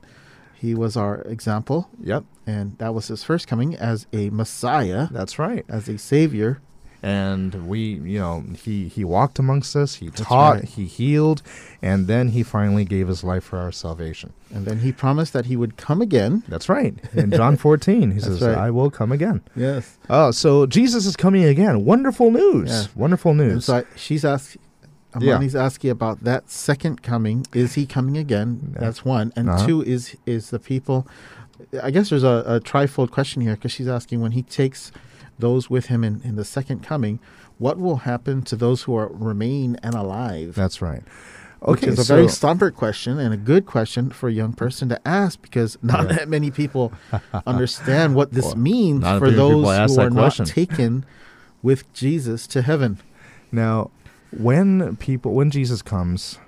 he 0.55 0.75
was 0.75 0.97
our 0.97 1.23
example. 1.23 1.89
Yep, 2.03 2.25
And 2.47 2.79
that 2.79 2.95
was 2.95 3.09
his 3.09 3.25
first 3.25 3.49
coming 3.49 3.75
as 3.75 4.07
a 4.13 4.31
Messiah, 4.31 5.09
that's 5.11 5.39
right. 5.39 5.65
as 5.69 5.89
a 5.89 5.99
Savior. 5.99 6.61
And 7.05 7.67
we, 7.67 7.81
you 7.95 8.21
know, 8.21 8.45
he 8.63 8.87
he 8.87 9.03
walked 9.05 9.39
amongst 9.41 9.75
us. 9.75 9.97
He 9.97 10.07
That's 10.09 10.23
taught. 10.23 10.55
right. 10.55 10.65
He 10.65 10.87
healed, 10.87 11.43
and 11.83 12.07
then 12.07 12.29
he 12.29 12.45
finally 12.45 12.85
gave 12.85 13.09
his 13.09 13.25
life 13.25 13.43
for 13.43 13.59
our 13.59 13.73
salvation. 13.73 14.33
And 14.55 14.67
then 14.67 14.79
he 14.81 14.93
promised 14.93 15.33
that 15.33 15.47
he 15.47 15.57
would 15.57 15.77
come 15.77 16.01
again. 16.01 16.45
That's 16.47 16.69
right. 16.69 16.95
In 17.15 17.33
John 17.33 17.57
14, 17.57 18.13
he 18.13 18.21
says, 18.27 18.41
right. 18.41 18.57
"I 18.57 18.71
will 18.71 18.89
come 18.91 19.11
again." 19.11 19.41
Yes. 19.57 19.99
Oh, 20.09 20.31
so 20.31 20.65
Jesus 20.67 21.05
is 21.05 21.17
coming 21.17 21.43
again. 21.45 21.85
Wonderful 21.85 22.31
news. 22.31 22.71
Yeah. 22.71 22.85
Wonderful 22.95 23.33
And 23.33 23.41
news. 23.41 23.65
so 23.65 23.79
I, 23.79 23.85
she's 23.97 24.25
asking, 24.25 24.63
Yeah. 25.19 25.33
Amani's 25.37 25.57
asking 25.57 25.91
about 25.91 26.23
that 26.23 26.51
second 26.51 27.03
coming. 27.03 27.45
Is 27.53 27.75
he 27.75 27.85
coming 27.85 28.17
again? 28.17 28.75
Yeah. 28.75 28.81
That's 28.81 29.05
one. 29.05 29.33
And 29.35 29.49
Uh-huh. 29.51 29.67
two 29.67 29.83
is 29.83 30.17
is 30.25 30.51
the 30.51 30.61
people. 30.61 31.09
I 31.83 31.91
guess 31.91 32.11
there's 32.11 32.25
a, 32.25 32.43
a 32.47 32.61
trifold 32.61 33.11
question 33.11 33.43
here 33.43 33.55
because 33.57 33.73
she's 33.73 33.89
asking 33.89 34.21
when 34.21 34.33
he 34.33 34.43
takes 34.43 34.93
those 35.43 35.69
with 35.69 35.87
him 35.87 36.03
in, 36.03 36.23
in 36.25 36.37
the 36.37 36.45
second 36.47 36.83
coming, 36.83 37.21
what 37.59 37.77
will 37.79 37.97
happen 38.11 38.41
to 38.43 38.57
those 38.57 38.85
who 38.85 38.97
are 38.97 39.09
remain 39.13 39.77
and 39.83 39.95
alive? 39.95 40.55
That's 40.55 40.81
right. 40.81 41.03
Okay, 41.65 41.89
is 41.89 41.99
a 41.99 42.05
so 42.05 42.15
very 42.17 42.29
somber 42.29 42.71
question 42.73 43.21
and 43.21 43.33
a 43.33 43.37
good 43.37 43.67
question 43.67 44.11
for 44.11 44.29
a 44.29 44.33
young 44.33 44.53
person 44.53 44.89
to 44.89 44.99
ask 45.07 45.41
because 45.43 45.77
not 45.83 46.09
Yeah. 46.09 46.17
that 46.17 46.29
many 46.29 46.51
people 46.51 46.93
understand 47.47 48.15
what 48.17 48.33
this 48.33 48.47
Well, 48.47 48.57
means 48.57 49.05
for 49.05 49.31
those 49.31 49.63
who 49.95 50.01
are 50.01 50.11
question. 50.11 50.45
not 50.47 50.53
taken 50.53 51.05
with 51.63 51.93
Jesus 51.93 52.47
to 52.49 52.63
heaven. 52.63 52.99
now, 53.53 53.91
when 54.37 54.97
people 54.97 55.35
when 55.35 55.51
Jesus 55.51 55.83
comes, 55.83 56.39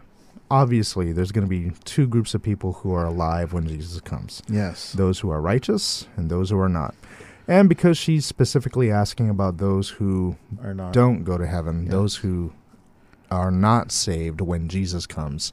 obviously 0.50 1.12
there's 1.12 1.32
going 1.32 1.46
to 1.46 1.48
be 1.60 1.70
two 1.84 2.06
groups 2.06 2.34
of 2.34 2.42
people 2.42 2.72
who 2.80 2.92
are 2.92 3.04
alive 3.06 3.52
when 3.52 3.68
Jesus 3.68 4.00
comes. 4.00 4.42
Yes. 4.48 4.92
Those 4.94 5.20
who 5.20 5.30
are 5.30 5.40
righteous 5.40 6.08
and 6.16 6.28
those 6.30 6.50
who 6.50 6.58
are 6.58 6.68
not. 6.68 6.94
And 7.46 7.68
because 7.68 7.98
she's 7.98 8.24
specifically 8.24 8.90
asking 8.90 9.28
about 9.28 9.58
those 9.58 9.90
who 9.90 10.36
Or 10.62 10.74
not. 10.74 10.92
don't 10.92 11.24
go 11.24 11.36
to 11.36 11.46
heaven, 11.46 11.88
those 11.88 12.16
who 12.16 12.52
are 13.30 13.50
not 13.50 13.92
saved 13.92 14.40
when 14.40 14.68
Jesus 14.68 15.06
comes, 15.06 15.52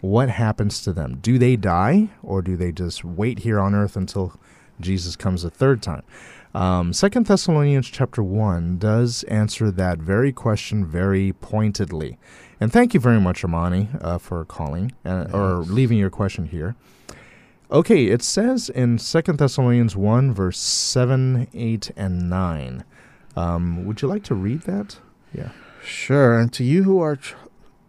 what 0.00 0.28
happens 0.28 0.82
to 0.82 0.92
them? 0.92 1.18
Do 1.22 1.38
they 1.38 1.56
die 1.56 2.08
or 2.22 2.42
do 2.42 2.56
they 2.56 2.72
just 2.72 3.04
wait 3.04 3.40
here 3.40 3.60
on 3.60 3.74
earth 3.74 3.96
until 3.96 4.34
Jesus 4.80 5.14
comes 5.14 5.44
a 5.44 5.50
third 5.50 5.80
time? 5.80 6.02
Um, 6.54 6.92
Second 6.92 7.26
Thessalonians 7.26 7.88
chapter 7.88 8.22
one 8.22 8.76
does 8.78 9.22
answer 9.24 9.70
that 9.70 9.98
very 9.98 10.32
question 10.32 10.84
very 10.84 11.32
pointedly, 11.32 12.18
and 12.60 12.70
thank 12.70 12.92
you 12.92 13.00
very 13.00 13.20
much, 13.20 13.42
Amani, 13.42 13.88
uh, 14.02 14.18
for 14.18 14.44
calling 14.44 14.92
uh, 15.06 15.28
or 15.32 15.58
leaving 15.62 15.96
your 15.96 16.10
question 16.10 16.46
here. 16.46 16.76
Okay, 17.72 18.08
it 18.08 18.20
says 18.22 18.68
in 18.68 18.98
Second 18.98 19.38
Thessalonians 19.38 19.96
one 19.96 20.34
verse 20.34 20.58
seven, 20.58 21.48
eight, 21.54 21.90
and 21.96 22.28
nine. 22.28 22.84
Um, 23.34 23.86
would 23.86 24.02
you 24.02 24.08
like 24.08 24.24
to 24.24 24.34
read 24.34 24.64
that? 24.64 24.98
Yeah. 25.32 25.52
Sure. 25.82 26.38
And 26.38 26.52
to 26.52 26.64
you 26.64 26.82
who 26.82 27.00
are 27.00 27.16
tr- 27.16 27.34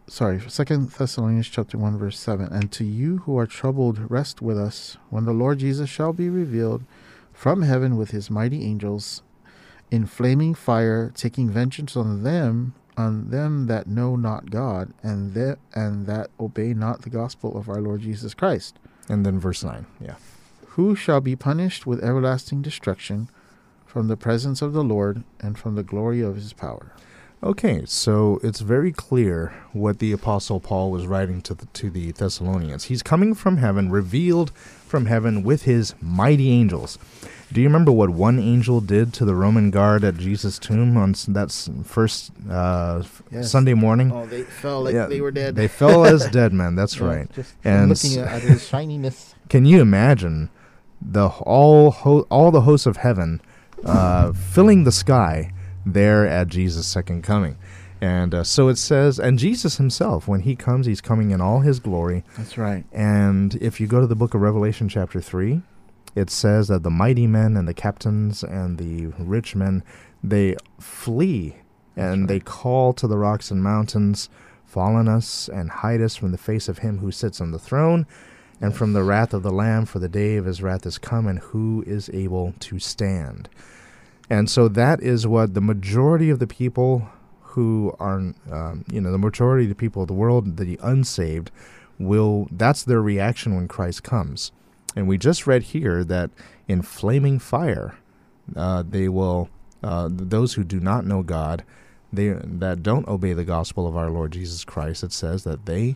sorry, 0.07 0.39
Second 0.47 0.91
Thessalonians 0.91 1.49
chapter 1.49 1.77
one 1.77 1.97
verse 1.97 2.17
seven. 2.17 2.47
And 2.47 2.71
to 2.71 2.85
you 2.85 3.17
who 3.25 3.37
are 3.37 3.45
troubled, 3.45 4.09
rest 4.09 4.41
with 4.41 4.57
us 4.57 4.95
when 5.09 5.25
the 5.25 5.33
Lord 5.33 5.59
Jesus 5.59 5.89
shall 5.89 6.13
be 6.13 6.29
revealed 6.29 6.85
from 7.33 7.63
heaven 7.63 7.97
with 7.97 8.11
his 8.11 8.29
mighty 8.29 8.63
angels 8.63 9.21
in 9.91 10.05
flaming 10.05 10.53
fire, 10.53 11.11
taking 11.13 11.49
vengeance 11.49 11.97
on 11.97 12.23
them 12.23 12.73
on 12.95 13.31
them 13.31 13.67
that 13.67 13.87
know 13.87 14.15
not 14.15 14.49
God 14.49 14.93
and 15.03 15.33
that 15.33 15.57
and 15.73 16.05
that 16.05 16.29
obey 16.39 16.73
not 16.73 17.01
the 17.01 17.09
gospel 17.09 17.57
of 17.57 17.67
our 17.67 17.81
Lord 17.81 17.99
Jesus 17.99 18.33
Christ. 18.33 18.79
And 19.09 19.25
then 19.25 19.39
verse 19.39 19.63
9. 19.63 19.85
Yeah. 19.99 20.15
Who 20.69 20.95
shall 20.95 21.21
be 21.21 21.35
punished 21.35 21.85
with 21.85 22.03
everlasting 22.03 22.61
destruction 22.61 23.29
from 23.85 24.07
the 24.07 24.17
presence 24.17 24.61
of 24.61 24.73
the 24.73 24.83
Lord 24.83 25.23
and 25.39 25.57
from 25.57 25.75
the 25.75 25.83
glory 25.83 26.21
of 26.21 26.35
his 26.35 26.53
power. 26.53 26.93
Okay, 27.43 27.83
so 27.85 28.39
it's 28.41 28.61
very 28.61 28.93
clear 28.93 29.53
what 29.73 29.99
the 29.99 30.13
apostle 30.13 30.61
Paul 30.61 30.91
was 30.91 31.05
writing 31.05 31.41
to 31.41 31.53
the, 31.53 31.65
to 31.65 31.89
the 31.89 32.13
Thessalonians. 32.13 32.85
He's 32.85 33.03
coming 33.03 33.35
from 33.35 33.57
heaven, 33.57 33.91
revealed 33.91 34.51
from 34.55 35.07
heaven 35.07 35.43
with 35.43 35.63
his 35.63 35.93
mighty 36.01 36.49
angels. 36.51 36.97
Do 37.51 37.59
you 37.59 37.67
remember 37.67 37.91
what 37.91 38.11
one 38.11 38.39
angel 38.39 38.79
did 38.79 39.13
to 39.15 39.25
the 39.25 39.35
Roman 39.35 39.71
guard 39.71 40.05
at 40.05 40.15
Jesus' 40.17 40.57
tomb 40.57 40.95
on 40.95 41.15
that 41.27 41.51
first 41.83 42.31
uh, 42.49 43.03
Yes. 43.29 43.51
Sunday 43.51 43.73
morning? 43.73 44.11
Oh, 44.13 44.25
they 44.25 44.43
felt 44.43 44.85
like 44.85 44.93
Yeah, 44.93 45.07
they 45.07 45.19
were 45.19 45.29
dead. 45.31 45.55
They 45.55 45.67
fell 45.67 46.05
as 46.05 46.29
dead 46.31 46.53
men. 46.53 46.75
That's 46.75 46.97
Yeah, 46.97 47.05
right. 47.05 47.31
Just 47.33 47.55
And 47.65 47.89
looking 47.89 48.19
at 48.19 48.41
his 48.41 48.65
shininess. 48.65 49.35
Can 49.49 49.65
you 49.65 49.81
imagine 49.81 50.49
the 51.01 51.27
all 51.27 51.91
ho- 51.91 52.25
all 52.31 52.51
the 52.51 52.61
hosts 52.61 52.85
of 52.87 52.97
heaven 52.97 53.41
uh, 53.83 54.31
filling 54.31 54.85
the 54.85 54.91
sky 54.91 55.51
there 55.85 56.27
at 56.27 56.47
Jesus' 56.47 56.87
second 56.87 57.23
coming? 57.23 57.57
And 58.01 58.35
uh, 58.35 58.43
so 58.43 58.67
it 58.67 58.77
says, 58.77 59.17
and 59.17 59.39
Jesus 59.39 59.77
himself, 59.77 60.27
when 60.27 60.41
he 60.41 60.57
comes, 60.57 60.85
he's 60.85 60.99
coming 60.99 61.31
in 61.31 61.39
all 61.39 61.61
his 61.61 61.79
glory. 61.79 62.23
That's 62.37 62.57
right. 62.57 62.83
And 62.91 63.55
if 63.55 63.79
you 63.79 63.87
go 63.87 64.01
to 64.01 64.07
the 64.07 64.15
book 64.15 64.33
of 64.33 64.41
Revelation, 64.41 64.89
chapter 64.89 65.21
3, 65.21 65.61
it 66.15 66.29
says 66.29 66.67
that 66.67 66.83
the 66.83 66.89
mighty 66.89 67.27
men 67.27 67.55
and 67.55 67.67
the 67.67 67.73
captains 67.73 68.43
and 68.43 68.77
the 68.77 69.07
rich 69.23 69.55
men, 69.55 69.83
they 70.21 70.57
flee 70.79 71.55
and 71.95 72.27
they 72.27 72.39
call 72.39 72.91
to 72.93 73.07
the 73.07 73.17
rocks 73.17 73.51
and 73.51 73.63
mountains, 73.63 74.29
fall 74.65 74.95
on 74.95 75.07
us 75.07 75.47
and 75.47 75.69
hide 75.69 76.01
us 76.01 76.15
from 76.15 76.31
the 76.31 76.37
face 76.37 76.67
of 76.67 76.79
him 76.79 76.97
who 76.97 77.11
sits 77.11 77.39
on 77.39 77.51
the 77.51 77.59
throne 77.59 78.05
and 78.59 78.75
from 78.75 78.93
the 78.93 79.03
wrath 79.03 79.33
of 79.33 79.43
the 79.43 79.51
Lamb, 79.51 79.85
for 79.85 79.99
the 79.99 80.07
day 80.07 80.35
of 80.37 80.45
his 80.45 80.61
wrath 80.61 80.85
is 80.85 80.97
come, 80.97 81.27
and 81.27 81.39
who 81.39 81.83
is 81.85 82.09
able 82.13 82.53
to 82.61 82.79
stand? 82.79 83.49
And 84.29 84.49
so 84.49 84.67
that 84.69 85.01
is 85.01 85.27
what 85.27 85.53
the 85.53 85.61
majority 85.61 86.29
of 86.29 86.39
the 86.39 86.47
people 86.47 87.07
who 87.41 87.95
are, 87.99 88.17
um, 88.51 88.85
you 88.91 88.99
know, 88.99 89.11
the 89.11 89.17
majority 89.17 89.65
of 89.65 89.69
the 89.69 89.75
people 89.75 90.01
of 90.01 90.07
the 90.07 90.13
world, 90.13 90.57
the 90.57 90.79
unsaved, 90.81 91.51
will, 91.99 92.47
that's 92.51 92.83
their 92.83 93.01
reaction 93.01 93.55
when 93.55 93.67
Christ 93.67 94.03
comes. 94.03 94.51
And 94.95 95.07
we 95.07 95.17
just 95.17 95.45
read 95.45 95.63
here 95.63 96.03
that 96.03 96.31
in 96.67 96.81
flaming 96.81 97.39
fire, 97.39 97.95
uh, 98.55 98.83
they 98.87 99.07
will, 99.07 99.49
uh, 99.83 100.09
those 100.11 100.53
who 100.53 100.63
do 100.63 100.79
not 100.79 101.05
know 101.05 101.21
God, 101.23 101.63
they 102.11 102.29
that 102.29 102.83
don't 102.83 103.07
obey 103.07 103.33
the 103.33 103.43
gospel 103.43 103.87
of 103.87 103.97
our 103.97 104.09
Lord 104.09 104.33
Jesus 104.33 104.63
Christ, 104.63 105.03
it 105.03 105.11
says 105.11 105.43
that 105.43 105.65
they, 105.65 105.95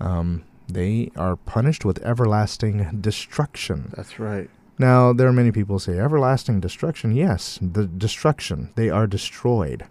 um, 0.00 0.44
they 0.68 1.10
are 1.16 1.36
punished 1.36 1.84
with 1.84 2.02
everlasting 2.04 2.98
destruction. 3.00 3.92
That's 3.96 4.18
right. 4.18 4.50
Now, 4.78 5.12
there 5.12 5.26
are 5.26 5.32
many 5.32 5.50
people 5.50 5.76
who 5.76 5.80
say 5.80 5.98
everlasting 5.98 6.60
destruction. 6.60 7.14
Yes, 7.14 7.58
the 7.60 7.86
destruction. 7.86 8.70
They 8.76 8.90
are 8.90 9.06
destroyed 9.06 9.84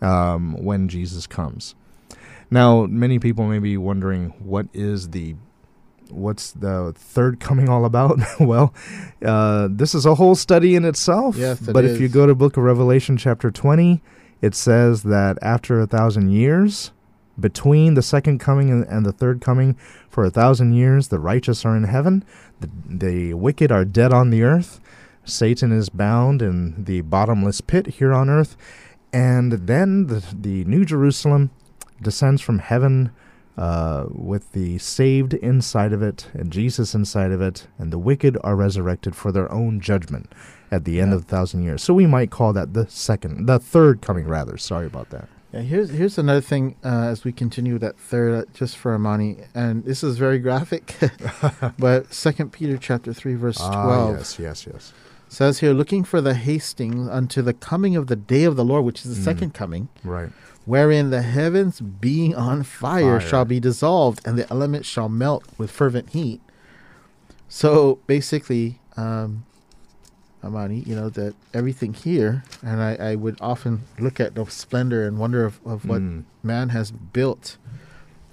um, 0.00 0.62
when 0.62 0.88
Jesus 0.88 1.26
comes. 1.26 1.74
Now, 2.50 2.86
many 2.86 3.18
people 3.18 3.46
may 3.46 3.58
be 3.58 3.76
wondering 3.76 4.34
what 4.38 4.66
is 4.72 5.10
the 5.10 5.36
what's 6.10 6.52
the 6.52 6.92
third 6.94 7.40
coming 7.40 7.68
all 7.68 7.84
about? 7.84 8.18
well, 8.40 8.74
uh, 9.24 9.68
this 9.70 9.94
is 9.94 10.04
a 10.04 10.14
whole 10.14 10.34
study 10.34 10.76
in 10.76 10.84
itself. 10.84 11.36
Yes, 11.36 11.66
it 11.66 11.72
but 11.72 11.84
if 11.84 12.00
you 12.00 12.08
go 12.08 12.26
to 12.26 12.34
Book 12.34 12.56
of 12.56 12.64
Revelation, 12.64 13.16
chapter 13.16 13.50
twenty, 13.50 14.02
it 14.40 14.54
says 14.54 15.02
that 15.04 15.38
after 15.40 15.80
a 15.80 15.86
thousand 15.86 16.30
years, 16.30 16.92
between 17.38 17.94
the 17.94 18.02
second 18.02 18.38
coming 18.38 18.70
and, 18.70 18.84
and 18.84 19.06
the 19.06 19.12
third 19.12 19.40
coming, 19.40 19.76
for 20.08 20.24
a 20.24 20.30
thousand 20.30 20.74
years, 20.74 21.08
the 21.08 21.18
righteous 21.18 21.64
are 21.64 21.76
in 21.76 21.84
heaven, 21.84 22.24
the, 22.60 22.70
the 22.86 23.34
wicked 23.34 23.72
are 23.72 23.84
dead 23.84 24.12
on 24.12 24.30
the 24.30 24.42
earth. 24.42 24.80
Satan 25.24 25.72
is 25.72 25.88
bound 25.88 26.42
in 26.42 26.84
the 26.84 27.00
bottomless 27.02 27.60
pit 27.60 27.86
here 27.86 28.12
on 28.12 28.28
earth, 28.28 28.56
and 29.12 29.52
then 29.52 30.06
the, 30.08 30.24
the 30.32 30.64
New 30.64 30.84
Jerusalem 30.84 31.50
descends 32.00 32.42
from 32.42 32.58
heaven 32.58 33.12
uh, 33.56 34.06
with 34.08 34.52
the 34.52 34.78
saved 34.78 35.34
inside 35.34 35.92
of 35.92 36.02
it 36.02 36.28
and 36.32 36.50
Jesus 36.50 36.94
inside 36.94 37.30
of 37.30 37.40
it, 37.40 37.66
and 37.78 37.92
the 37.92 37.98
wicked 37.98 38.36
are 38.42 38.56
resurrected 38.56 39.14
for 39.14 39.30
their 39.30 39.50
own 39.52 39.80
judgment 39.80 40.32
at 40.70 40.84
the 40.84 41.00
end 41.00 41.12
of 41.12 41.26
the 41.26 41.36
thousand 41.36 41.62
years. 41.62 41.82
So 41.82 41.94
we 41.94 42.06
might 42.06 42.30
call 42.30 42.52
that 42.54 42.72
the 42.72 42.88
second, 42.88 43.46
the 43.46 43.58
third 43.58 44.00
coming, 44.00 44.26
rather. 44.26 44.56
Sorry 44.56 44.86
about 44.86 45.10
that. 45.10 45.28
Yeah, 45.52 45.60
here's 45.60 45.90
here's 45.90 46.16
another 46.16 46.40
thing 46.40 46.76
uh, 46.82 46.88
as 46.88 47.24
we 47.24 47.32
continue 47.32 47.78
that 47.78 47.98
third, 47.98 48.34
uh, 48.34 48.50
just 48.54 48.76
for 48.76 48.94
Amani, 48.94 49.36
and 49.54 49.84
this 49.84 50.02
is 50.02 50.16
very 50.16 50.38
graphic, 50.38 50.96
but 51.78 52.12
Second 52.12 52.52
Peter 52.52 52.78
chapter 52.78 53.12
three 53.12 53.34
verse 53.34 53.58
twelve 53.58 54.14
Ah, 54.14 54.18
yes, 54.18 54.38
yes, 54.38 54.66
yes. 54.66 54.92
says 55.28 55.58
here, 55.58 55.72
looking 55.74 56.04
for 56.04 56.22
the 56.22 56.32
hasting 56.34 57.08
unto 57.10 57.42
the 57.42 57.52
coming 57.52 57.96
of 57.96 58.06
the 58.06 58.16
day 58.16 58.44
of 58.44 58.56
the 58.56 58.64
Lord, 58.64 58.84
which 58.86 59.04
is 59.04 59.14
the 59.14 59.22
second 59.22 59.52
coming, 59.52 59.88
Right. 60.02 60.30
wherein 60.64 61.10
the 61.10 61.20
heavens 61.22 61.80
being 61.80 62.34
on 62.34 62.62
fire, 62.62 63.20
Fire. 63.20 63.28
shall 63.28 63.44
be 63.44 63.60
dissolved, 63.60 64.22
and 64.24 64.38
the 64.38 64.50
elements 64.50 64.88
shall 64.88 65.10
melt 65.10 65.44
with 65.58 65.70
fervent 65.70 66.10
heat. 66.10 66.40
So 67.48 67.98
basically, 68.06 68.80
um, 68.96 69.44
Amani, 70.44 70.80
you 70.80 70.96
know 70.96 71.08
that 71.10 71.34
everything 71.54 71.94
here, 71.94 72.42
and 72.64 72.82
I, 72.82 72.94
I 72.96 73.14
would 73.14 73.38
often 73.40 73.82
look 73.98 74.18
at 74.20 74.34
the 74.34 74.44
splendor 74.46 75.06
and 75.06 75.18
wonder 75.18 75.44
of, 75.44 75.60
of 75.64 75.84
what 75.86 76.00
Mm. 76.00 76.24
man 76.42 76.70
has 76.70 76.90
built. 76.90 77.56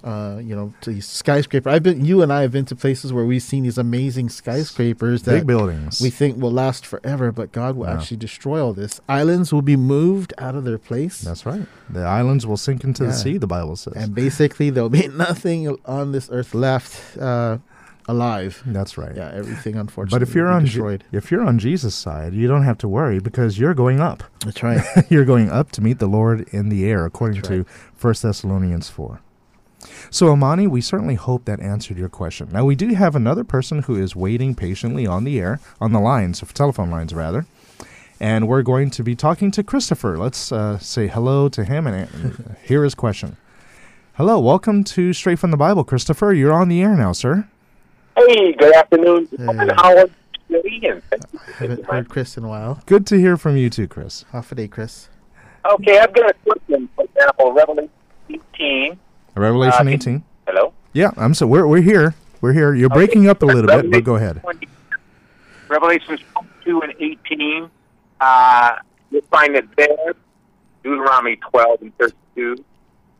Uh, 0.02 0.40
you 0.42 0.56
know, 0.56 0.72
to 0.80 0.88
these 0.94 1.06
skyscraper. 1.06 1.68
I've 1.68 1.82
been, 1.82 2.02
you 2.06 2.22
and 2.22 2.32
I 2.32 2.40
have 2.40 2.52
been 2.52 2.64
to 2.64 2.74
places 2.74 3.12
where 3.12 3.26
we've 3.26 3.42
seen 3.42 3.64
these 3.64 3.76
amazing 3.76 4.30
skyscrapers 4.30 5.24
that 5.24 5.40
Big 5.40 5.46
buildings. 5.46 6.00
we 6.00 6.08
think 6.08 6.40
will 6.40 6.50
last 6.50 6.86
forever, 6.86 7.30
but 7.30 7.52
God 7.52 7.76
will 7.76 7.84
Yeah. 7.86 7.96
actually 7.98 8.16
destroy 8.16 8.64
all 8.64 8.72
this. 8.72 8.98
Islands 9.10 9.52
will 9.52 9.60
be 9.60 9.76
moved 9.76 10.32
out 10.38 10.54
of 10.54 10.64
their 10.64 10.78
place. 10.78 11.20
That's 11.20 11.44
right. 11.44 11.66
The 11.90 12.00
islands 12.00 12.46
will 12.46 12.56
sink 12.56 12.82
into 12.82 13.04
the 13.04 13.12
sea, 13.12 13.36
the 13.36 13.46
Bible 13.46 13.76
says. 13.76 13.92
and 13.94 14.14
basically 14.14 14.70
there'll 14.70 14.88
be 14.88 15.06
nothing 15.14 15.76
on 15.84 16.12
this 16.12 16.30
earth 16.32 16.54
left 16.54 17.18
uh, 17.18 17.58
alive. 18.10 18.62
That's 18.66 18.98
right. 18.98 19.14
Yeah, 19.14 19.30
everything 19.32 19.76
unfortunately. 19.76 20.18
But 20.18 20.28
if 20.28 20.34
you're 20.34 20.48
on 20.48 20.66
Je- 20.66 20.98
if 21.12 21.30
you're 21.30 21.42
on 21.42 21.58
Jesus' 21.58 21.94
side, 21.94 22.34
you 22.34 22.48
don't 22.48 22.64
have 22.64 22.78
to 22.78 22.88
worry 22.88 23.20
because 23.20 23.58
you're 23.58 23.74
going 23.74 24.00
up. 24.00 24.22
that's 24.44 24.62
right. 24.62 24.82
you're 25.10 25.24
going 25.24 25.50
up 25.50 25.70
to 25.72 25.80
meet 25.80 25.98
the 25.98 26.06
Lord 26.06 26.48
in 26.52 26.68
the 26.68 26.84
air, 26.84 27.06
according 27.06 27.42
to 27.42 27.64
1 28.00 28.14
Thessalonians 28.22 28.88
4. 28.90 29.20
So, 30.10 30.28
Amani, 30.28 30.66
we 30.66 30.80
certainly 30.80 31.14
hope 31.14 31.44
that 31.46 31.60
answered 31.60 31.96
your 31.96 32.08
question. 32.08 32.48
Now, 32.52 32.64
we 32.64 32.74
do 32.74 32.88
have 32.94 33.16
another 33.16 33.44
person 33.44 33.82
who 33.82 33.96
is 33.96 34.14
waiting 34.14 34.54
patiently 34.54 35.06
on 35.06 35.24
the 35.24 35.40
air, 35.40 35.60
on 35.80 35.92
the 35.92 36.00
lines, 36.00 36.42
telephone 36.52 36.90
lines 36.90 37.14
rather, 37.14 37.46
and 38.18 38.46
we're 38.46 38.62
going 38.62 38.90
to 38.90 39.02
be 39.02 39.16
talking 39.16 39.50
to 39.52 39.62
Christopher. 39.62 40.18
Let's 40.18 40.52
uh, 40.52 40.78
say 40.78 41.06
hello 41.06 41.48
to 41.48 41.64
him 41.64 41.86
and 41.86 42.56
hear 42.62 42.84
his 42.84 42.94
question. 42.94 43.36
Hello, 44.14 44.38
welcome 44.38 44.84
to 44.84 45.14
Straight 45.14 45.38
from 45.38 45.50
the 45.50 45.56
Bible, 45.56 45.82
Christopher. 45.82 46.34
You're 46.34 46.52
on 46.52 46.68
the 46.68 46.82
air 46.82 46.94
now, 46.94 47.12
sir. 47.12 47.48
Hey, 48.16 48.52
good 48.52 48.74
afternoon. 48.74 49.28
Hey. 49.36 49.68
Howard. 49.76 50.12
Ian. 50.50 51.00
haven't 51.58 51.84
heard 51.86 52.08
Chris 52.08 52.36
in 52.36 52.44
a 52.44 52.48
while. 52.48 52.82
Good 52.86 53.06
to 53.08 53.16
hear 53.16 53.36
from 53.36 53.56
you 53.56 53.70
too, 53.70 53.86
Chris. 53.86 54.24
Hafa 54.32 54.54
adai, 54.56 54.70
Chris. 54.70 55.08
Okay, 55.64 55.98
I've 55.98 56.12
got 56.12 56.30
a 56.30 56.34
question. 56.44 56.88
For 56.96 57.04
example, 57.04 57.52
Revelation 57.52 57.90
18. 58.28 58.98
Revelation 59.36 59.86
Uh, 59.86 59.90
18. 59.92 60.24
Hello? 60.48 60.72
Yeah, 60.92 61.12
I'm 61.16 61.34
so 61.34 61.46
we're 61.46 61.66
we're 61.68 61.82
here. 61.82 62.14
We're 62.40 62.52
here. 62.52 62.74
You're 62.74 62.88
breaking 62.88 63.28
up 63.28 63.42
a 63.42 63.46
little 63.46 63.66
bit, 63.66 63.90
but 63.90 64.02
go 64.02 64.16
ahead. 64.16 64.42
Revelations 65.68 66.20
2 66.64 66.80
and 66.82 66.94
18. 66.98 67.70
Uh, 68.20 68.76
you'll 69.10 69.22
find 69.30 69.54
it 69.54 69.68
there. 69.76 70.14
Deuteronomy 70.82 71.36
12 71.36 71.82
and 71.82 71.98
32. 71.98 72.64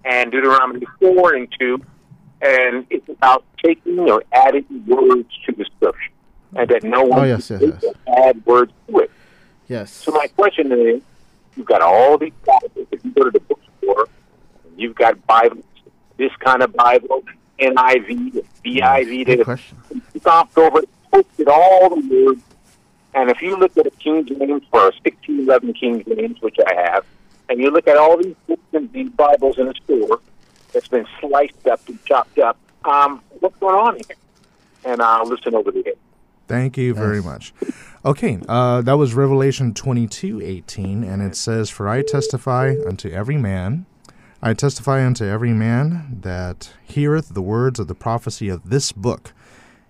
And 0.05 0.33
Deuteronomy 0.33 0.85
4 1.01 1.35
and 1.35 1.49
2. 1.61 1.81
And 2.43 2.87
it's 2.91 3.09
about 3.09 3.45
taking 3.63 3.99
or 3.99 4.23
adding 4.33 4.65
words 4.87 5.29
to 5.47 5.53
the 5.53 5.65
scripture. 5.65 6.11
And 6.57 6.69
that 6.69 6.83
no 6.83 7.03
oh, 7.03 7.07
one 7.07 7.21
Oh, 7.21 7.25
yes, 7.25 7.49
can 7.49 7.61
yes, 7.61 7.81
yes. 7.83 7.95
add 8.09 8.45
words 8.47 8.73
to 8.89 8.99
it. 9.01 9.11
Yes. 9.69 9.93
So 9.93 10.11
my 10.13 10.27
question 10.29 10.73
is, 10.73 11.03
you've 11.57 11.67
got 11.67 11.81
all 11.83 12.19
these 12.19 12.33
Bibles. 12.45 12.87
If 12.91 13.05
you 13.05 13.11
go 13.13 13.25
to 13.25 13.31
the 13.31 13.41
bookstore, 13.41 14.09
you've 14.77 14.97
got 14.97 15.25
Bibles, 15.27 15.65
this 16.17 16.33
kind 16.41 16.63
of 16.63 16.75
Bible, 16.75 17.23
NIV, 17.61 18.45
BIV, 18.65 19.27
that 19.27 19.45
question. 19.45 19.79
stomped 20.19 20.57
over, 20.59 20.81
posted 21.13 21.49
all 21.49 21.91
the 21.91 22.27
words. 22.27 22.43
And 23.15 23.31
if 23.31 23.43
you 23.43 23.57
look 23.57 23.77
at 23.77 23.87
a 23.87 23.91
King 23.91 24.25
James 24.25 24.63
for 24.71 24.81
a 24.81 24.93
1611 25.05 25.75
King 25.75 26.05
James, 26.05 26.41
which 26.41 26.57
I 26.67 26.75
have, 26.75 27.05
and 27.49 27.61
you 27.61 27.71
look 27.71 27.89
at 27.89 27.97
all 27.97 28.17
these 28.17 28.35
books 28.47 28.63
and 28.73 28.93
these 28.93 29.11
Bibles 29.11 29.59
in 29.59 29.69
a 29.69 29.75
store, 29.85 30.21
that's 30.73 30.89
been 30.89 31.07
sliced 31.21 31.67
up 31.67 31.81
and 31.89 32.03
chopped 32.05 32.39
up. 32.39 32.57
Um, 32.85 33.23
what's 33.41 33.57
going 33.59 33.75
on 33.75 33.97
here? 33.97 34.17
And 34.85 35.03
I'll 35.03 35.27
listen 35.27 35.55
over 35.55 35.71
the 35.71 35.87
air. 35.87 35.93
Thank 36.49 36.77
you 36.77 36.95
very 36.95 37.17
Yes. 37.19 37.25
much. 37.25 37.55
Okay, 38.05 38.41
uh, 38.49 38.81
that 38.83 38.95
was 38.95 39.15
Revelation 39.15 39.73
twenty-two 39.75 40.41
eighteen, 40.41 41.05
and 41.05 41.23
it 41.23 41.37
says, 41.37 41.71
For 41.71 41.87
I 41.89 42.03
testify 42.03 42.75
unto 42.87 43.09
every 43.11 43.37
man, 43.37 43.87
I 44.43 44.55
testify 44.55 45.05
unto 45.05 45.25
every 45.25 45.53
man 45.53 46.19
that 46.23 46.73
heareth 46.83 47.35
the 47.35 47.43
words 47.43 47.79
of 47.79 47.87
the 47.89 47.95
prophecy 47.95 48.49
of 48.49 48.71
this 48.71 48.91
book. 48.91 49.33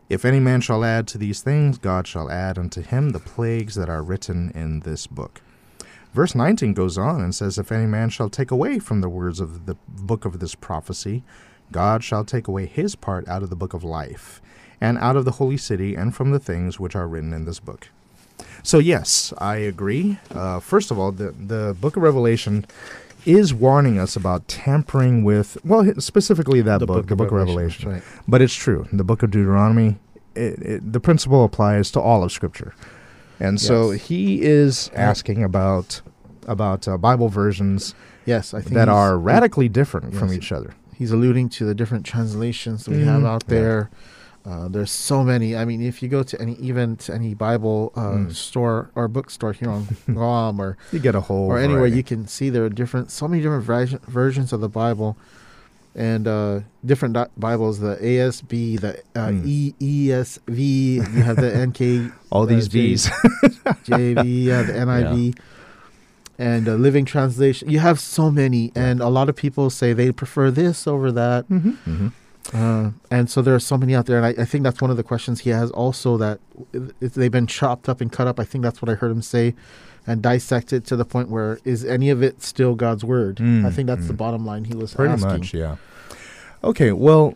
If 0.08 0.24
any 0.24 0.40
man 0.40 0.60
shall 0.60 0.84
add 0.84 1.06
to 1.08 1.18
these 1.18 1.40
things, 1.40 1.78
God 1.78 2.06
shall 2.08 2.28
add 2.28 2.58
unto 2.58 2.82
him 2.82 3.10
the 3.10 3.20
plagues 3.20 3.76
that 3.76 3.88
are 3.88 4.02
written 4.02 4.50
in 4.54 4.80
this 4.80 5.06
book. 5.06 5.40
Verse 6.12 6.34
19 6.34 6.74
goes 6.74 6.98
on 6.98 7.20
and 7.20 7.34
says, 7.34 7.58
If 7.58 7.70
any 7.70 7.86
man 7.86 8.10
shall 8.10 8.28
take 8.28 8.50
away 8.50 8.78
from 8.78 9.00
the 9.00 9.08
words 9.08 9.38
of 9.40 9.66
the 9.66 9.76
book 9.88 10.24
of 10.24 10.40
this 10.40 10.54
prophecy, 10.54 11.22
God 11.70 12.02
shall 12.02 12.24
take 12.24 12.48
away 12.48 12.66
his 12.66 12.96
part 12.96 13.28
out 13.28 13.42
of 13.42 13.50
the 13.50 13.56
book 13.56 13.74
of 13.74 13.84
life, 13.84 14.42
and 14.80 14.98
out 14.98 15.16
of 15.16 15.24
the 15.24 15.32
holy 15.32 15.56
city, 15.56 15.94
and 15.94 16.14
from 16.14 16.32
the 16.32 16.40
things 16.40 16.80
which 16.80 16.96
are 16.96 17.06
written 17.06 17.32
in 17.32 17.44
this 17.44 17.60
book. 17.60 17.88
So, 18.62 18.78
yes, 18.78 19.32
I 19.38 19.56
agree. 19.56 20.18
Uh, 20.34 20.60
first 20.60 20.90
of 20.90 20.98
all, 20.98 21.12
the, 21.12 21.30
the 21.30 21.76
book 21.80 21.96
of 21.96 22.02
Revelation 22.02 22.66
is 23.24 23.52
warning 23.54 23.98
us 23.98 24.16
about 24.16 24.48
tampering 24.48 25.22
with, 25.22 25.58
well, 25.64 25.92
specifically 26.00 26.60
that 26.62 26.78
The 26.78 26.86
book, 26.86 26.96
book 26.98 27.06
the 27.08 27.16
book 27.16 27.26
of 27.28 27.34
Revelation, 27.34 27.90
Revelation. 27.90 28.12
that's 28.14 28.28
But 28.28 28.42
it's 28.42 28.54
true. 28.54 28.88
The 28.92 29.04
book 29.04 29.22
of 29.22 29.30
Deuteronomy, 29.30 29.98
it, 30.34 30.58
it, 30.62 30.92
the 30.92 31.00
principle 31.00 31.44
applies 31.44 31.90
to 31.92 32.00
all 32.00 32.24
of 32.24 32.32
Scripture. 32.32 32.74
And 33.40 33.60
so 33.60 33.90
he 33.90 34.42
is 34.42 34.90
asking 34.94 35.42
about 35.42 36.02
about 36.46 36.86
uh, 36.88 36.96
Bible 36.98 37.28
versions 37.28 37.94
Yes, 38.26 38.52
I 38.54 38.60
think 38.60 38.74
that 38.74 38.88
are 38.88 39.18
radically 39.18 39.68
different 39.68 40.14
from 40.14 40.32
each 40.32 40.52
other. 40.52 40.74
He's 40.94 41.10
alluding 41.10 41.48
to 41.50 41.64
the 41.64 41.74
different 41.74 42.04
translations 42.04 42.84
that 42.84 42.90
we 42.92 43.02
have 43.04 43.22
Mhm. 43.22 43.26
out 43.26 43.44
Yeah. 43.48 43.54
there. 43.54 43.90
Uh, 44.44 44.68
there's 44.68 44.90
so 44.90 45.22
many. 45.24 45.56
I 45.56 45.64
mean, 45.64 45.82
if 45.82 46.02
you 46.02 46.08
go 46.08 46.22
to 46.22 46.40
any 46.40 46.54
even 46.60 46.96
to 46.98 47.14
any 47.14 47.34
Bible 47.34 47.92
uh, 47.94 48.00
Mm. 48.12 48.34
store 48.34 48.90
or 48.94 49.08
bookstore 49.08 49.52
here 49.52 49.70
on 49.70 49.86
Guam 50.06 50.60
or 50.60 50.76
You 50.92 50.98
get 50.98 51.14
a 51.14 51.20
whole 51.22 51.46
or 51.50 51.58
anywhere, 51.58 51.80
variety. 51.80 51.96
you 51.96 52.02
can 52.02 52.26
see 52.26 52.50
there 52.50 52.64
are 52.64 52.68
different, 52.70 53.10
so 53.10 53.26
many 53.28 53.42
different 53.42 53.64
version, 53.64 54.00
versions 54.08 54.52
of 54.52 54.60
the 54.60 54.68
Bible, 54.68 55.16
and 55.94 56.26
uh, 56.28 56.60
different 56.84 57.14
di- 57.14 57.26
Bibles. 57.36 57.78
The 57.80 57.96
ASV, 57.96 58.80
the 58.80 58.98
uh, 59.14 59.28
Mm. 59.28 59.42
E 59.46 59.74
ESV. 59.80 60.58
You 61.14 61.22
have 61.22 61.36
the 61.36 61.66
NK. 61.66 62.12
all 62.30 62.42
uh, 62.42 62.46
these 62.46 62.68
J- 62.68 62.80
V's. 62.94 63.06
JV, 63.88 64.44
yeah, 64.44 64.62
the 64.62 64.72
NIV, 64.72 65.38
and 66.38 66.68
uh, 66.68 66.74
Living 66.74 67.04
Translation. 67.04 67.68
You 67.70 67.78
have 67.80 67.98
so 68.00 68.30
many, 68.30 68.72
and 68.74 69.00
a 69.00 69.08
lot 69.08 69.28
of 69.28 69.36
people 69.36 69.70
say 69.70 69.92
they 69.92 70.12
prefer 70.12 70.50
this 70.50 70.86
over 70.86 71.10
that. 71.12 71.44
hmm 71.46 72.08
Uh, 72.54 72.90
and 73.10 73.30
so 73.30 73.42
there 73.42 73.54
are 73.54 73.60
so 73.60 73.76
many 73.76 73.94
out 73.94 74.06
there, 74.06 74.16
and 74.16 74.26
I, 74.26 74.42
I 74.42 74.44
think 74.46 74.64
that's 74.64 74.80
one 74.80 74.90
of 74.90 74.96
the 74.96 75.02
questions 75.04 75.40
he 75.40 75.50
has 75.50 75.70
also 75.70 76.16
that 76.16 76.40
if 77.00 77.14
they've 77.14 77.30
been 77.30 77.46
chopped 77.46 77.88
up 77.88 78.00
and 78.00 78.10
cut 78.10 78.26
up. 78.26 78.40
I 78.40 78.44
think 78.44 78.64
that's 78.64 78.80
what 78.82 78.88
I 78.88 78.94
heard 78.94 79.10
him 79.10 79.22
say, 79.22 79.54
and 80.06 80.22
dissect 80.22 80.72
it 80.72 80.84
to 80.86 80.96
the 80.96 81.04
point 81.04 81.28
where 81.28 81.58
is 81.64 81.84
any 81.84 82.10
of 82.10 82.22
it 82.22 82.42
still 82.42 82.74
God's 82.74 83.04
word? 83.04 83.36
Mm, 83.36 83.64
I 83.64 83.70
think 83.70 83.86
that's 83.86 84.06
the 84.06 84.14
mm. 84.14 84.18
bottom 84.18 84.44
line 84.44 84.64
he 84.64 84.74
was 84.74 84.94
Pretty 84.94 85.12
asking. 85.12 85.28
much, 85.28 85.54
yeah. 85.54 85.76
Okay, 86.62 86.92
well, 86.92 87.34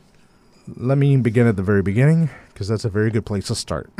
let 0.76 0.98
me 0.98 1.16
begin 1.16 1.46
at 1.46 1.56
the 1.56 1.62
very 1.62 1.82
beginning 1.82 2.30
because 2.52 2.68
that's 2.68 2.84
a 2.84 2.88
very 2.88 3.10
good 3.10 3.26
place 3.26 3.46
to 3.48 3.54
start. 3.54 3.90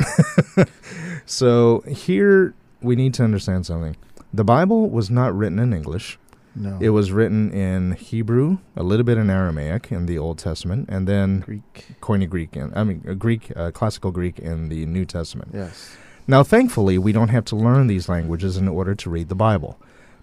so, 1.25 1.81
here 1.87 2.53
we 2.81 2.95
need 2.95 3.13
to 3.15 3.23
understand 3.23 3.65
something. 3.65 3.95
The 4.33 4.43
Bible 4.43 4.89
was 4.89 5.09
not 5.09 5.35
written 5.35 5.59
in 5.59 5.73
English. 5.73 6.17
No, 6.55 6.77
It 6.79 6.89
was 6.89 7.11
written 7.11 7.51
in 7.51 7.93
Hebrew, 7.93 8.59
a 8.77 8.83
little 8.83 9.03
bit 9.03 9.17
in 9.17 9.29
Aramaic 9.29 9.91
in 9.91 10.05
the 10.05 10.17
Old 10.17 10.37
Testament, 10.37 10.87
and 10.89 11.05
then 11.05 11.39
Greek. 11.41 11.85
Koine 12.01 12.29
Greek, 12.29 12.55
in, 12.55 12.71
I 12.75 12.83
mean 12.85 13.03
uh, 13.07 13.13
Greek, 13.13 13.51
uh, 13.55 13.71
classical 13.71 14.11
Greek 14.11 14.39
in 14.39 14.69
the 14.69 14.85
New 14.85 15.05
Testament. 15.05 15.51
Yes. 15.53 15.97
Now, 16.27 16.41
thankfully, 16.41 16.97
we 16.97 17.11
don't 17.11 17.29
have 17.29 17.45
to 17.45 17.55
learn 17.55 17.85
these 17.85 18.09
languages 18.09 18.57
in 18.57 18.67
order 18.67 18.95
to 18.95 19.09
read 19.11 19.29
the 19.29 19.35
Bible. 19.35 19.77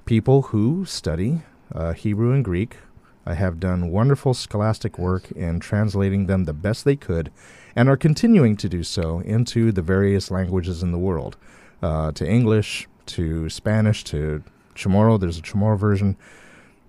People 0.05 0.43
who 0.43 0.85
study 0.85 1.43
uh, 1.73 1.93
Hebrew 1.93 2.33
and 2.33 2.45
Greek 2.45 2.79
uh, 3.25 3.35
have 3.35 3.61
done 3.61 3.93
wonderful 3.93 4.35
scholastic 4.35 4.99
work 4.99 5.31
in 5.31 5.61
translating 5.61 6.27
them 6.27 6.43
the 6.45 6.53
best 6.53 6.85
they 6.85 6.97
could 6.97 7.31
and 7.77 7.89
are 7.89 7.97
continuing 7.97 8.57
to 8.57 8.69
do 8.69 8.83
so 8.83 9.21
into 9.21 9.71
the 9.71 9.81
various 9.81 10.29
languages 10.29 10.83
in 10.83 10.91
the 10.91 10.99
world 10.99 11.37
uh, 11.83 12.11
to 12.13 12.29
English, 12.29 12.89
to 13.07 13.49
Spanish, 13.49 14.03
to 14.03 14.43
Chamorro. 14.75 15.21
There's 15.21 15.39
a 15.39 15.43
Chamorro 15.43 15.79
version. 15.79 16.17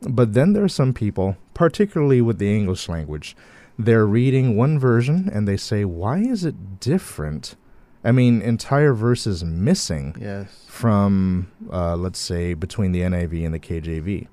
But 0.01 0.33
then 0.33 0.53
there 0.53 0.63
are 0.63 0.69
some 0.69 0.91
people, 0.91 1.37
particularly 1.53 2.21
with 2.21 2.39
the 2.39 2.53
English 2.53 2.89
language, 2.89 3.35
they're 3.77 4.07
reading 4.07 4.57
one 4.57 4.79
version 4.79 5.29
and 5.31 5.47
they 5.47 5.57
say, 5.57 5.85
why 5.85 6.17
is 6.17 6.43
it 6.43 6.79
different? 6.79 7.55
I 8.03 8.11
mean, 8.11 8.41
entire 8.41 8.93
verses 8.93 9.43
missing 9.43 10.15
Yes. 10.19 10.47
from, 10.67 11.47
uh, 11.71 11.95
let's 11.95 12.19
say, 12.19 12.53
between 12.53 12.91
the 12.91 13.01
NIV 13.01 13.45
and 13.45 13.53
the 13.53 13.59
KJV. 13.59 14.27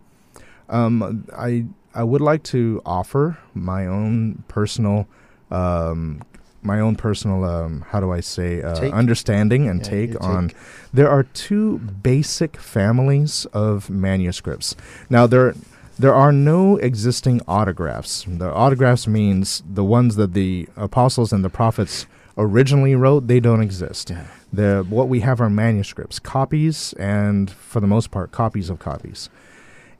Um, 0.68 1.24
I 1.36 1.66
I 1.92 2.04
would 2.04 2.20
like 2.20 2.44
to 2.44 2.80
offer 2.86 3.38
my 3.52 3.84
own 3.86 4.44
personal, 4.46 5.08
um, 5.50 6.22
my 6.62 6.78
own 6.78 6.94
personal, 6.94 7.42
um, 7.44 7.84
how 7.88 7.98
do 7.98 8.12
I 8.12 8.20
say, 8.20 8.62
uh, 8.62 8.90
understanding 8.92 9.66
and 9.68 9.80
Yeah, 9.80 9.88
take 9.90 10.20
on. 10.24 10.48
take. 10.48 10.56
There 10.94 11.10
are 11.10 11.24
two 11.24 11.78
basic 11.78 12.56
families 12.56 13.44
of 13.52 13.90
manuscripts. 13.90 14.76
Now 15.08 15.26
there. 15.26 15.54
There 15.98 16.14
are 16.14 16.32
no 16.32 16.78
existing 16.78 17.42
autographs. 17.46 18.24
The 18.26 18.50
autographs 18.50 19.06
means 19.06 19.62
the 19.70 19.84
ones 19.84 20.16
that 20.16 20.32
the 20.32 20.66
apostles 20.74 21.30
and 21.30 21.44
the 21.44 21.50
prophets 21.50 22.06
originally 22.40 22.94
wrote, 22.94 23.26
they 23.26 23.40
don't 23.40 23.62
exist. 23.62 24.10
Yeah. 24.10 24.26
The 24.52 24.84
what 24.88 25.08
we 25.08 25.20
have 25.20 25.40
are 25.40 25.50
manuscripts, 25.50 26.18
copies, 26.18 26.92
and 26.94 27.50
for 27.50 27.80
the 27.80 27.86
most 27.86 28.10
part, 28.10 28.32
copies 28.32 28.68
of 28.70 28.78
copies. 28.78 29.30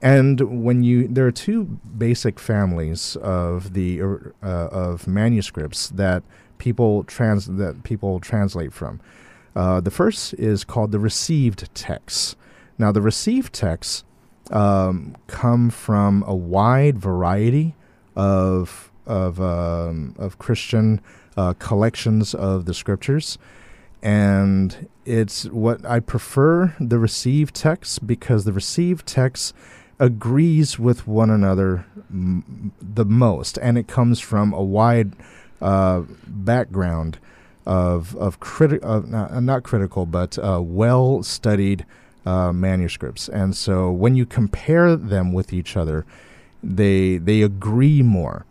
And 0.03 0.65
when 0.65 0.83
you 0.83 1.07
there 1.07 1.27
are 1.27 1.33
two 1.33 1.65
basic 1.97 2.41
families 2.41 3.17
of 3.17 3.75
the 3.75 4.03
uh, 4.03 4.07
of 4.43 5.07
manuscripts 5.07 5.89
that 5.91 6.23
people 6.59 7.05
trans 7.05 7.47
that 7.47 7.83
people 7.83 8.21
translate 8.21 8.73
from. 8.73 9.01
Uh, 9.55 9.81
the 9.81 9.91
first 9.91 10.35
is 10.35 10.65
called 10.65 10.93
the 10.93 11.01
received 11.01 11.75
texts. 11.75 12.37
Now, 12.79 12.93
the 12.93 13.03
received 13.03 13.53
texts 13.53 14.05
um, 14.51 15.17
come 15.27 15.71
from 15.71 16.25
a 16.27 16.35
wide 16.35 16.99
variety 16.99 17.75
of 18.17 18.91
of 19.11 19.41
um, 19.41 20.15
of 20.19 20.39
Christian 20.39 21.01
uh, 21.37 21.55
collections 21.55 22.35
of 22.35 22.65
the 22.65 22.75
scriptures, 22.75 23.39
and 24.03 24.89
it's 25.05 25.45
what 25.47 25.85
I 25.85 26.01
prefer 26.01 26.75
the 26.79 26.99
received 26.99 27.55
text 27.55 28.07
because 28.07 28.45
the 28.45 28.53
received 28.53 29.07
text 29.07 29.55
agrees 29.99 30.79
with 30.79 31.07
one 31.07 31.29
another 31.29 31.85
m- 32.11 32.73
the 32.81 33.05
most, 33.05 33.59
and 33.59 33.77
it 33.77 33.89
comes 33.89 34.21
from 34.21 34.53
a 34.53 34.63
wide 34.63 35.13
uh, 35.61 36.03
background 36.27 37.19
of 37.67 38.17
of 38.17 38.41
criti- 38.41 38.81
of 38.81 39.09
not, 39.09 39.43
not 39.43 39.63
critical 39.63 40.07
but 40.07 40.39
uh, 40.39 40.61
well 40.63 41.23
studied 41.23 41.85
uh, 42.25 42.53
manuscripts, 42.53 43.29
and 43.29 43.57
so 43.57 43.91
when 43.91 44.15
you 44.15 44.25
compare 44.25 44.95
them 44.97 45.33
with 45.33 45.53
each 45.53 45.77
other, 45.77 46.07
they 46.63 47.19
they 47.19 47.43
agree 47.43 48.03
more. 48.03 48.47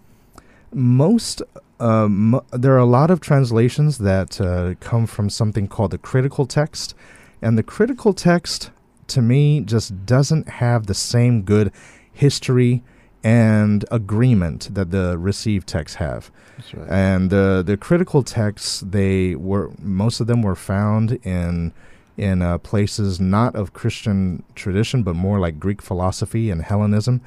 Most 0.73 1.41
um, 1.79 2.41
there 2.51 2.73
are 2.73 2.79
a 2.79 2.85
lot 2.85 3.09
of 3.09 3.21
translations 3.21 3.99
that 3.99 4.41
uh, 4.41 4.75
come 4.79 5.07
from 5.07 5.29
something 5.29 5.67
called 5.67 5.91
the 5.91 5.97
critical 5.97 6.45
text, 6.45 6.93
and 7.41 7.57
the 7.57 7.63
critical 7.63 8.13
text 8.13 8.71
to 9.07 9.21
me 9.21 9.61
just 9.61 10.05
doesn't 10.05 10.49
have 10.49 10.85
the 10.85 10.93
same 10.93 11.43
good 11.43 11.71
history 12.11 12.83
and 13.23 13.85
agreement 13.91 14.69
that 14.73 14.91
the 14.91 15.17
received 15.17 15.67
texts 15.67 15.97
have. 15.97 16.31
That's 16.57 16.73
right. 16.73 16.89
And 16.89 17.33
uh, 17.33 17.63
the 17.63 17.77
critical 17.77 18.23
texts, 18.23 18.81
they 18.81 19.35
were 19.35 19.71
most 19.79 20.19
of 20.19 20.27
them 20.27 20.41
were 20.41 20.55
found 20.55 21.13
in 21.23 21.73
in 22.17 22.41
uh, 22.41 22.57
places 22.57 23.19
not 23.19 23.55
of 23.55 23.71
Christian 23.71 24.43
tradition, 24.53 25.03
but 25.03 25.15
more 25.15 25.39
like 25.39 25.59
Greek 25.59 25.81
philosophy 25.81 26.49
and 26.49 26.61
Hellenism. 26.61 27.21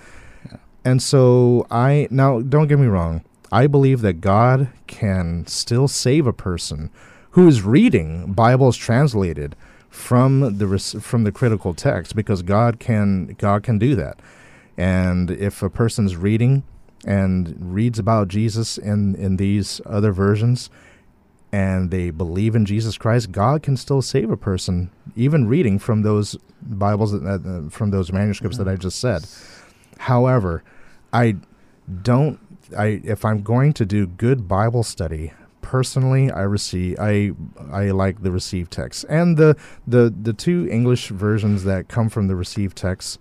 And 0.84 1.02
so 1.02 1.66
I 1.70 2.08
now 2.10 2.40
don't 2.40 2.66
get 2.66 2.78
me 2.78 2.86
wrong. 2.86 3.22
I 3.52 3.66
believe 3.66 4.00
that 4.00 4.22
God 4.22 4.68
can 4.86 5.46
still 5.46 5.86
save 5.86 6.26
a 6.26 6.32
person 6.32 6.90
who 7.32 7.46
is 7.46 7.60
reading 7.60 8.32
Bibles 8.32 8.78
translated 8.78 9.54
from 9.90 10.56
the 10.56 10.78
from 10.78 11.24
the 11.24 11.32
critical 11.32 11.74
text 11.74 12.16
because 12.16 12.40
God 12.40 12.80
can 12.80 13.36
God 13.38 13.62
can 13.62 13.78
do 13.78 13.94
that. 13.94 14.18
And 14.78 15.30
if 15.30 15.62
a 15.62 15.68
person's 15.68 16.16
reading 16.16 16.62
and 17.04 17.54
reads 17.60 17.98
about 17.98 18.28
Jesus 18.28 18.78
in 18.78 19.14
in 19.16 19.36
these 19.36 19.82
other 19.84 20.12
versions 20.12 20.70
and 21.52 21.90
they 21.90 22.08
believe 22.08 22.54
in 22.54 22.64
Jesus 22.64 22.96
Christ, 22.96 23.32
God 23.32 23.62
can 23.62 23.76
still 23.76 24.00
save 24.00 24.30
a 24.30 24.36
person 24.36 24.90
even 25.14 25.46
reading 25.46 25.78
from 25.78 26.00
those 26.00 26.38
Bibles 26.62 27.12
uh, 27.12 27.68
from 27.68 27.90
those 27.90 28.10
manuscripts 28.10 28.56
that 28.56 28.66
I 28.66 28.76
just 28.76 28.98
said. 28.98 29.26
However, 29.98 30.62
I 31.12 31.36
don't 32.02 32.40
I 32.76 33.00
if 33.04 33.24
I'm 33.24 33.42
going 33.42 33.72
to 33.74 33.84
do 33.84 34.06
good 34.06 34.48
Bible 34.48 34.82
study, 34.82 35.32
personally 35.60 36.30
I 36.30 36.42
receive 36.42 36.98
I 37.00 37.32
I 37.70 37.90
like 37.90 38.22
the 38.22 38.30
received 38.30 38.70
text. 38.72 39.04
And 39.08 39.36
the 39.36 39.56
the 39.86 40.12
the 40.22 40.32
two 40.32 40.68
English 40.70 41.08
versions 41.08 41.64
that 41.64 41.88
come 41.88 42.08
from 42.08 42.28
the 42.28 42.36
received 42.36 42.76
text 42.76 43.18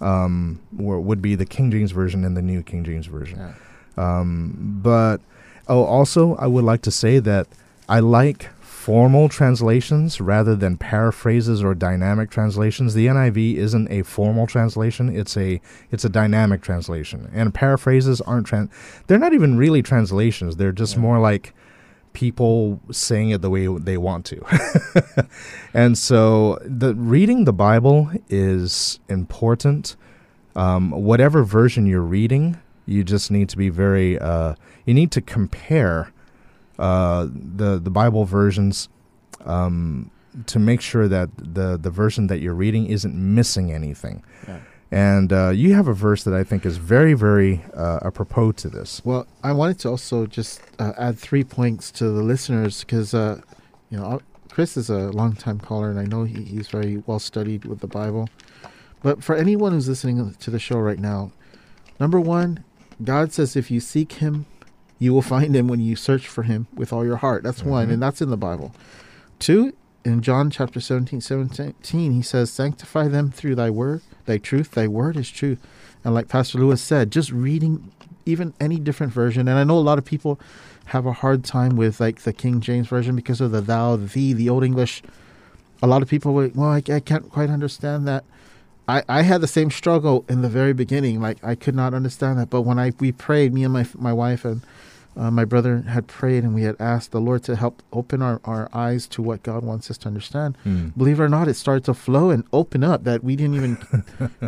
um 0.00 0.60
were, 0.76 1.00
would 1.00 1.22
be 1.22 1.34
the 1.34 1.46
King 1.46 1.70
James 1.70 1.92
version 1.92 2.24
and 2.24 2.36
the 2.36 2.42
New 2.42 2.62
King 2.62 2.84
James 2.84 3.06
version. 3.06 3.54
Um 3.96 4.80
but 4.82 5.20
oh 5.68 5.84
also 5.84 6.34
I 6.36 6.46
would 6.46 6.64
like 6.64 6.82
to 6.82 6.90
say 6.90 7.18
that 7.20 7.46
I 7.88 8.00
like 8.00 8.50
formal 8.84 9.30
translations 9.30 10.20
rather 10.20 10.54
than 10.54 10.76
paraphrases 10.76 11.64
or 11.64 11.74
dynamic 11.74 12.28
translations. 12.28 12.92
The 12.92 13.06
NIV 13.06 13.56
isn't 13.56 13.90
a 13.90 14.02
formal 14.02 14.46
translation; 14.46 15.08
it's 15.08 15.38
a 15.38 15.58
it's 15.90 16.04
a 16.04 16.10
dynamic 16.10 16.60
translation. 16.60 17.30
And 17.32 17.54
paraphrases 17.54 18.20
aren't 18.20 18.46
tran- 18.46 18.68
they're 19.06 19.18
not 19.18 19.32
even 19.32 19.56
really 19.56 19.80
translations. 19.80 20.56
They're 20.56 20.70
just 20.70 20.98
more 20.98 21.18
like 21.18 21.54
people 22.12 22.78
saying 22.90 23.30
it 23.30 23.40
the 23.40 23.48
way 23.48 23.66
they 23.68 23.96
want 23.96 24.26
to. 24.26 25.26
and 25.74 25.96
so 25.96 26.58
the 26.62 26.94
reading 26.94 27.46
the 27.46 27.54
Bible 27.54 28.10
is 28.28 29.00
important. 29.08 29.96
Um, 30.56 30.90
whatever 30.90 31.42
version 31.42 31.86
you're 31.86 32.02
reading, 32.02 32.60
you 32.84 33.02
just 33.02 33.30
need 33.30 33.48
to 33.48 33.56
be 33.56 33.70
very 33.70 34.18
uh, 34.18 34.56
you 34.84 34.92
need 34.92 35.10
to 35.12 35.22
compare 35.22 36.12
uh, 36.78 37.28
the 37.30 37.78
the 37.78 37.90
Bible 37.90 38.24
versions 38.24 38.88
um, 39.44 40.10
to 40.46 40.58
make 40.58 40.80
sure 40.80 41.08
that 41.08 41.30
the 41.36 41.76
the 41.76 41.90
version 41.90 42.26
that 42.28 42.40
you're 42.40 42.54
reading 42.54 42.86
isn't 42.86 43.14
missing 43.14 43.72
anything. 43.72 44.22
Yeah. 44.46 44.60
And 44.90 45.32
uh, 45.32 45.48
you 45.50 45.74
have 45.74 45.88
a 45.88 45.92
verse 45.92 46.22
that 46.24 46.34
I 46.34 46.44
think 46.44 46.64
is 46.64 46.76
very 46.76 47.14
very 47.14 47.64
uh, 47.74 48.00
apropos 48.02 48.52
to 48.52 48.68
this. 48.68 49.02
Well, 49.04 49.26
I 49.42 49.52
wanted 49.52 49.78
to 49.80 49.88
also 49.88 50.26
just 50.26 50.60
uh, 50.78 50.92
add 50.98 51.18
three 51.18 51.44
points 51.44 51.90
to 51.92 52.04
the 52.10 52.22
listeners 52.22 52.80
because, 52.80 53.14
uh, 53.14 53.40
you 53.90 53.98
know, 53.98 54.20
Chris 54.50 54.76
is 54.76 54.90
a 54.90 55.10
longtime 55.10 55.58
caller 55.58 55.90
and 55.90 55.98
I 55.98 56.04
know 56.04 56.22
he, 56.22 56.44
he's 56.44 56.68
very 56.68 57.02
well 57.06 57.18
studied 57.18 57.64
with 57.64 57.80
the 57.80 57.88
Bible. 57.88 58.28
But 59.02 59.22
for 59.22 59.34
anyone 59.34 59.72
who's 59.72 59.88
listening 59.88 60.34
to 60.34 60.50
the 60.50 60.58
show 60.58 60.78
right 60.78 60.98
now, 60.98 61.32
number 61.98 62.20
one, 62.20 62.64
God 63.02 63.32
says 63.32 63.56
if 63.56 63.70
you 63.70 63.80
seek 63.80 64.12
Him, 64.12 64.46
you 65.04 65.12
will 65.12 65.22
find 65.22 65.54
Him 65.54 65.68
when 65.68 65.80
you 65.80 65.96
search 65.96 66.26
for 66.26 66.42
Him 66.42 66.66
with 66.74 66.92
all 66.92 67.04
your 67.04 67.16
heart. 67.16 67.42
That's 67.42 67.62
one, 67.62 67.84
and 67.84 67.92
mm-hmm. 67.92 68.00
that's 68.00 68.22
in 68.22 68.30
the 68.30 68.36
Bible. 68.36 68.74
Two, 69.38 69.74
in 70.04 70.22
John 70.22 70.50
chapter 70.50 70.80
17, 70.80 71.20
17, 71.20 72.12
he 72.12 72.22
says, 72.22 72.50
Sanctify 72.50 73.08
them 73.08 73.30
through 73.30 73.54
thy 73.54 73.70
word, 73.70 74.02
thy 74.26 74.38
truth, 74.38 74.72
thy 74.72 74.88
word 74.88 75.16
is 75.16 75.30
truth. 75.30 75.58
And 76.02 76.14
like 76.14 76.28
Pastor 76.28 76.58
Lewis 76.58 76.82
said, 76.82 77.10
just 77.10 77.30
reading 77.30 77.92
even 78.26 78.54
any 78.58 78.78
different 78.78 79.12
version, 79.12 79.46
and 79.46 79.58
I 79.58 79.64
know 79.64 79.78
a 79.78 79.80
lot 79.80 79.98
of 79.98 80.04
people 80.04 80.40
have 80.86 81.06
a 81.06 81.12
hard 81.12 81.44
time 81.44 81.76
with 81.76 82.00
like 82.00 82.20
the 82.20 82.32
King 82.32 82.60
James 82.60 82.88
version 82.88 83.16
because 83.16 83.40
of 83.40 83.50
the 83.50 83.60
thou, 83.60 83.96
the 83.96 84.06
thee, 84.06 84.32
the 84.32 84.48
Old 84.48 84.64
English. 84.64 85.02
A 85.82 85.86
lot 85.86 86.02
of 86.02 86.08
people 86.08 86.32
were, 86.32 86.50
well, 86.54 86.70
I, 86.70 86.82
I 86.92 87.00
can't 87.00 87.30
quite 87.30 87.50
understand 87.50 88.08
that. 88.08 88.24
I, 88.86 89.02
I 89.08 89.22
had 89.22 89.40
the 89.40 89.46
same 89.46 89.70
struggle 89.70 90.24
in 90.28 90.42
the 90.42 90.48
very 90.48 90.74
beginning. 90.74 91.20
Like 91.20 91.42
I 91.42 91.54
could 91.54 91.74
not 91.74 91.94
understand 91.94 92.38
that, 92.38 92.50
but 92.50 92.62
when 92.62 92.78
I 92.78 92.92
we 93.00 93.12
prayed, 93.12 93.54
me 93.54 93.64
and 93.64 93.72
my 93.72 93.86
my 93.94 94.12
wife 94.12 94.44
and 94.44 94.60
uh, 95.16 95.30
my 95.30 95.44
brother 95.44 95.82
had 95.82 96.06
prayed, 96.08 96.42
and 96.42 96.54
we 96.54 96.62
had 96.62 96.76
asked 96.80 97.12
the 97.12 97.20
Lord 97.20 97.44
to 97.44 97.54
help 97.56 97.82
open 97.92 98.20
our, 98.20 98.40
our 98.44 98.68
eyes 98.72 99.06
to 99.08 99.22
what 99.22 99.42
God 99.42 99.62
wants 99.62 99.90
us 99.90 99.98
to 99.98 100.08
understand. 100.08 100.58
Believe 100.96 101.20
it 101.20 101.22
or 101.22 101.28
not, 101.28 101.46
it 101.46 101.54
started 101.54 101.84
to 101.84 101.94
flow 101.94 102.30
and 102.30 102.44
open 102.52 102.82
up 102.82 103.04
that 103.04 103.22
we 103.22 103.36
didn't 103.36 103.54
even 103.54 103.78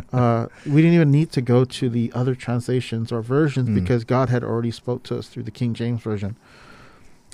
uh, 0.12 0.47
we 0.67 0.83
didn't 0.83 0.95
even 0.95 1.11
need 1.11 1.31
to 1.33 1.41
go 1.41 1.64
to 1.64 1.89
the 1.89 2.11
other 2.14 2.35
translations 2.35 3.12
or 3.12 3.23
versions 3.23 3.69
because 3.69 4.05
God 4.05 4.29
had 4.29 4.43
already 4.43 4.73
spoke 4.73 5.05
to 5.05 5.19
us 5.19 5.29
through 5.29 5.45
the 5.45 5.51
King 5.51 5.73
James 5.73 6.03
version. 6.03 6.37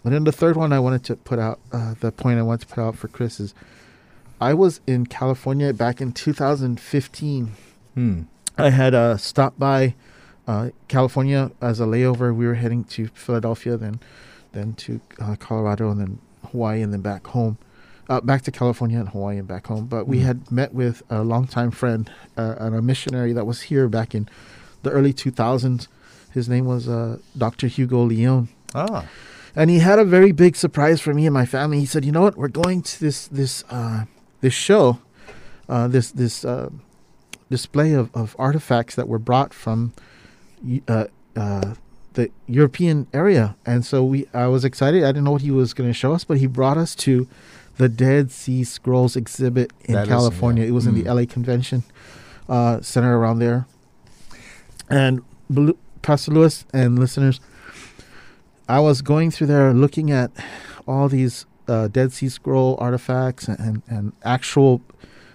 And 0.05 0.13
then 0.13 0.25
the 0.25 0.33
third 0.33 0.57
one 0.57 0.73
I 0.73 0.81
wanted 0.81 1.05
to 1.05 1.17
put 1.17 1.39
out, 1.39 1.61
uh, 1.73 1.95
the 2.01 2.11
point 2.11 2.39
I 2.39 2.43
wanted 2.43 2.69
to 2.69 2.75
put 2.75 2.83
out 2.83 2.97
for 2.97 3.09
Chris 3.09 3.39
is, 3.39 3.55
I 4.41 4.53
was 4.53 4.81
in 4.87 5.07
California 5.07 5.73
back 5.73 6.01
in 6.01 6.13
2015. 6.13 7.53
Hmm. 7.95 8.23
I 8.59 8.71
had 8.71 8.95
uh, 8.95 9.17
stopped 9.17 9.59
by 9.59 9.95
uh, 10.47 10.71
California 10.89 11.51
as 11.61 11.81
a 11.81 11.85
layover. 11.85 12.35
We 12.35 12.47
were 12.47 12.55
heading 12.55 12.85
to 12.85 13.09
Philadelphia, 13.09 13.77
then 13.77 14.01
then 14.53 14.75
to 14.75 15.01
uh, 15.19 15.37
Colorado, 15.39 15.91
and 15.91 16.01
then 16.01 16.19
Hawaii, 16.51 16.83
and 16.83 16.93
then 16.93 17.01
back 17.01 17.27
home. 17.29 17.57
Uh, 18.09 18.21
back 18.21 18.43
to 18.43 18.51
California 18.51 18.99
and 18.99 19.09
Hawaii 19.11 19.39
and 19.39 19.49
back 19.49 19.67
home. 19.69 19.87
But 19.87 20.07
we 20.07 20.19
Mhm. 20.19 20.23
had 20.25 20.53
met 20.53 20.75
with 20.75 21.03
a 21.09 21.23
longtime 21.23 21.71
friend 21.71 22.11
uh, 22.37 22.57
and 22.59 22.75
a 22.75 22.83
missionary 22.83 23.33
that 23.33 23.47
was 23.47 23.63
here 23.63 23.89
back 23.89 24.15
in 24.15 24.29
the 24.83 24.91
early 24.91 25.13
2000s. 25.15 25.89
His 26.31 26.49
name 26.49 26.67
was 26.67 26.89
uh, 26.89 27.19
Dr. 27.39 27.69
Hugo 27.69 28.03
Leon 28.03 28.49
Ah. 28.75 29.05
and 29.55 29.71
he 29.71 29.79
had 29.79 29.99
a 29.99 30.05
very 30.05 30.33
big 30.33 30.57
surprise 30.57 31.01
for 31.01 31.15
me 31.15 31.25
and 31.27 31.33
my 31.33 31.47
family. 31.47 31.79
He 31.81 31.87
said, 31.87 32.05
"You 32.05 32.13
know 32.13 32.23
what? 32.23 32.37
We're 32.37 32.49
going 32.49 32.83
to 32.83 33.01
this 33.01 33.29
this 33.29 33.65
uh, 33.71 34.05
this 34.41 34.53
show, 34.55 34.99
uh, 35.69 35.89
this 35.89 36.11
this 36.11 36.45
uh, 36.45 36.69
display 37.51 37.93
of, 37.93 38.11
of 38.15 38.35
artifacts 38.39 38.95
that 38.97 39.09
were 39.09 39.19
brought 39.21 39.55
from 39.55 39.93
uh, 40.89 41.07
uh, 41.37 41.75
the 42.15 42.31
European 42.47 43.07
area." 43.13 43.57
And 43.67 43.85
so 43.85 44.05
we, 44.05 44.27
I 44.35 44.47
was 44.47 44.65
excited. 44.65 45.03
I 45.05 45.09
didn't 45.09 45.25
know 45.25 45.33
what 45.33 45.43
he 45.43 45.51
was 45.51 45.75
going 45.75 45.89
to 45.91 45.95
show 45.95 46.13
us, 46.13 46.25
but 46.25 46.39
he 46.39 46.47
brought 46.47 46.77
us 46.79 46.95
to 46.97 47.27
the 47.79 47.89
Dead 47.89 48.31
Sea 48.31 48.65
Scrolls 48.65 49.17
exhibit 49.17 49.73
in 49.85 49.95
That 49.95 50.03
is- 50.03 50.09
California. 50.09 50.63
yeah. 50.65 50.69
It 50.71 50.73
was 50.73 50.87
in 50.87 50.95
the 50.95 51.05
Mm. 51.05 51.15
LA 51.15 51.25
Convention 51.27 51.83
uh, 52.49 52.81
Center 52.83 53.19
around 53.19 53.39
there. 53.39 53.67
And 54.91 55.23
Pastor 56.03 56.33
Lewis 56.33 56.65
and 56.73 56.99
listeners, 56.99 57.41
I 58.69 58.81
was 58.81 59.01
going 59.03 59.31
through 59.31 59.47
there 59.49 59.73
looking 59.73 60.11
at 60.11 60.31
all 60.87 61.09
these 61.09 61.47
uh, 61.69 61.89
Dead 61.89 62.13
Sea 62.13 62.29
Scroll 62.29 62.77
artifacts 62.81 63.49
and, 63.49 63.59
and, 63.59 63.83
and 63.89 64.13
actual 64.25 64.83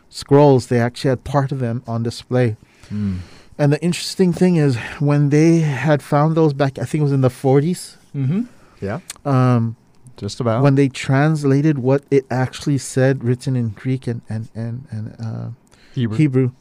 scrolls. 0.09 0.67
They 0.67 0.79
actually 0.79 1.09
had 1.09 1.23
part 1.23 1.51
of 1.51 1.59
them 1.59 1.83
on 1.87 2.03
display. 2.03 2.55
Hmm. 2.89 3.17
And 3.59 3.73
the 3.73 3.81
interesting 3.83 4.33
thing 4.33 4.57
is, 4.57 4.75
when 4.99 5.29
they 5.29 5.59
had 5.59 6.03
found 6.03 6.35
those 6.35 6.53
back, 6.53 6.77
I 6.77 6.83
think 6.85 7.01
it 7.01 7.03
was 7.03 7.11
in 7.13 7.21
the 7.21 7.29
40s, 7.29 7.95
Mm-hmm. 8.15 8.43
Yeah. 8.81 8.99
um, 9.25 9.75
Just 10.15 10.39
about. 10.39 10.63
when 10.63 10.75
they 10.75 10.89
translated 10.89 11.79
what 11.79 12.03
it 12.11 12.25
actually 12.31 12.77
said, 12.77 13.23
written 13.23 13.55
in 13.55 13.69
Greek 13.69 14.07
and, 14.07 14.21
and, 14.29 14.49
and, 14.55 14.85
and 14.91 15.15
uh, 15.19 15.49
Hebrew. 15.93 16.17
Hebrew, 16.17 16.51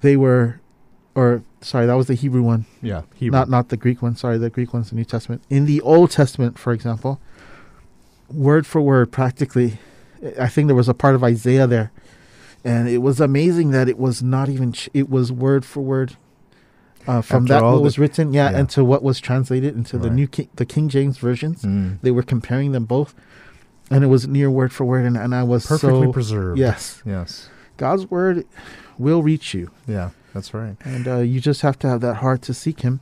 they 0.00 0.16
were, 0.16 0.60
or 1.14 1.42
sorry, 1.60 1.86
that 1.86 1.94
was 1.94 2.06
the 2.06 2.14
Hebrew 2.14 2.42
one. 2.42 2.66
yeah. 2.82 3.02
Hebrew. 3.16 3.36
not 3.38 3.48
not 3.50 3.68
the 3.68 3.76
Greek 3.76 4.00
one. 4.02 4.14
Sorry, 4.16 4.38
the 4.38 4.50
Greek 4.50 4.72
one's 4.72 4.90
the 4.90 4.96
New 4.96 5.04
Testament. 5.04 5.42
In 5.50 5.66
the 5.66 5.80
Old 5.82 6.10
Testament, 6.12 6.58
for 6.58 6.72
example, 6.72 7.20
word 8.32 8.66
for 8.66 8.80
word, 8.80 9.10
practically, 9.12 9.78
I 10.38 10.48
think 10.48 10.68
there 10.68 10.76
was 10.76 10.88
a 10.88 10.94
part 10.94 11.14
of 11.16 11.24
Isaiah 11.24 11.66
there, 11.66 11.90
and 12.64 12.88
it 12.88 12.98
was 12.98 13.20
amazing 13.20 13.70
that 13.70 13.88
it 13.88 13.98
was 13.98 14.22
not 14.22 14.48
even. 14.48 14.72
Ch- 14.72 14.88
it 14.94 15.08
was 15.10 15.30
word 15.32 15.64
for 15.64 15.80
word. 15.80 16.16
Uh, 17.06 17.22
from 17.22 17.44
After 17.44 17.54
that 17.54 17.62
what 17.64 17.76
the- 17.76 17.80
was 17.80 17.98
written, 17.98 18.34
yeah, 18.34 18.50
yeah. 18.50 18.58
and 18.58 18.68
to 18.70 18.84
what 18.84 19.02
was 19.02 19.20
translated 19.20 19.74
into 19.74 19.96
the 19.96 20.10
new 20.10 20.26
King, 20.28 20.48
the 20.56 20.66
King 20.66 20.88
James 20.90 21.16
versions. 21.16 21.62
Mm. 21.62 21.98
They 22.02 22.10
were 22.10 22.22
comparing 22.22 22.72
them 22.72 22.84
both, 22.84 23.14
and 23.90 24.04
it 24.04 24.08
was 24.08 24.28
near 24.28 24.50
word 24.50 24.70
for 24.70 24.84
word, 24.84 25.06
and, 25.06 25.16
and 25.16 25.34
I 25.34 25.42
was 25.42 25.64
Perfectly 25.66 26.06
so 26.08 26.12
preserved. 26.12 26.58
yes, 26.58 27.02
Yes. 27.06 27.48
God's 27.78 28.10
word 28.10 28.44
will 28.98 29.22
reach 29.22 29.54
you, 29.54 29.70
Yeah. 29.88 30.10
That's 30.34 30.52
right. 30.52 30.76
and 30.84 31.08
uh, 31.08 31.16
you 31.20 31.40
just 31.40 31.62
have 31.62 31.78
to 31.80 31.88
have 31.88 32.02
that 32.02 32.16
heart 32.16 32.42
to 32.42 32.52
seek 32.54 32.80
Him. 32.80 33.00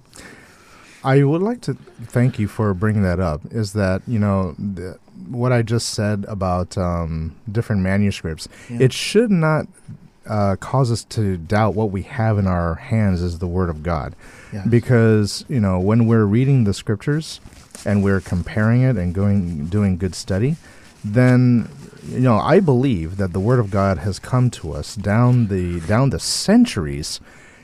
I 1.05 1.22
would 1.22 1.42
like 1.42 1.61
to 1.62 1.74
thank 2.07 2.38
you 2.38 2.49
for 2.49 2.74
bringing 2.74 3.03
that 3.03 3.20
up. 3.20 3.40
Is 3.51 3.72
that 3.74 4.03
you 4.07 4.18
know 4.18 4.55
the, 4.59 4.99
what 5.28 5.53
I 5.53 5.62
just 5.62 5.90
said 5.90 6.24
about 6.28 6.76
um, 6.76 7.36
different 7.51 7.82
manuscripts? 7.82 8.49
Yeah. 8.68 8.78
It 8.80 8.92
should 8.92 9.30
not 9.30 9.66
uh, 10.26 10.57
cause 10.57 10.90
us 10.92 11.05
to 11.05 11.36
doubt 11.36 11.74
what 11.74 11.90
we 11.90 12.03
have 12.03 12.38
in 12.38 12.46
our 12.46 12.74
hands 12.74 13.22
is 13.22 13.38
the 13.38 13.46
Word 13.46 13.70
of 13.70 13.82
God, 13.82 14.14
Yeah. 14.53 14.64
because 14.68 15.44
you 15.49 15.61
know 15.61 15.78
when 15.80 16.07
we're 16.07 16.24
reading 16.26 16.64
the 16.64 16.74
Scriptures 16.74 17.40
and 17.86 18.03
we're 18.03 18.20
comparing 18.20 18.82
it 18.82 18.96
and 18.96 19.14
going 19.14 19.66
doing 19.66 19.96
good 19.99 20.14
study, 20.14 20.57
then 21.05 21.68
you 22.09 22.20
know 22.20 22.38
I 22.38 22.59
believe 22.61 23.16
that 23.18 23.32
the 23.32 23.40
Word 23.40 23.61
of 23.61 23.70
God 23.70 23.99
has 23.99 24.18
come 24.18 24.51
to 24.51 24.72
us 24.72 24.96
down 24.96 25.46
the 25.46 25.80
down 25.80 26.11
the 26.11 26.18
centuries 26.20 27.20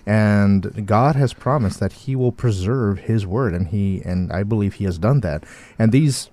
and 0.07 0.87
God 0.87 1.17
has 1.17 1.33
promised 1.33 1.81
that 1.81 1.93
He 1.93 2.15
will 2.17 2.33
preserve 2.33 2.99
His 3.01 3.27
word, 3.27 3.55
and 3.55 3.69
He 3.69 4.03
and 4.05 4.33
I 4.33 4.43
believe 4.43 4.75
He 4.75 4.85
has 4.85 4.99
done 4.99 5.21
that. 5.21 5.45
And 5.79 5.93
these 5.93 6.31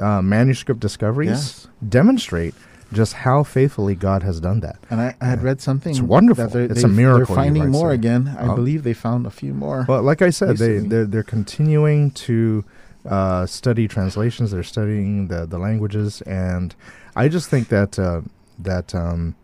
uh, 0.00 0.20
manuscript 0.22 0.80
discoveries 0.80 1.28
Yes. 1.30 1.66
demonstrate 1.88 2.54
just 2.92 3.14
how 3.14 3.42
faithfully 3.42 3.94
God 3.96 4.22
has 4.22 4.40
done 4.40 4.60
that. 4.60 4.76
And 4.90 5.00
I, 5.00 5.14
I 5.20 5.26
had 5.26 5.42
read 5.42 5.60
something. 5.60 5.90
It's 5.90 6.00
wonderful. 6.00 6.54
It's 6.56 6.84
a 6.84 6.88
miracle, 6.88 7.34
They're 7.34 7.44
finding 7.44 7.68
more 7.70 7.90
again. 7.90 8.36
I 8.38 8.46
Oh. 8.48 8.54
believe 8.54 8.84
they 8.84 8.92
found 8.94 9.26
a 9.26 9.30
few 9.30 9.52
more. 9.54 9.84
Well, 9.88 10.02
like 10.02 10.22
I 10.22 10.30
said, 10.30 10.56
they 10.58 10.78
they're, 10.78 11.04
they're 11.04 11.22
continuing 11.24 12.12
to 12.12 12.64
uh, 13.04 13.46
study 13.46 13.88
translations. 13.88 14.50
They're 14.52 14.62
studying 14.62 15.28
the 15.28 15.46
the 15.46 15.58
languages, 15.58 16.22
and 16.22 16.74
I 17.16 17.28
just 17.28 17.48
think 17.50 17.68
that 17.68 17.98
uh, 17.98 18.20
that 18.58 18.94
um, 18.94 19.34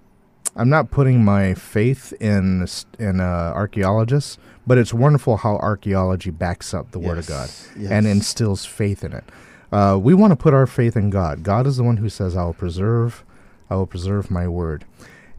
I'm 0.54 0.68
not 0.68 0.90
putting 0.90 1.24
my 1.24 1.54
faith 1.54 2.12
in 2.20 2.66
in 2.98 3.20
uh, 3.20 3.52
archaeologists, 3.54 4.38
but 4.66 4.78
it's 4.78 4.92
wonderful 4.92 5.38
how 5.38 5.56
archaeology 5.56 6.30
backs 6.30 6.74
up 6.74 6.90
the 6.92 6.98
Word 6.98 7.18
of 7.18 7.26
God 7.26 7.48
Yes, 7.76 7.90
and 7.90 8.06
instills 8.06 8.64
faith 8.64 9.02
in 9.04 9.12
it. 9.12 9.24
Uh, 9.70 9.98
we 10.00 10.12
want 10.12 10.30
to 10.32 10.36
put 10.36 10.52
our 10.52 10.66
faith 10.66 10.96
in 10.96 11.08
God. 11.10 11.42
God 11.42 11.66
is 11.66 11.78
the 11.78 11.82
one 11.84 11.96
who 11.96 12.08
says, 12.10 12.36
"I 12.36 12.44
will 12.44 12.52
preserve, 12.52 13.24
I 13.70 13.76
will 13.76 13.86
preserve 13.86 14.30
my 14.30 14.46
word, 14.46 14.84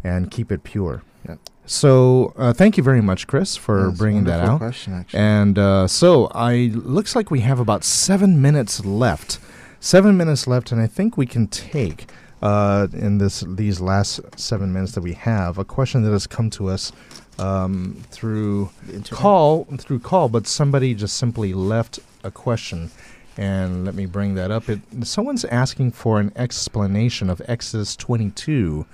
and 0.03 0.31
keep 0.31 0.51
it 0.51 0.63
pure." 0.63 1.03
Yeah. 1.27 1.35
So, 1.65 2.33
uh, 2.35 2.51
thank 2.51 2.75
you 2.77 2.83
very 2.83 3.01
much, 3.01 3.27
Chris, 3.27 3.55
for 3.55 3.89
Yes, 3.89 3.97
bringing 3.97 4.23
that 4.25 4.41
out. 4.41 4.57
question, 4.57 4.93
actually. 4.93 5.19
And 5.19 5.57
uh, 5.59 5.87
so, 5.87 6.25
I 6.33 6.71
looks 6.73 7.15
like 7.15 7.29
we 7.31 7.41
have 7.41 7.59
about 7.59 7.83
seven 7.83 8.41
minutes 8.41 8.83
left. 8.83 9.39
Seven 9.79 10.17
minutes 10.17 10.47
left, 10.47 10.71
and 10.71 10.81
I 10.81 10.87
think 10.87 11.15
we 11.17 11.25
can 11.25 11.45
take 11.47 12.07
uh, 12.43 12.87
in 12.91 13.19
this 13.19 13.43
these 13.47 13.79
last 13.79 14.19
seven 14.37 14.73
minutes 14.73 14.91
that 14.91 15.01
we 15.01 15.13
have 15.13 15.57
a 15.57 15.63
question 15.63 16.03
that 16.03 16.11
has 16.11 16.27
come 16.27 16.49
to 16.49 16.67
us 16.67 16.91
um, 17.39 18.03
through 18.11 18.69
call 19.09 19.63
through 19.77 19.99
call, 19.99 20.27
but 20.27 20.45
somebody 20.45 20.93
just 20.93 21.15
simply 21.15 21.53
left 21.53 21.99
a 22.23 22.29
question. 22.29 22.91
And 23.35 23.83
let 23.85 23.95
me 23.95 24.05
bring 24.05 24.35
that 24.35 24.51
up. 24.51 24.69
It 24.69 24.81
someone's 25.03 25.45
asking 25.45 25.91
for 25.91 26.19
an 26.19 26.33
explanation 26.35 27.29
of 27.29 27.41
Exodus 27.47 27.95
22, 27.95 28.85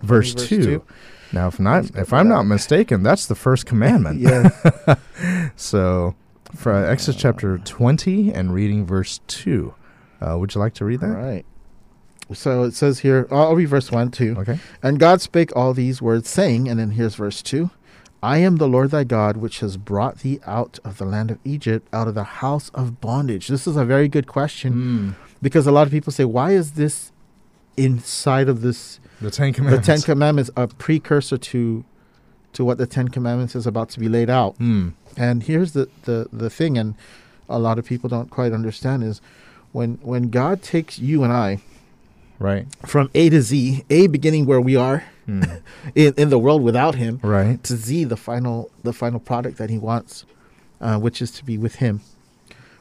verse, 0.00 0.32
verse 0.32 0.48
2. 0.48 0.62
two. 0.62 0.84
Now, 1.32 1.48
if 1.48 1.58
not, 1.58 1.96
if 1.96 2.12
I'm 2.12 2.28
not 2.28 2.44
mistaken, 2.44 3.02
that's 3.02 3.26
the 3.26 3.34
first 3.34 3.66
commandment. 3.66 4.20
yeah. 4.20 4.94
So, 5.56 6.14
for 6.54 6.72
uh, 6.72 6.90
Exodus 6.90 7.20
chapter 7.20 7.58
20 7.58 8.32
and 8.32 8.52
reading 8.54 8.86
verse 8.86 9.20
2. 9.28 9.74
Uh, 10.20 10.38
would 10.38 10.54
you 10.54 10.60
like 10.60 10.74
to 10.74 10.84
read 10.84 11.00
that? 11.00 11.08
right. 11.08 11.44
So 12.32 12.62
it 12.64 12.74
says 12.74 13.00
here, 13.00 13.26
I'll 13.30 13.54
read 13.54 13.68
verse 13.68 13.90
1 13.90 14.10
too. 14.10 14.36
Okay. 14.38 14.58
And 14.82 14.98
God 14.98 15.20
spake 15.20 15.54
all 15.56 15.74
these 15.74 16.00
words, 16.00 16.28
saying, 16.28 16.68
and 16.68 16.78
then 16.80 16.92
here's 16.92 17.14
verse 17.16 17.42
2 17.42 17.70
I 18.22 18.38
am 18.38 18.56
the 18.56 18.68
Lord 18.68 18.90
thy 18.92 19.04
God, 19.04 19.36
which 19.36 19.60
has 19.60 19.76
brought 19.76 20.18
thee 20.20 20.38
out 20.46 20.78
of 20.84 20.98
the 20.98 21.04
land 21.04 21.30
of 21.32 21.38
Egypt, 21.44 21.88
out 21.92 22.06
of 22.08 22.14
the 22.14 22.24
house 22.24 22.70
of 22.70 23.00
bondage. 23.00 23.48
This 23.48 23.66
is 23.66 23.76
a 23.76 23.84
very 23.84 24.08
good 24.08 24.26
question 24.28 24.72
Mm, 24.74 25.14
because 25.42 25.66
a 25.66 25.72
lot 25.72 25.86
of 25.88 25.90
people 25.92 26.12
say, 26.12 26.24
why 26.24 26.52
is 26.52 26.72
this 26.72 27.10
inside 27.76 28.48
of 28.48 28.60
this? 28.60 29.00
the 29.20 29.30
Ten 29.30 29.52
Commandments. 29.52 29.86
The. 29.86 29.92
Ten 29.92 30.02
Commandments, 30.02 30.50
a 30.56 30.68
precursor 30.68 31.38
to 31.38 31.84
to 32.52 32.64
what 32.64 32.76
the 32.78 32.86
Ten 32.86 33.08
Commandments 33.08 33.54
is 33.56 33.66
about 33.66 33.88
to 33.90 33.98
be 34.00 34.08
laid 34.08 34.28
out. 34.28 34.58
Mm, 34.58 34.92
And 35.16 35.42
here's 35.42 35.72
the, 35.72 35.88
the, 36.02 36.28
the 36.30 36.50
thing, 36.50 36.76
and 36.76 36.94
a 37.48 37.58
lot 37.58 37.78
of 37.78 37.86
people 37.86 38.10
don't 38.10 38.28
quite 38.30 38.52
understand 38.52 39.02
is 39.04 39.20
when 39.72 39.94
when 40.02 40.28
God 40.30 40.62
takes 40.62 40.98
you 40.98 41.24
and 41.24 41.32
I 41.32 41.60
right. 42.42 42.66
from 42.86 43.10
A 43.14 43.30
to 43.30 43.40
Z, 43.42 43.84
A 43.90 44.06
beginning 44.08 44.46
where 44.46 44.60
we 44.60 44.76
are 44.76 45.04
Mm, 45.28 45.62
in, 45.94 46.14
in 46.16 46.30
the 46.30 46.38
world 46.38 46.62
without 46.62 46.96
him, 46.96 47.20
right. 47.22 47.62
to 47.62 47.76
Z 47.76 48.04
the 48.04 48.16
final 48.16 48.70
the 48.82 48.92
final 48.92 49.20
product 49.20 49.56
that 49.58 49.70
he 49.70 49.78
wants, 49.78 50.24
uh, 50.80 50.98
which 50.98 51.22
is 51.22 51.30
to 51.32 51.44
be 51.44 51.56
with 51.56 51.76
him. 51.76 52.00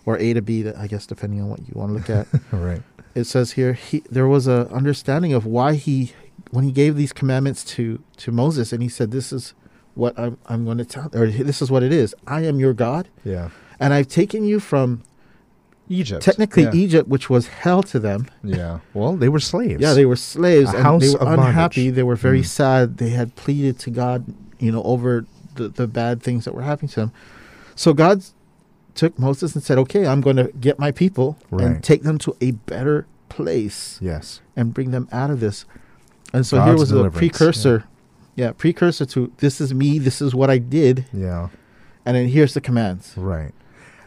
Or 0.07 0.17
A 0.17 0.33
to 0.33 0.41
B, 0.41 0.67
I 0.67 0.87
guess, 0.87 1.05
depending 1.05 1.39
on 1.39 1.49
what 1.49 1.59
you 1.59 1.73
want 1.75 1.89
to 1.91 1.93
look 1.93 2.09
at. 2.09 2.25
Right. 2.51 2.81
it 3.13 3.25
says 3.25 3.51
here 3.51 3.73
he 3.73 3.99
there 4.09 4.27
was 4.27 4.47
a 4.47 4.67
understanding 4.71 5.33
of 5.33 5.45
why 5.45 5.75
he 5.75 6.13
when 6.49 6.63
he 6.63 6.71
gave 6.71 6.95
these 6.95 7.13
commandments 7.13 7.63
to 7.75 8.01
to 8.17 8.31
Moses 8.31 8.73
and 8.73 8.81
he 8.81 8.89
said 8.89 9.11
this 9.11 9.31
is 9.31 9.53
what 9.93 10.17
I'm 10.17 10.37
I'm 10.47 10.65
going 10.65 10.79
to 10.79 10.85
tell 10.85 11.09
or 11.13 11.27
this 11.27 11.61
is 11.61 11.69
what 11.69 11.83
it 11.83 11.93
is 11.93 12.15
I 12.25 12.41
am 12.41 12.59
your 12.59 12.73
God 12.73 13.07
Yeah. 13.23 13.49
and 13.79 13.93
I've 13.93 14.07
taken 14.07 14.43
you 14.45 14.59
from 14.59 15.03
Egypt. 15.99 16.21
technically 16.23 16.63
yeah. 16.63 16.73
Egypt 16.85 17.07
which 17.09 17.29
was 17.29 17.47
hell 17.47 17.83
to 17.83 17.99
them 17.99 18.27
Yeah. 18.43 18.79
Well, 18.93 19.15
they 19.15 19.29
were 19.29 19.39
slaves. 19.39 19.81
yeah 19.81 19.93
they 19.93 20.05
were 20.05 20.15
slaves 20.15 20.73
A 20.73 20.77
and 20.77 21.01
they 21.01 21.09
were 21.09 21.17
unhappy 21.33 21.81
bondage. 21.83 21.95
they 21.95 22.03
were 22.03 22.15
very 22.15 22.41
Mm. 22.41 22.45
sad 22.45 22.97
they 22.97 23.09
had 23.09 23.35
pleaded 23.35 23.77
to 23.79 23.89
God 23.89 24.25
you 24.59 24.71
know 24.71 24.83
over 24.83 25.25
the 25.55 25.67
the 25.67 25.87
bad 25.87 26.21
things 26.23 26.45
that 26.45 26.53
were 26.55 26.63
happening 26.63 26.89
to 26.89 26.99
them 27.01 27.11
so 27.75 27.93
God 27.93 28.23
took 28.95 29.17
Moses 29.19 29.53
and 29.55 29.63
said 29.63 29.77
okay 29.79 30.05
I'm 30.07 30.21
going 30.21 30.37
to 30.37 30.49
get 30.59 30.77
my 30.79 30.91
people 30.91 31.37
Right. 31.49 31.65
and 31.65 31.83
take 31.83 32.03
them 32.03 32.17
to 32.19 32.35
a 32.41 32.51
better 32.51 33.05
place 33.29 33.97
Yes. 34.01 34.41
and 34.55 34.73
bring 34.73 34.91
them 34.91 35.07
out 35.11 35.29
of 35.31 35.39
this. 35.39 35.65
And 36.33 36.45
so 36.45 36.61
here 36.63 36.75
was 36.77 36.91
a 36.91 37.09
precursor, 37.09 37.83
yeah. 38.35 38.51
precursor 38.51 39.05
to 39.07 39.31
this 39.37 39.59
is 39.61 39.73
me, 39.73 39.99
this 39.99 40.21
is 40.21 40.33
what 40.35 40.49
I 40.49 40.57
did, 40.59 41.05
Yeah. 41.13 41.47
and 42.05 42.15
then 42.15 42.27
here's 42.29 42.53
the 42.53 42.61
commands. 42.61 43.13
Right. 43.17 43.53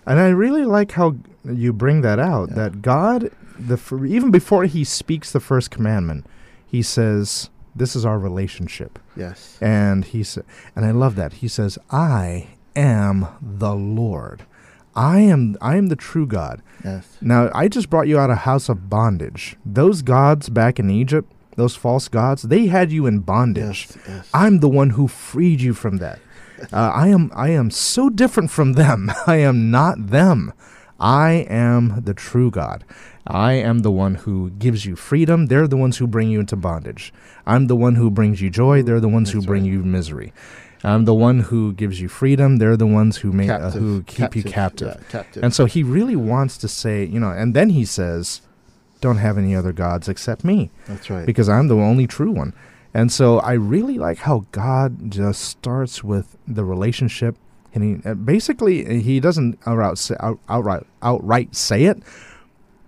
And 0.06 0.18
I 0.18 0.28
really 0.28 0.64
like 0.64 0.92
how 0.92 1.16
you 1.44 1.72
bring 1.72 2.00
that 2.02 2.18
out. 2.18 2.50
Yeah. 2.50 2.54
That 2.56 2.82
God, 2.82 3.30
the 3.58 3.76
fir- 3.76 4.04
even 4.06 4.30
before 4.30 4.64
He 4.64 4.84
speaks 4.84 5.32
the 5.32 5.40
first 5.40 5.70
commandment, 5.70 6.26
He 6.66 6.82
says, 6.82 7.50
"This 7.74 7.94
is 7.96 8.04
our 8.04 8.18
relationship." 8.18 8.98
Yes. 9.16 9.58
And 9.60 10.04
He 10.04 10.22
sa- 10.22 10.42
and 10.76 10.84
I 10.84 10.90
love 10.90 11.14
that 11.16 11.34
He 11.34 11.48
says, 11.48 11.78
"I 11.90 12.48
am 12.76 13.26
the 13.40 13.74
Lord. 13.74 14.42
I 14.96 15.20
am 15.20 15.56
I 15.60 15.76
am 15.76 15.88
the 15.88 15.96
true 15.96 16.26
God." 16.26 16.60
Yes. 16.84 17.16
Now, 17.20 17.50
I 17.54 17.68
just 17.68 17.88
brought 17.90 18.08
you 18.08 18.18
out 18.18 18.30
of 18.30 18.38
house 18.38 18.68
of 18.68 18.90
bondage. 18.90 19.56
Those 19.64 20.02
gods 20.02 20.48
back 20.50 20.78
in 20.78 20.90
Egypt, 20.90 21.32
those 21.56 21.76
false 21.76 22.08
gods, 22.08 22.42
they 22.42 22.66
had 22.66 22.92
you 22.92 23.06
in 23.06 23.20
bondage. 23.20 23.88
Yes. 23.90 23.98
Yes. 24.08 24.28
I'm 24.34 24.58
the 24.58 24.68
one 24.68 24.90
who 24.90 25.08
freed 25.08 25.60
you 25.60 25.72
from 25.72 25.96
that. 25.98 26.18
Uh, 26.72 26.76
I 26.94 27.08
am 27.08 27.30
I 27.34 27.50
am 27.50 27.70
so 27.70 28.08
different 28.08 28.50
from 28.50 28.74
them. 28.74 29.10
I 29.26 29.36
am 29.36 29.70
not 29.70 30.08
them. 30.08 30.52
I 31.00 31.46
am 31.50 32.02
the 32.04 32.14
true 32.14 32.50
God. 32.50 32.84
I 33.26 33.54
am 33.54 33.80
the 33.80 33.90
one 33.90 34.16
who 34.16 34.50
gives 34.50 34.84
you 34.86 34.96
freedom. 34.96 35.46
They're 35.46 35.66
the 35.66 35.76
ones 35.76 35.96
who 35.96 36.06
bring 36.06 36.28
you 36.30 36.40
into 36.40 36.56
bondage. 36.56 37.12
I'm 37.46 37.66
the 37.66 37.76
one 37.76 37.96
who 37.96 38.10
brings 38.10 38.40
you 38.40 38.50
joy. 38.50 38.82
They're 38.82 39.00
the 39.00 39.08
ones 39.08 39.32
who 39.32 39.38
That's 39.38 39.46
bring 39.46 39.62
right. 39.64 39.72
you 39.72 39.82
misery. 39.82 40.32
I'm 40.84 41.06
the 41.06 41.14
one 41.14 41.40
who 41.40 41.72
gives 41.72 42.00
you 42.00 42.08
freedom. 42.08 42.58
They're 42.58 42.76
the 42.76 42.86
ones 42.86 43.16
who 43.18 43.32
make 43.32 43.48
uh, 43.48 43.70
who 43.70 44.02
keep 44.02 44.36
you 44.36 44.42
captive. 44.42 44.96
Yeah, 45.00 45.08
captive. 45.08 45.42
And 45.42 45.54
so 45.54 45.64
he 45.64 45.82
really 45.82 46.16
wants 46.16 46.58
to 46.58 46.68
say, 46.68 47.04
you 47.04 47.18
know, 47.18 47.30
and 47.30 47.54
then 47.54 47.70
he 47.70 47.86
says, 47.86 48.42
don't 49.00 49.16
have 49.16 49.38
any 49.38 49.54
other 49.56 49.72
gods 49.72 50.08
except 50.08 50.44
me 50.44 50.70
That's 50.86 51.10
right. 51.10 51.26
because 51.26 51.48
I'm 51.48 51.68
the 51.68 51.76
only 51.76 52.06
true 52.06 52.30
one. 52.30 52.52
And 52.94 53.10
so 53.10 53.40
I 53.40 53.54
really 53.54 53.98
like 53.98 54.18
how 54.18 54.46
God 54.52 55.10
just 55.10 55.42
starts 55.42 56.04
with 56.04 56.36
the 56.46 56.64
relationship, 56.64 57.36
and 57.74 57.82
he 57.82 58.08
uh, 58.08 58.14
basically 58.14 59.02
he 59.02 59.18
doesn't 59.18 59.58
outright 59.66 59.98
say, 59.98 60.14
out, 60.20 60.38
outright 60.48 60.86
outright 61.02 61.56
say 61.56 61.84
it, 61.84 62.00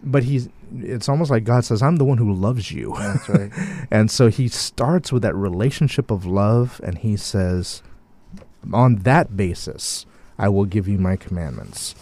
but 0.04 0.22
he's 0.22 0.48
it's 0.78 1.08
almost 1.08 1.30
like 1.30 1.42
God 1.42 1.64
says, 1.64 1.82
"I'm 1.82 1.96
the 1.96 2.04
one 2.04 2.18
who 2.18 2.32
loves 2.32 2.70
you," 2.70 2.94
That's 2.96 3.28
right. 3.28 3.50
and 3.90 4.08
so 4.08 4.28
he 4.28 4.46
starts 4.46 5.12
with 5.12 5.22
that 5.22 5.34
relationship 5.34 6.12
of 6.12 6.24
love, 6.24 6.80
and 6.84 6.98
he 6.98 7.16
says, 7.16 7.82
"On 8.72 8.96
that 8.96 9.36
basis, 9.36 10.06
I 10.38 10.48
will 10.48 10.66
give 10.66 10.86
you 10.86 10.98
my 10.98 11.16
commandments. 11.16 11.96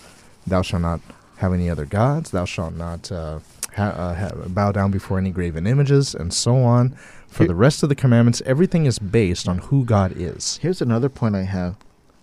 Thou 0.47 0.61
shalt 0.61 0.83
not 0.83 1.01
have 1.39 1.55
any 1.55 1.71
other 1.71 1.87
gods. 1.87 2.33
Thou 2.33 2.45
shalt 2.45 2.75
not." 2.75 3.11
Uh, 3.11 3.39
ha- 3.77 3.89
uh, 3.97 4.15
ha- 4.15 4.49
bow 4.49 4.73
down 4.73 4.91
before 4.91 5.19
any 5.19 5.31
graven 5.31 5.67
images, 5.67 6.15
and 6.15 6.33
so 6.33 6.57
on. 6.57 6.97
For 7.35 7.47
the 7.47 7.55
rest 7.55 7.82
of 7.82 7.89
the 7.89 7.95
commandments, 7.95 8.43
everything 8.47 8.87
is 8.87 8.99
based 8.99 9.49
on 9.49 9.59
who 9.59 9.85
God 9.85 10.12
is. 10.16 10.59
Here's 10.62 10.80
another 10.80 11.09
point 11.09 11.35
I 11.35 11.43
have. 11.43 11.76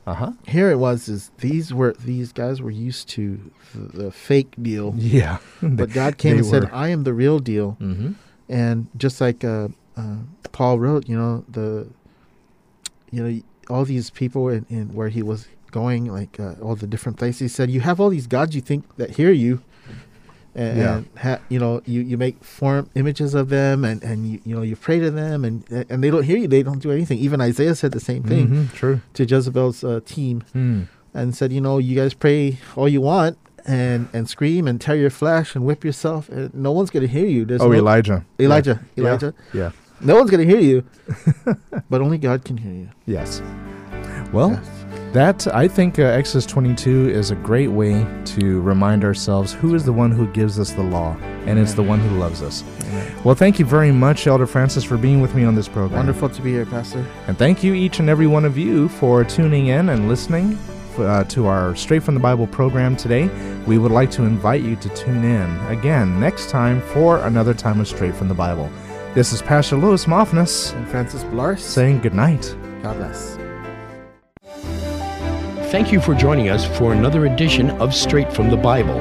Uh 0.07 0.13
huh. 0.15 0.31
Here 0.47 0.71
it 0.71 0.77
was 0.77 1.07
is 1.07 1.31
these 1.39 1.73
were 1.73 1.93
these 1.99 2.31
guys 2.31 2.61
were 2.61 2.71
used 2.71 3.07
to 3.09 3.51
the, 3.75 4.03
the 4.03 4.11
fake 4.11 4.53
deal, 4.61 4.93
Yeah. 4.97 5.37
but 5.61 5.91
God 5.91 6.17
came 6.17 6.37
and 6.37 6.45
said, 6.45 6.69
"I 6.71 6.87
am 6.87 7.03
the 7.03 7.13
real 7.13 7.39
deal." 7.39 7.77
mm-hmm. 7.79 8.13
and 8.49 8.87
just 8.97 9.21
like 9.21 9.43
uh, 9.43 9.67
uh, 9.97 10.15
Paul 10.51 10.79
wrote, 10.79 11.07
you 11.07 11.17
know 11.17 11.45
the, 11.47 11.87
you 13.11 13.21
know 13.21 13.41
all 13.69 13.85
these 13.85 14.09
people 14.09 14.49
in, 14.49 14.65
in 14.69 14.93
where 14.93 15.09
he 15.09 15.21
was 15.21 15.47
going, 15.71 16.05
like 16.05 16.39
uh, 16.39 16.55
all 16.61 16.75
the 16.75 16.87
different 16.87 17.17
places. 17.19 17.39
He 17.39 17.47
said, 17.47 17.69
"You 17.69 17.81
have 17.81 17.99
all 17.99 18.09
these 18.09 18.27
gods 18.27 18.55
you 18.55 18.61
think 18.61 18.95
that 18.97 19.11
hear 19.11 19.31
you, 19.31 19.61
and, 20.55 20.77
Yeah. 20.77 20.95
and 20.97 21.05
ha- 21.17 21.39
you 21.49 21.59
know 21.59 21.81
you, 21.85 22.01
you 22.01 22.17
make 22.17 22.43
form 22.43 22.89
images 22.95 23.33
of 23.35 23.49
them, 23.49 23.83
and, 23.85 24.03
and 24.03 24.27
you 24.29 24.39
you 24.45 24.55
know 24.55 24.61
you 24.61 24.75
pray 24.75 24.99
to 24.99 25.11
them, 25.11 25.45
and 25.45 25.63
and 25.89 26.03
they 26.03 26.09
don't 26.09 26.23
hear 26.23 26.37
you. 26.37 26.47
They 26.47 26.63
don't 26.63 26.79
do 26.81 26.91
anything. 26.91 27.17
Even 27.19 27.41
Isaiah 27.41 27.75
said 27.75 27.91
the 27.91 27.99
same 27.99 28.23
thing 28.23 28.47
Mm-hmm. 28.47 28.75
True. 28.75 29.01
to 29.13 29.23
Jezebel's 29.25 29.83
uh, 29.83 29.99
team, 30.05 30.43
Mm. 30.55 30.87
and 31.13 31.35
said, 31.35 31.51
you 31.53 31.61
know, 31.61 31.77
you 31.77 31.95
guys 31.95 32.13
pray 32.13 32.57
all 32.75 32.87
you 32.89 33.01
want." 33.01 33.37
And, 33.63 34.07
and 34.11 34.27
scream 34.27 34.67
and 34.67 34.81
tear 34.81 34.95
your 34.95 35.11
flesh 35.11 35.53
and 35.55 35.63
whip 35.63 35.85
yourself. 35.85 36.29
And 36.29 36.51
no 36.51 36.71
one's 36.71 36.89
gonna 36.89 37.05
hear 37.05 37.27
you. 37.27 37.45
There's 37.45 37.61
Oh, 37.61 37.67
no, 37.69 37.77
Elijah. 37.77 38.25
Elijah, 38.39 38.79
Yeah. 38.95 39.03
Elijah. 39.05 39.33
Yeah. 39.53 39.71
No 40.01 40.15
one's 40.15 40.31
gonna 40.31 40.45
hear 40.45 40.59
you, 40.59 40.83
but 41.89 42.01
only 42.01 42.17
God 42.17 42.43
can 42.43 42.57
hear 42.57 42.73
you. 42.73 42.89
Yes. 43.05 43.39
Well, 44.33 44.51
Yes. 44.57 44.80
That 45.13 45.47
I 45.53 45.67
think 45.67 45.99
uh, 45.99 46.03
Exodus 46.03 46.45
22 46.45 47.09
is 47.09 47.31
a 47.31 47.35
great 47.35 47.67
way 47.67 48.05
to 48.25 48.61
remind 48.61 49.03
ourselves 49.03 49.51
who 49.51 49.75
is 49.75 49.83
the 49.83 49.91
one 49.93 50.11
who 50.11 50.27
gives 50.27 50.59
us 50.59 50.71
the 50.71 50.83
law, 50.83 51.17
and 51.45 51.59
it's 51.59 51.73
the 51.73 51.83
one 51.83 51.99
who 51.99 52.17
loves 52.17 52.41
us. 52.41 52.63
Well, 53.23 53.35
thank 53.35 53.59
you 53.59 53.65
very 53.65 53.91
much, 53.91 54.27
Elder 54.27 54.47
Francis, 54.47 54.83
for 54.83 54.97
being 54.97 55.21
with 55.21 55.35
me 55.35 55.43
on 55.43 55.55
this 55.55 55.67
program. 55.67 55.97
Wonderful 55.97 56.29
to 56.29 56.41
be 56.41 56.51
here, 56.51 56.65
Pastor. 56.65 57.05
And 57.27 57.37
thank 57.37 57.63
you, 57.63 57.73
each 57.73 57.99
and 57.99 58.09
every 58.09 58.27
one 58.27 58.45
of 58.45 58.57
you, 58.57 58.87
for 58.89 59.23
tuning 59.23 59.67
in 59.67 59.89
and 59.89 60.07
listening 60.07 60.57
uh, 60.97 61.23
to 61.25 61.47
our 61.47 61.75
Straight 61.75 62.03
from 62.03 62.13
the 62.13 62.19
Bible 62.19 62.47
program 62.47 62.95
today. 62.95 63.27
We 63.65 63.77
would 63.77 63.91
like 63.91 64.11
to 64.11 64.23
invite 64.23 64.61
you 64.61 64.75
to 64.77 64.89
tune 64.89 65.23
in 65.23 65.49
again 65.67 66.19
next 66.19 66.49
time 66.49 66.81
for 66.81 67.19
another 67.25 67.53
time 67.53 67.79
of 67.79 67.87
Straight 67.87 68.15
from 68.15 68.27
the 68.27 68.33
Bible. 68.33 68.69
This 69.13 69.33
is 69.33 69.41
Pastor 69.41 69.75
Louis 69.75 70.05
Moffness 70.05 70.73
And 70.73 70.87
Francis 70.87 71.23
Blars. 71.25 71.63
saying 71.63 71.99
good 71.99 72.13
night. 72.13 72.55
God 72.81 72.97
bless. 72.97 73.40
Thank 75.71 75.91
you 75.93 76.01
for 76.01 76.13
joining 76.13 76.49
us 76.49 76.65
for 76.77 76.91
another 76.91 77.25
edition 77.27 77.69
of 77.79 77.95
Straight 77.95 78.33
from 78.33 78.49
the 78.49 78.57
Bible. 78.57 78.99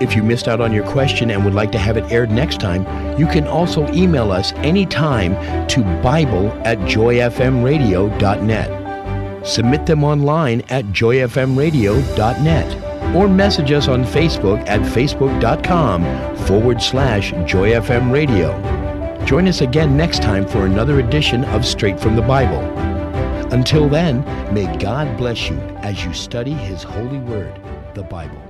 If 0.00 0.14
you 0.14 0.22
missed 0.22 0.46
out 0.46 0.60
on 0.60 0.72
your 0.72 0.86
question 0.86 1.32
and 1.32 1.44
would 1.44 1.52
like 1.52 1.72
to 1.72 1.78
have 1.78 1.96
it 1.96 2.12
aired 2.12 2.30
next 2.30 2.60
time, 2.60 2.86
you 3.18 3.26
can 3.26 3.48
also 3.48 3.92
email 3.92 4.30
us 4.30 4.52
anytime 4.58 5.34
to 5.66 5.82
Bible 6.04 6.52
at 6.64 6.78
joyfmradio.net. 6.78 9.44
Submit 9.44 9.84
them 9.84 10.04
online 10.04 10.60
at 10.68 10.84
joyfmradio.net 10.84 13.16
or 13.16 13.28
message 13.28 13.72
us 13.72 13.88
on 13.88 14.04
Facebook 14.04 14.64
at 14.68 14.82
facebook.com 14.82 16.36
forward 16.46 16.80
slash 16.80 17.32
joyfmradio. 17.32 19.26
Join 19.26 19.48
us 19.48 19.60
again 19.60 19.96
next 19.96 20.22
time 20.22 20.46
for 20.46 20.66
another 20.66 21.00
edition 21.00 21.44
of 21.46 21.66
Straight 21.66 21.98
from 21.98 22.14
the 22.14 22.22
Bible. 22.22 22.75
Until 23.52 23.88
then, 23.88 24.22
may 24.52 24.76
God 24.78 25.16
bless 25.16 25.48
you 25.48 25.56
as 25.82 26.04
you 26.04 26.12
study 26.12 26.52
His 26.52 26.82
holy 26.82 27.18
word, 27.18 27.60
the 27.94 28.02
Bible. 28.02 28.45